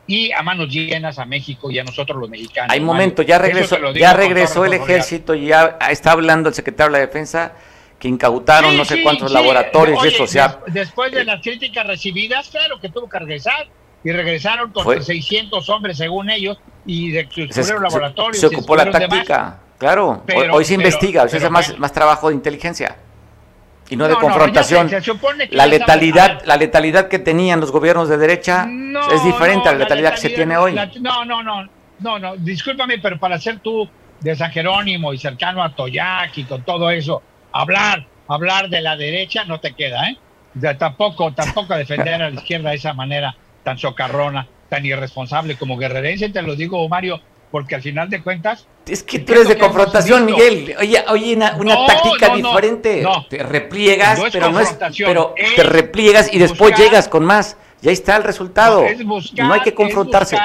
y 0.06 0.32
a 0.32 0.42
manos 0.42 0.68
llenas 0.68 1.18
a 1.18 1.24
México 1.24 1.70
y 1.70 1.78
a 1.78 1.84
nosotros 1.84 2.18
los 2.20 2.28
mexicanos. 2.28 2.70
Hay 2.72 2.80
momento, 2.80 3.22
ya 3.22 3.38
regresó, 3.38 3.78
ya 3.92 4.12
regresó 4.12 4.64
el 4.64 4.74
ejército 4.74 5.34
y 5.34 5.46
ya 5.46 5.78
está 5.90 6.12
hablando 6.12 6.48
el 6.50 6.54
secretario 6.54 6.92
de 6.92 6.98
la 7.00 7.06
defensa 7.06 7.52
que 7.98 8.08
incautaron 8.08 8.72
Sí, 8.72 8.76
no 8.76 8.84
sé 8.84 8.96
sí, 8.96 9.02
cuántos 9.02 9.28
sí. 9.30 9.34
laboratorios 9.34 9.98
Oye, 10.00 10.10
eso, 10.10 10.24
o 10.24 10.26
sea, 10.26 10.58
des- 10.66 10.74
después 10.74 11.10
de 11.12 11.24
las 11.24 11.40
críticas 11.40 11.86
recibidas, 11.86 12.48
claro 12.50 12.78
que 12.80 12.88
tuvo 12.90 13.08
que 13.08 13.18
regresar. 13.18 13.66
Y 14.06 14.12
regresaron 14.12 14.70
con 14.70 14.84
Fue- 14.84 15.00
600 15.00 15.66
hombres, 15.70 15.96
según 15.96 16.28
ellos, 16.28 16.58
y 16.84 17.10
descubrieron 17.12 17.64
se- 17.64 17.72
laboratorios. 17.80 18.38
se 18.38 18.46
ocupó 18.48 18.76
la 18.76 18.90
táctica, 18.90 19.60
claro, 19.78 20.10
hoy- 20.10 20.18
Pero- 20.26 20.54
hoy, 20.56 20.64
se 20.66 20.74
pero- 20.76 20.82
investiga, 20.82 21.22
hoy 21.22 21.30
se 21.30 21.36
hace 21.38 21.44
pero 21.46 21.52
más, 21.52 21.78
más 21.78 21.90
trabajo 21.94 22.28
de 22.28 22.34
inteligencia. 22.34 22.96
Y 23.90 23.96
no 23.96 24.06
de 24.08 24.14
No, 24.14 24.20
confrontación. 24.20 24.88
se 24.88 25.00
la 25.50 25.66
letalidad, 25.66 26.42
la 26.46 26.56
letalidad 26.56 27.08
que 27.08 27.18
tenían 27.18 27.60
los 27.60 27.70
gobiernos 27.70 28.08
de 28.08 28.16
derecha 28.16 28.66
No, 28.66 29.10
es 29.10 29.22
diferente 29.24 29.68
a 29.68 29.72
la 29.72 29.78
letalidad 29.78 30.12
que 30.12 30.16
se 30.20 30.30
tiene 30.30 30.56
hoy. 30.56 30.72
la- 30.72 30.90
no, 31.00 31.24
no, 31.24 31.42
no, 31.42 31.68
no, 31.98 32.18
no, 32.18 32.36
discúlpame, 32.36 32.98
pero 32.98 33.18
para 33.18 33.38
ser 33.38 33.60
tú 33.60 33.88
de 34.20 34.34
San 34.34 34.50
Jerónimo 34.50 35.12
y 35.12 35.18
cercano 35.18 35.62
a 35.62 35.74
Toyac 35.74 36.36
y 36.38 36.44
con 36.44 36.62
todo 36.64 36.90
eso, 36.90 37.22
hablar, 37.52 38.06
hablar 38.28 38.68
de 38.68 38.80
la 38.80 38.96
derecha 38.96 39.44
no 39.44 39.60
te 39.60 39.74
queda, 39.74 40.08
¿eh? 40.08 40.16
Tampoco, 40.78 41.32
tampoco 41.34 41.74
defender 41.76 42.22
a 42.22 42.30
la 42.30 42.36
izquierda 42.40 42.70
de 42.70 42.76
esa 42.76 42.94
manera 42.94 43.34
tan 43.62 43.76
socarrona, 43.76 44.46
tan 44.68 44.86
irresponsable 44.86 45.56
como 45.56 45.76
guerrerense, 45.76 46.28
te 46.30 46.42
lo 46.42 46.54
digo, 46.54 46.88
Mario, 46.88 47.20
porque 47.54 47.76
al 47.76 47.82
final 47.82 48.10
de 48.10 48.20
cuentas... 48.20 48.66
Es 48.84 49.04
que 49.04 49.20
tú 49.20 49.32
eres 49.32 49.46
de 49.46 49.56
confrontación, 49.56 50.26
Miguel. 50.26 50.74
Oye, 50.76 51.04
oye 51.08 51.36
una, 51.36 51.54
una 51.54 51.74
No, 51.76 51.86
táctica 51.86 52.30
no, 52.30 52.36
diferente. 52.48 53.00
no. 53.00 53.26
Te 53.26 53.44
repliegas, 53.44 54.20
pero 54.32 54.50
no 54.50 54.58
es, 54.58 54.76
pero 54.98 55.34
es 55.36 55.54
te 55.54 55.62
repliegas 55.62 56.34
y 56.34 56.40
después 56.40 56.72
buscar- 56.72 56.84
llegas 56.84 57.06
con 57.06 57.24
más. 57.24 57.56
Y 57.80 57.86
ahí 57.86 57.92
está 57.92 58.16
el 58.16 58.24
resultado. 58.24 58.80
No, 58.80 58.86
es 58.88 59.04
buscar, 59.04 59.46
no 59.46 59.54
hay 59.54 59.60
que 59.60 59.72
confrontarse. 59.72 60.36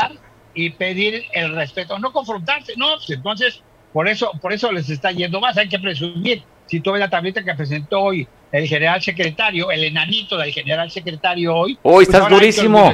y 0.53 0.69
pedir 0.69 1.23
el 1.33 1.55
respeto, 1.55 1.97
no 1.97 2.11
confrontarse, 2.13 2.73
no, 2.77 2.89
pues 2.97 3.09
entonces 3.09 3.59
por 3.91 4.07
eso, 4.07 4.29
por 4.39 4.53
eso 4.53 4.71
les 4.71 4.87
está 4.91 5.11
yendo 5.11 5.41
más, 5.41 5.57
hay 5.57 5.67
que 5.67 5.79
presumir. 5.79 6.43
Si 6.67 6.79
tú 6.79 6.91
ves 6.91 6.99
la 6.99 7.09
tablita 7.09 7.43
que 7.43 7.55
presentó 7.55 8.01
hoy 8.01 8.27
el 8.51 8.67
general 8.67 9.01
secretario, 9.01 9.71
el 9.71 9.83
enanito 9.83 10.37
del 10.37 10.53
general 10.53 10.91
secretario 10.91 11.55
hoy. 11.55 11.71
Hoy 11.81 12.05
pues 12.05 12.09
estás 12.09 12.21
ahora 12.21 12.35
hay 12.35 12.39
que 12.41 12.45
durísimo. 12.45 12.93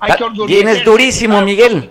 hay 0.00 0.12
que. 0.16 0.46
Vienes 0.46 0.82
durísimo, 0.86 1.42
Miguel. 1.42 1.90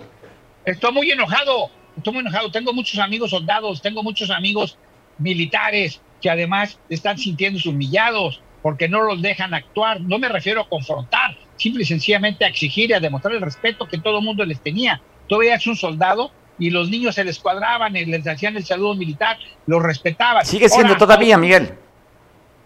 Estoy 0.64 0.92
muy 0.92 1.10
enojado, 1.10 1.70
estoy 1.96 2.12
muy 2.12 2.20
enojado. 2.20 2.50
Tengo 2.50 2.72
muchos 2.72 2.98
amigos 2.98 3.30
soldados, 3.30 3.82
tengo 3.82 4.02
muchos 4.02 4.30
amigos 4.30 4.78
militares 5.18 6.00
que 6.20 6.30
además 6.30 6.78
están 6.88 7.18
sintiéndose 7.18 7.68
humillados 7.68 8.40
porque 8.62 8.88
no 8.88 9.02
los 9.02 9.20
dejan 9.20 9.52
actuar. 9.52 10.00
No 10.00 10.18
me 10.18 10.28
refiero 10.28 10.62
a 10.62 10.68
confrontar, 10.68 11.36
simple 11.56 11.82
y 11.82 11.86
sencillamente 11.86 12.44
a 12.44 12.48
exigir 12.48 12.90
y 12.90 12.92
a 12.94 13.00
demostrar 13.00 13.34
el 13.34 13.42
respeto 13.42 13.86
que 13.86 13.98
todo 13.98 14.18
el 14.18 14.24
mundo 14.24 14.44
les 14.44 14.60
tenía. 14.60 15.02
Tú 15.28 15.38
veías 15.38 15.66
un 15.66 15.76
soldado 15.76 16.30
y 16.58 16.70
los 16.70 16.88
niños 16.88 17.14
se 17.14 17.24
les 17.24 17.38
cuadraban 17.38 17.94
y 17.94 18.06
les 18.06 18.26
hacían 18.26 18.56
el 18.56 18.64
saludo 18.64 18.94
militar, 18.94 19.36
los 19.66 19.82
respetaban. 19.82 20.46
Sigue 20.46 20.68
siendo 20.68 20.94
Ahora, 20.94 20.98
todavía, 20.98 21.36
Miguel. 21.36 21.74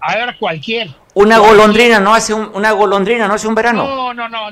Ahora 0.01 0.37
cualquier. 0.39 0.91
Una 1.15 1.39
golondrina 1.39 1.99
no 1.99 2.15
hace 2.15 2.33
un, 2.33 2.51
una 2.55 2.71
golondrina 2.71 3.27
no 3.27 3.35
hace 3.35 3.49
un 3.49 3.57
verano. 3.57 3.85
no, 3.85 4.15
no, 4.15 4.29
no. 4.29 4.51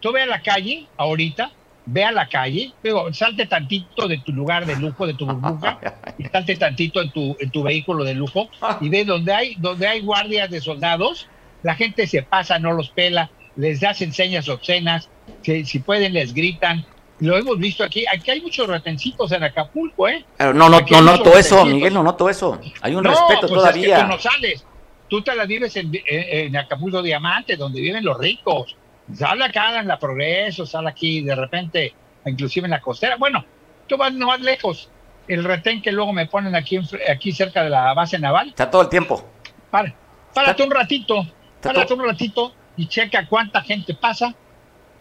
Tú 0.00 0.12
ve 0.12 0.22
a 0.22 0.26
la 0.26 0.42
calle 0.42 0.86
ahorita, 0.96 1.50
ve 1.90 2.04
a 2.04 2.12
la 2.12 2.28
calle, 2.28 2.72
digo, 2.82 3.12
salte 3.12 3.46
tantito 3.46 4.06
de 4.08 4.18
tu 4.18 4.32
lugar 4.32 4.66
de 4.66 4.76
lujo, 4.76 5.06
de 5.06 5.14
tu 5.14 5.26
burbuja, 5.26 5.78
y 6.18 6.24
salte 6.24 6.56
tantito 6.56 7.00
en 7.00 7.10
tu, 7.12 7.36
en 7.40 7.50
tu 7.50 7.62
vehículo 7.62 8.04
de 8.04 8.14
lujo, 8.14 8.48
y 8.80 8.88
ve 8.88 9.04
donde 9.04 9.32
hay, 9.32 9.54
donde 9.58 9.86
hay 9.86 10.00
guardias 10.00 10.50
de 10.50 10.60
soldados, 10.60 11.26
la 11.62 11.74
gente 11.74 12.06
se 12.06 12.22
pasa, 12.22 12.58
no 12.58 12.72
los 12.72 12.90
pela, 12.90 13.30
les 13.56 13.80
das 13.80 14.00
enseñas 14.02 14.48
obscenas, 14.48 15.08
que 15.42 15.64
si 15.64 15.78
pueden 15.80 16.12
les 16.14 16.32
gritan. 16.34 16.84
Lo 17.20 17.36
hemos 17.36 17.58
visto 17.58 17.82
aquí, 17.82 18.04
aquí 18.12 18.30
hay 18.30 18.40
muchos 18.40 18.68
retencitos 18.68 19.32
en 19.32 19.42
Acapulco, 19.42 20.06
¿eh? 20.08 20.24
Pero 20.36 20.54
no, 20.54 20.68
no, 20.68 20.80
no 20.88 21.02
noto 21.02 21.36
eso. 21.36 21.64
Miguel, 21.64 21.92
no 21.92 22.04
noto 22.04 22.28
eso. 22.30 22.60
Hay 22.80 22.94
un 22.94 23.02
No, 23.02 23.10
respeto 23.10 23.48
pues 23.48 23.50
es 23.50 23.56
que 23.74 23.86
todavía. 23.88 24.00
tú 24.02 24.06
no 24.06 24.18
sales. 24.20 24.64
Tú 25.08 25.22
te 25.22 25.34
la 25.34 25.44
vives 25.44 25.74
en, 25.74 25.90
en- 25.92 26.02
en 26.46 26.56
Acapulco 26.56 27.02
Diamante, 27.02 27.56
donde 27.56 27.80
viven 27.80 28.04
los 28.04 28.16
ricos. 28.18 28.76
Sale 29.14 29.44
acá 29.44 29.80
en 29.80 29.88
la 29.88 29.98
Progreso, 29.98 30.66
sale 30.66 30.88
aquí 30.88 31.22
de 31.22 31.34
repente, 31.34 31.94
inclusive 32.26 32.66
en 32.66 32.72
la 32.72 32.80
costera. 32.80 33.16
Bueno, 33.16 33.44
tú 33.86 33.96
vas 33.96 34.12
no 34.12 34.26
más 34.26 34.40
lejos. 34.40 34.90
El 35.26 35.44
retén 35.44 35.82
que 35.82 35.92
luego 35.92 36.12
me 36.12 36.26
ponen 36.26 36.54
aquí, 36.54 36.78
aquí 37.10 37.32
cerca 37.32 37.62
de 37.62 37.70
la 37.70 37.92
base 37.94 38.18
naval. 38.18 38.48
Está 38.48 38.70
todo 38.70 38.82
el 38.82 38.88
tiempo. 38.88 39.24
Para, 39.70 39.94
párate 40.32 40.62
un 40.62 40.70
ratito, 40.70 41.26
párate 41.62 41.94
un 41.94 42.04
ratito 42.04 42.52
y 42.76 42.86
checa 42.86 43.26
cuánta 43.26 43.62
gente 43.62 43.94
pasa, 43.94 44.34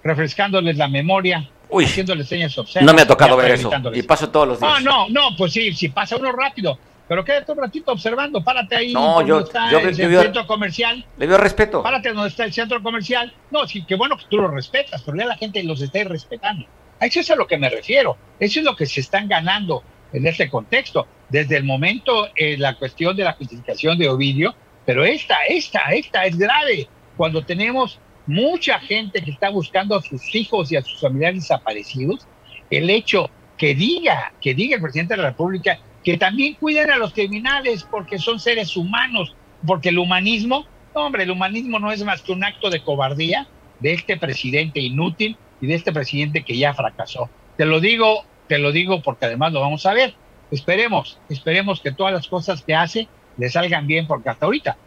refrescándoles 0.03 0.75
la 0.77 0.87
memoria, 0.87 1.49
Uy, 1.69 1.85
haciéndoles 1.85 2.27
señas 2.27 2.57
obscenas. 2.57 2.85
No 2.85 2.93
me 2.93 3.01
ha 3.01 3.07
tocado 3.07 3.37
ver 3.37 3.51
eso. 3.51 3.71
Y 3.93 4.03
paso 4.03 4.29
todos 4.29 4.47
los 4.47 4.59
días. 4.59 4.73
Ah, 4.75 4.79
no, 4.81 5.07
no, 5.09 5.35
pues 5.37 5.53
sí, 5.53 5.73
sí 5.73 5.89
pasa 5.89 6.17
uno 6.17 6.31
rápido. 6.31 6.77
Pero 7.07 7.23
quédate 7.23 7.51
un 7.53 7.57
ratito 7.59 7.91
observando, 7.91 8.43
párate 8.43 8.75
ahí 8.75 8.93
No, 8.93 9.15
donde 9.15 9.29
yo- 9.29 9.39
está 9.39 9.71
yo- 9.71 9.79
el, 9.79 9.95
yo- 9.95 10.05
el 10.07 10.11
yo- 10.13 10.21
centro 10.23 10.45
comercial. 10.47 11.05
Le 11.17 11.27
veo 11.27 11.37
respeto. 11.37 11.81
Párate 11.81 12.11
donde 12.11 12.29
está 12.29 12.43
el 12.43 12.51
centro 12.53 12.83
comercial. 12.83 13.33
No, 13.51 13.65
sí, 13.67 13.85
qué 13.87 13.95
bueno 13.95 14.17
que 14.17 14.25
tú 14.29 14.37
lo 14.37 14.49
respetas, 14.49 15.01
pero 15.03 15.17
ya 15.17 15.25
la 15.25 15.37
gente 15.37 15.63
los 15.63 15.81
está 15.81 16.03
respetando. 16.03 16.65
A 16.99 17.05
eso 17.05 17.19
es 17.21 17.29
a 17.31 17.35
lo 17.35 17.47
que 17.47 17.57
me 17.57 17.69
refiero. 17.69 18.17
Eso 18.39 18.59
es 18.59 18.65
lo 18.65 18.75
que 18.75 18.85
se 18.85 18.99
están 18.99 19.27
ganando 19.27 19.83
en 20.11 20.27
este 20.27 20.49
contexto. 20.49 21.07
Desde 21.29 21.55
el 21.57 21.63
momento, 21.63 22.27
eh, 22.35 22.57
la 22.57 22.75
cuestión 22.75 23.15
de 23.15 23.23
la 23.23 23.33
justificación 23.33 23.97
de 23.97 24.09
Ovidio, 24.09 24.55
pero 24.85 25.05
esta, 25.05 25.37
esta, 25.47 25.79
esta 25.93 26.25
es 26.25 26.37
grave. 26.37 26.87
Cuando 27.15 27.43
tenemos 27.43 27.99
mucha 28.25 28.79
gente 28.79 29.21
que 29.21 29.31
está 29.31 29.49
buscando 29.49 29.95
a 29.95 30.01
sus 30.01 30.33
hijos 30.35 30.71
y 30.71 30.75
a 30.75 30.81
sus 30.81 30.99
familiares 30.99 31.41
desaparecidos, 31.43 32.27
el 32.69 32.89
hecho 32.89 33.29
que 33.57 33.73
diga, 33.75 34.33
que 34.41 34.53
diga 34.53 34.75
el 34.75 34.81
presidente 34.81 35.15
de 35.15 35.21
la 35.21 35.29
República 35.29 35.79
que 36.03 36.17
también 36.17 36.55
cuiden 36.55 36.91
a 36.91 36.97
los 36.97 37.13
criminales 37.13 37.85
porque 37.89 38.17
son 38.17 38.39
seres 38.39 38.77
humanos, 38.77 39.35
porque 39.65 39.89
el 39.89 39.99
humanismo, 39.99 40.65
hombre, 40.93 41.23
el 41.23 41.31
humanismo 41.31 41.79
no 41.79 41.91
es 41.91 42.03
más 42.03 42.21
que 42.21 42.31
un 42.31 42.43
acto 42.43 42.69
de 42.69 42.81
cobardía 42.81 43.47
de 43.79 43.93
este 43.93 44.17
presidente 44.17 44.79
inútil 44.79 45.37
y 45.61 45.67
de 45.67 45.75
este 45.75 45.91
presidente 45.91 46.43
que 46.43 46.57
ya 46.57 46.73
fracasó. 46.73 47.29
Te 47.57 47.65
lo 47.65 47.79
digo, 47.79 48.23
te 48.47 48.57
lo 48.57 48.71
digo 48.71 49.01
porque 49.01 49.25
además 49.25 49.53
lo 49.53 49.61
vamos 49.61 49.85
a 49.85 49.93
ver. 49.93 50.13
Esperemos, 50.51 51.19
esperemos 51.29 51.81
que 51.81 51.91
todas 51.91 52.13
las 52.13 52.27
cosas 52.27 52.61
que 52.61 52.73
hace 52.73 53.07
le 53.37 53.49
salgan 53.49 53.87
bien 53.87 54.07
porque 54.07 54.29
hasta 54.29 54.45
ahorita 54.45 54.77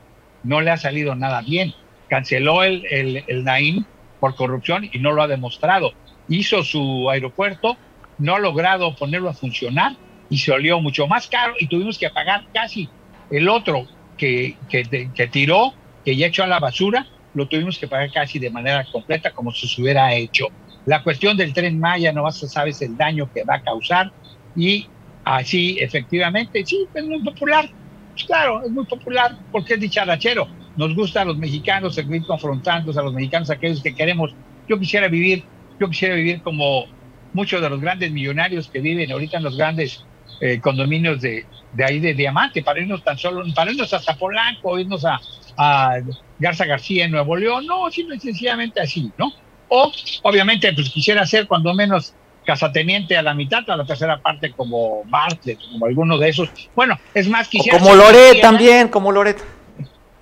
no 0.43 0.61
le 0.61 0.71
ha 0.71 0.77
salido 0.77 1.15
nada 1.15 1.43
bien. 1.43 1.75
Canceló 2.09 2.65
el, 2.65 2.87
el, 2.91 3.25
el 3.27 3.45
Naim 3.45 3.85
por 4.21 4.35
corrupción 4.35 4.89
y 4.91 4.99
no 4.99 5.13
lo 5.13 5.23
ha 5.23 5.29
demostrado. 5.29 5.93
Hizo 6.29 6.63
su 6.65 7.11
aeropuerto, 7.11 7.77
no 8.19 8.37
ha 8.37 8.39
logrado 8.39 8.95
ponerlo 8.95 9.29
a 9.29 9.35
funcionar 9.35 9.97
y 10.31 10.39
se 10.39 10.53
olió 10.53 10.81
mucho 10.81 11.07
más 11.07 11.27
caro 11.27 11.55
y 11.59 11.67
tuvimos 11.67 11.99
que 11.99 12.09
pagar 12.09 12.47
casi 12.55 12.89
el 13.31 13.49
otro 13.49 13.87
que, 14.17 14.57
que, 14.69 15.29
tiró, 15.31 15.75
que 16.05 16.17
ya 16.17 16.29
echó 16.29 16.45
a 16.45 16.47
la 16.47 16.61
basura, 16.61 17.07
lo 17.35 17.49
tuvimos 17.49 17.79
que 17.79 17.89
pagar 17.89 18.11
casi 18.13 18.39
de 18.39 18.51
manera 18.51 18.87
completa 18.91 19.33
como 19.33 19.53
si 19.53 19.67
se 19.67 19.83
hubiera 19.83 20.15
hecho. 20.15 20.47
La 20.87 21.03
cuestión 21.03 21.37
del 21.37 21.53
tren 21.53 21.79
Maya, 21.79 22.13
no 22.13 22.23
vas 22.23 22.43
a 22.43 22.49
sabes 22.49 22.81
el 22.81 22.97
daño 22.97 23.31
que 23.33 23.45
va 23.45 23.57
a 23.57 23.63
causar 23.63 24.13
y 24.57 24.87
así 25.25 25.79
efectivamente, 25.81 26.65
sí, 26.65 26.87
es 26.95 27.05
muy 27.05 27.23
popular. 27.23 27.69
Pues 28.13 28.25
claro, 28.25 28.63
es 28.63 28.71
muy 28.71 28.85
popular 28.85 29.37
porque 29.51 29.75
es 29.75 29.81
dicharachero. 29.81 30.49
Nos 30.77 30.95
gusta 30.95 31.23
a 31.23 31.25
los 31.25 31.37
mexicanos 31.37 31.95
seguir 31.95 32.25
confrontando 32.25 32.99
a 32.99 33.03
los 33.03 33.13
mexicanos, 33.13 33.51
aquellos 33.51 33.83
que 33.83 33.95
queremos. 33.95 34.35
Yo 34.69 34.79
quisiera 34.79 35.09
vivir, 35.09 35.45
yo 35.81 35.89
quisiera 35.89 36.15
vivir 36.15 36.41
como 36.43 36.85
muchos 37.33 37.61
de 37.61 37.71
los 37.71 37.81
grandes 37.81 38.11
millonarios 38.13 38.69
que 38.69 38.81
viven 38.81 39.11
ahorita 39.11 39.39
en 39.39 39.45
los 39.45 39.57
grandes 39.57 40.05
eh, 40.41 40.61
condominios 40.61 41.21
de, 41.21 41.47
de 41.73 41.85
ahí 41.85 42.01
de 42.01 42.15
Diamante, 42.15 42.63
para 42.63 42.81
irnos 42.81 43.05
tan 43.05 43.19
solo, 43.19 43.45
para 43.55 43.71
irnos 43.71 43.93
hasta 43.93 44.17
Polanco, 44.17 44.79
irnos 44.79 45.05
a, 45.05 45.21
a 45.57 45.99
Garza 46.39 46.65
García 46.65 47.05
en 47.05 47.13
Nuevo 47.13 47.37
León, 47.37 47.67
no, 47.67 47.89
y 47.89 48.21
sencillamente 48.21 48.81
así, 48.81 49.13
¿no? 49.19 49.33
O, 49.69 49.93
obviamente, 50.23 50.73
pues 50.73 50.91
quisiera 50.91 51.25
ser 51.27 51.47
cuando 51.47 51.73
menos 51.75 52.15
casateniente 52.45 53.17
a 53.17 53.23
la 53.23 53.35
mitad, 53.35 53.69
a 53.71 53.77
la 53.77 53.85
tercera 53.85 54.19
parte 54.19 54.51
como 54.51 55.05
Bartlett, 55.05 55.61
como 55.71 55.87
alguno 55.87 56.19
de 56.19 56.31
esos. 56.31 56.49
Bueno, 56.75 56.99
es 57.15 57.29
más, 57.29 57.47
O 57.47 57.51
quisiera 57.51 57.79
como 57.79 57.91
ser 57.91 57.99
de 57.99 58.05
Loret 58.05 58.41
también, 58.41 58.89
como 58.89 59.13
Loret. 59.13 59.39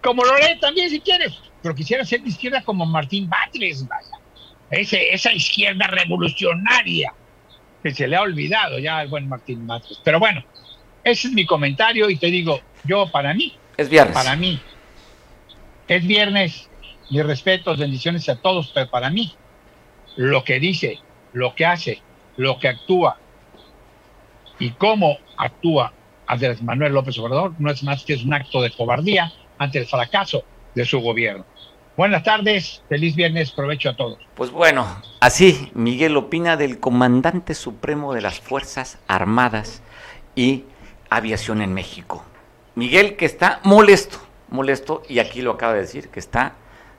Como 0.03 0.25
Loret 0.25 0.61
también, 0.61 0.91
si 0.91 1.01
quieres, 1.01 1.39
pero 1.63 1.75
quisiera 1.75 2.05
ser 2.05 2.23
de 2.23 2.29
izquierda 2.29 2.63
como 2.63 2.85
Martín 2.85 3.29
Batres, 3.29 3.87
vaya. 3.87 4.19
Ese, 4.71 5.15
esa 5.15 5.33
izquierda 5.33 5.87
revolucionaria 5.87 7.15
que 7.83 7.93
se 7.95 8.07
le 8.07 8.17
ha 8.17 8.23
olvidado 8.23 8.79
ya 8.79 8.99
al 8.99 9.09
buen 9.09 9.29
Martín 9.29 9.67
Batres. 9.67 10.01
Pero 10.05 10.19
bueno, 10.19 10.43
ese 11.05 11.29
es 11.29 11.35
mi 11.35 11.47
comentario 11.47 12.11
y 12.11 12.17
te 12.17 12.27
digo, 12.27 12.61
yo 12.85 13.11
para 13.11 13.35
mí, 13.35 13.55
Es 13.77 13.89
viernes. 13.89 14.15
para 14.15 14.37
mí, 14.37 14.61
es 15.87 16.07
viernes, 16.07 16.69
mis 17.11 17.25
respetos, 17.25 17.79
bendiciones 17.79 18.29
a 18.29 18.37
todos, 18.37 18.71
pero 18.75 18.91
para 18.91 19.11
mí, 19.11 19.33
lo 20.17 20.45
que 20.45 20.59
dice, 20.61 20.99
lo 21.33 21.55
que 21.55 21.65
hace, 21.65 22.03
lo 22.37 22.59
que 22.59 22.69
actúa 22.69 23.19
y 24.59 24.71
cómo 24.71 25.19
actúa 25.37 25.93
Andrés 26.27 26.61
Manuel 26.63 26.93
López 26.93 27.17
Obrador 27.19 27.55
no 27.59 27.71
es 27.71 27.83
más 27.83 28.05
que 28.05 28.15
es 28.15 28.25
un 28.25 28.35
acto 28.35 28.61
de 28.61 28.71
cobardía 28.71 29.33
ante 29.57 29.79
el 29.79 29.87
fracaso 29.87 30.43
de 30.75 30.85
su 30.85 31.01
gobierno. 31.01 31.45
Buenas 31.99 32.23
tardes, 32.23 32.81
feliz 32.89 33.17
viernes, 33.17 33.51
provecho 33.51 33.91
a 33.91 33.97
todos. 33.97 34.21
Pues 34.37 34.53
bueno, 34.53 34.87
así 35.19 35.73
Miguel 35.75 36.17
opina 36.17 36.57
del 36.57 36.79
comandante 36.79 37.55
supremo 37.55 38.15
de 38.15 38.21
las 38.21 38.39
Fuerzas 38.39 38.99
Armadas 39.09 39.83
y 40.37 40.63
Aviación 41.11 41.61
en 41.61 41.75
México. 41.75 42.23
Miguel 42.77 43.17
que 43.17 43.25
está 43.25 43.59
molesto, 43.65 44.19
molesto, 44.49 45.03
y 45.09 45.19
aquí 45.19 45.43
lo 45.43 45.51
acaba 45.51 45.73
de 45.73 45.81
decir, 45.81 46.09
que 46.09 46.21
está, 46.21 46.53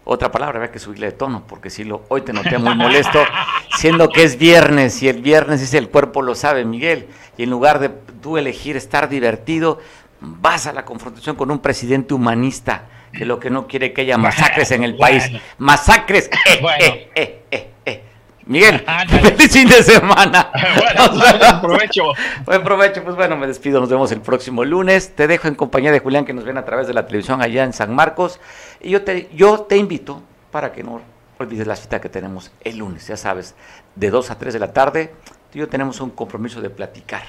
otra 0.04 0.34
palabra, 0.34 0.58
había 0.58 0.72
que 0.74 0.80
subirle 0.80 1.06
de 1.06 1.14
tono, 1.14 1.46
porque 1.48 1.70
si 1.70 1.86
lo, 1.86 2.04
hoy 2.10 2.24
te 2.24 2.34
noté 2.34 2.58
muy 2.58 2.76
molesto, 2.76 3.24
siendo 3.78 4.10
que 4.10 4.24
es 4.24 4.38
viernes, 4.38 5.02
y 5.02 5.08
el 5.08 5.22
viernes 5.22 5.62
es 5.62 5.74
el 5.76 5.88
cuerpo 5.88 6.22
lo 6.22 6.36
sabe, 6.36 6.66
Miguel, 6.66 7.08
y 7.38 7.44
en 7.44 7.52
lugar 7.52 7.80
de 7.80 7.88
tú 7.88 8.38
elegir 8.38 8.76
estar 8.76 9.08
divertido, 9.08 9.80
vas 10.20 10.68
a 10.68 10.74
la 10.74 10.84
confrontación 10.84 11.38
con 11.38 11.52
un 11.52 11.60
presidente 11.60 12.14
humanista 12.14 12.90
que 13.12 13.26
lo 13.26 13.40
que 13.40 13.50
no 13.50 13.68
quiere 13.68 13.94
que 13.94 14.02
haya 14.02 14.18
masacres 14.18 14.72
en 14.72 14.84
el 14.84 14.96
país. 14.96 15.30
Masacres. 15.58 16.30
Eh, 16.48 16.62
eh, 16.80 17.12
eh, 17.16 17.44
eh, 17.52 17.70
eh. 17.86 18.04
Miguel, 18.46 18.84
feliz 19.10 19.52
fin 19.52 19.68
de 19.68 19.84
semana. 19.84 20.52
buen 21.16 21.62
provecho. 21.62 22.04
Buen 22.46 22.64
provecho. 22.64 23.04
Pues 23.04 23.16
bueno, 23.16 23.38
me 23.38 23.48
despido. 23.48 23.80
Nos 23.80 23.90
vemos 23.90 24.12
el 24.12 24.22
próximo 24.22 24.66
lunes. 24.66 25.16
Te 25.16 25.28
dejo 25.28 25.48
en 25.48 25.56
compañía 25.56 25.92
de 25.92 26.00
Julián, 26.00 26.26
que 26.26 26.34
nos 26.34 26.46
ven 26.46 26.58
a 26.58 26.66
través 26.66 26.88
de 26.88 26.94
la 26.94 27.06
televisión 27.06 27.42
allá 27.42 27.64
en 27.64 27.74
San 27.74 27.94
Marcos. 27.94 28.40
Y 28.82 28.90
yo 28.90 29.04
te, 29.04 29.30
yo 29.34 29.62
te 29.62 29.78
invito 29.78 30.24
para 30.52 30.72
que 30.72 30.84
no 30.84 31.02
olvides 31.38 31.68
la 31.68 31.76
cita 31.76 32.02
que 32.02 32.10
tenemos 32.10 32.52
el 32.62 32.78
lunes. 32.78 33.08
Ya 33.08 33.18
sabes, 33.18 33.56
de 33.96 34.10
2 34.10 34.32
a 34.32 34.38
3 34.38 34.54
de 34.54 34.60
la 34.60 34.74
tarde, 34.74 35.14
tú 35.52 35.58
y 35.58 35.60
yo 35.60 35.70
tenemos 35.70 36.02
un 36.02 36.10
compromiso 36.10 36.62
de 36.62 36.70
platicar. 36.70 37.24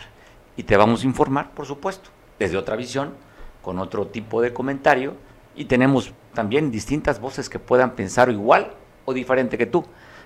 Y 0.56 0.64
te 0.64 0.76
vamos 0.76 1.02
a 1.02 1.06
informar, 1.06 1.50
por 1.50 1.66
supuesto, 1.66 2.10
desde 2.38 2.56
otra 2.56 2.76
visión, 2.76 3.14
con 3.62 3.78
otro 3.78 4.06
tipo 4.06 4.42
de 4.42 4.52
comentario. 4.52 5.14
Y 5.54 5.64
tenemos 5.64 6.12
también 6.34 6.70
distintas 6.70 7.20
voces 7.20 7.48
que 7.48 7.58
puedan 7.58 7.92
pensar 7.92 8.30
igual 8.30 8.72
o 9.04 9.12
diferente 9.12 9.58
que 9.58 9.66
tú. 9.66 9.84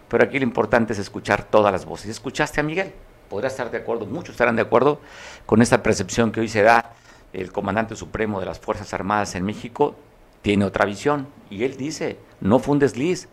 Pero 0.08 0.24
aquí 0.24 0.38
lo 0.38 0.44
importante 0.44 0.92
es 0.92 0.98
escuchar 0.98 1.44
todas 1.44 1.72
las 1.72 1.84
voces. 1.84 2.10
¿Escuchaste 2.10 2.60
a 2.60 2.62
Miguel? 2.62 2.92
Podrá 3.28 3.48
estar 3.48 3.70
de 3.70 3.78
acuerdo, 3.78 4.06
muchos 4.06 4.30
estarán 4.30 4.56
de 4.56 4.62
acuerdo 4.62 5.00
con 5.46 5.62
esta 5.62 5.82
percepción 5.82 6.30
que 6.30 6.40
hoy 6.40 6.48
se 6.48 6.62
da. 6.62 6.92
El 7.32 7.50
comandante 7.50 7.96
supremo 7.96 8.38
de 8.38 8.46
las 8.46 8.60
Fuerzas 8.60 8.94
Armadas 8.94 9.34
en 9.34 9.44
México 9.44 9.96
tiene 10.42 10.64
otra 10.64 10.84
visión. 10.84 11.26
Y 11.50 11.64
él 11.64 11.76
dice, 11.76 12.18
no 12.40 12.58
fue 12.58 12.74
un 12.74 12.78
desliz. 12.78 13.28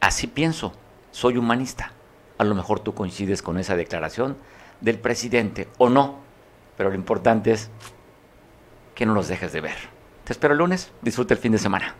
Así 0.00 0.26
pienso, 0.26 0.72
soy 1.12 1.36
humanista. 1.36 1.92
A 2.36 2.44
lo 2.44 2.54
mejor 2.54 2.80
tú 2.80 2.94
coincides 2.94 3.42
con 3.42 3.58
esa 3.58 3.76
declaración 3.76 4.36
del 4.80 4.98
presidente 4.98 5.68
o 5.78 5.88
no. 5.88 6.16
Pero 6.76 6.90
lo 6.90 6.96
importante 6.96 7.52
es 7.52 7.70
que 8.94 9.06
no 9.06 9.14
los 9.14 9.28
dejes 9.28 9.52
de 9.52 9.60
ver. 9.60 9.97
Te 10.28 10.34
espero 10.34 10.52
el 10.52 10.58
lunes. 10.58 10.92
Disfruta 11.00 11.32
el 11.32 11.40
fin 11.40 11.52
de 11.52 11.58
semana. 11.58 11.94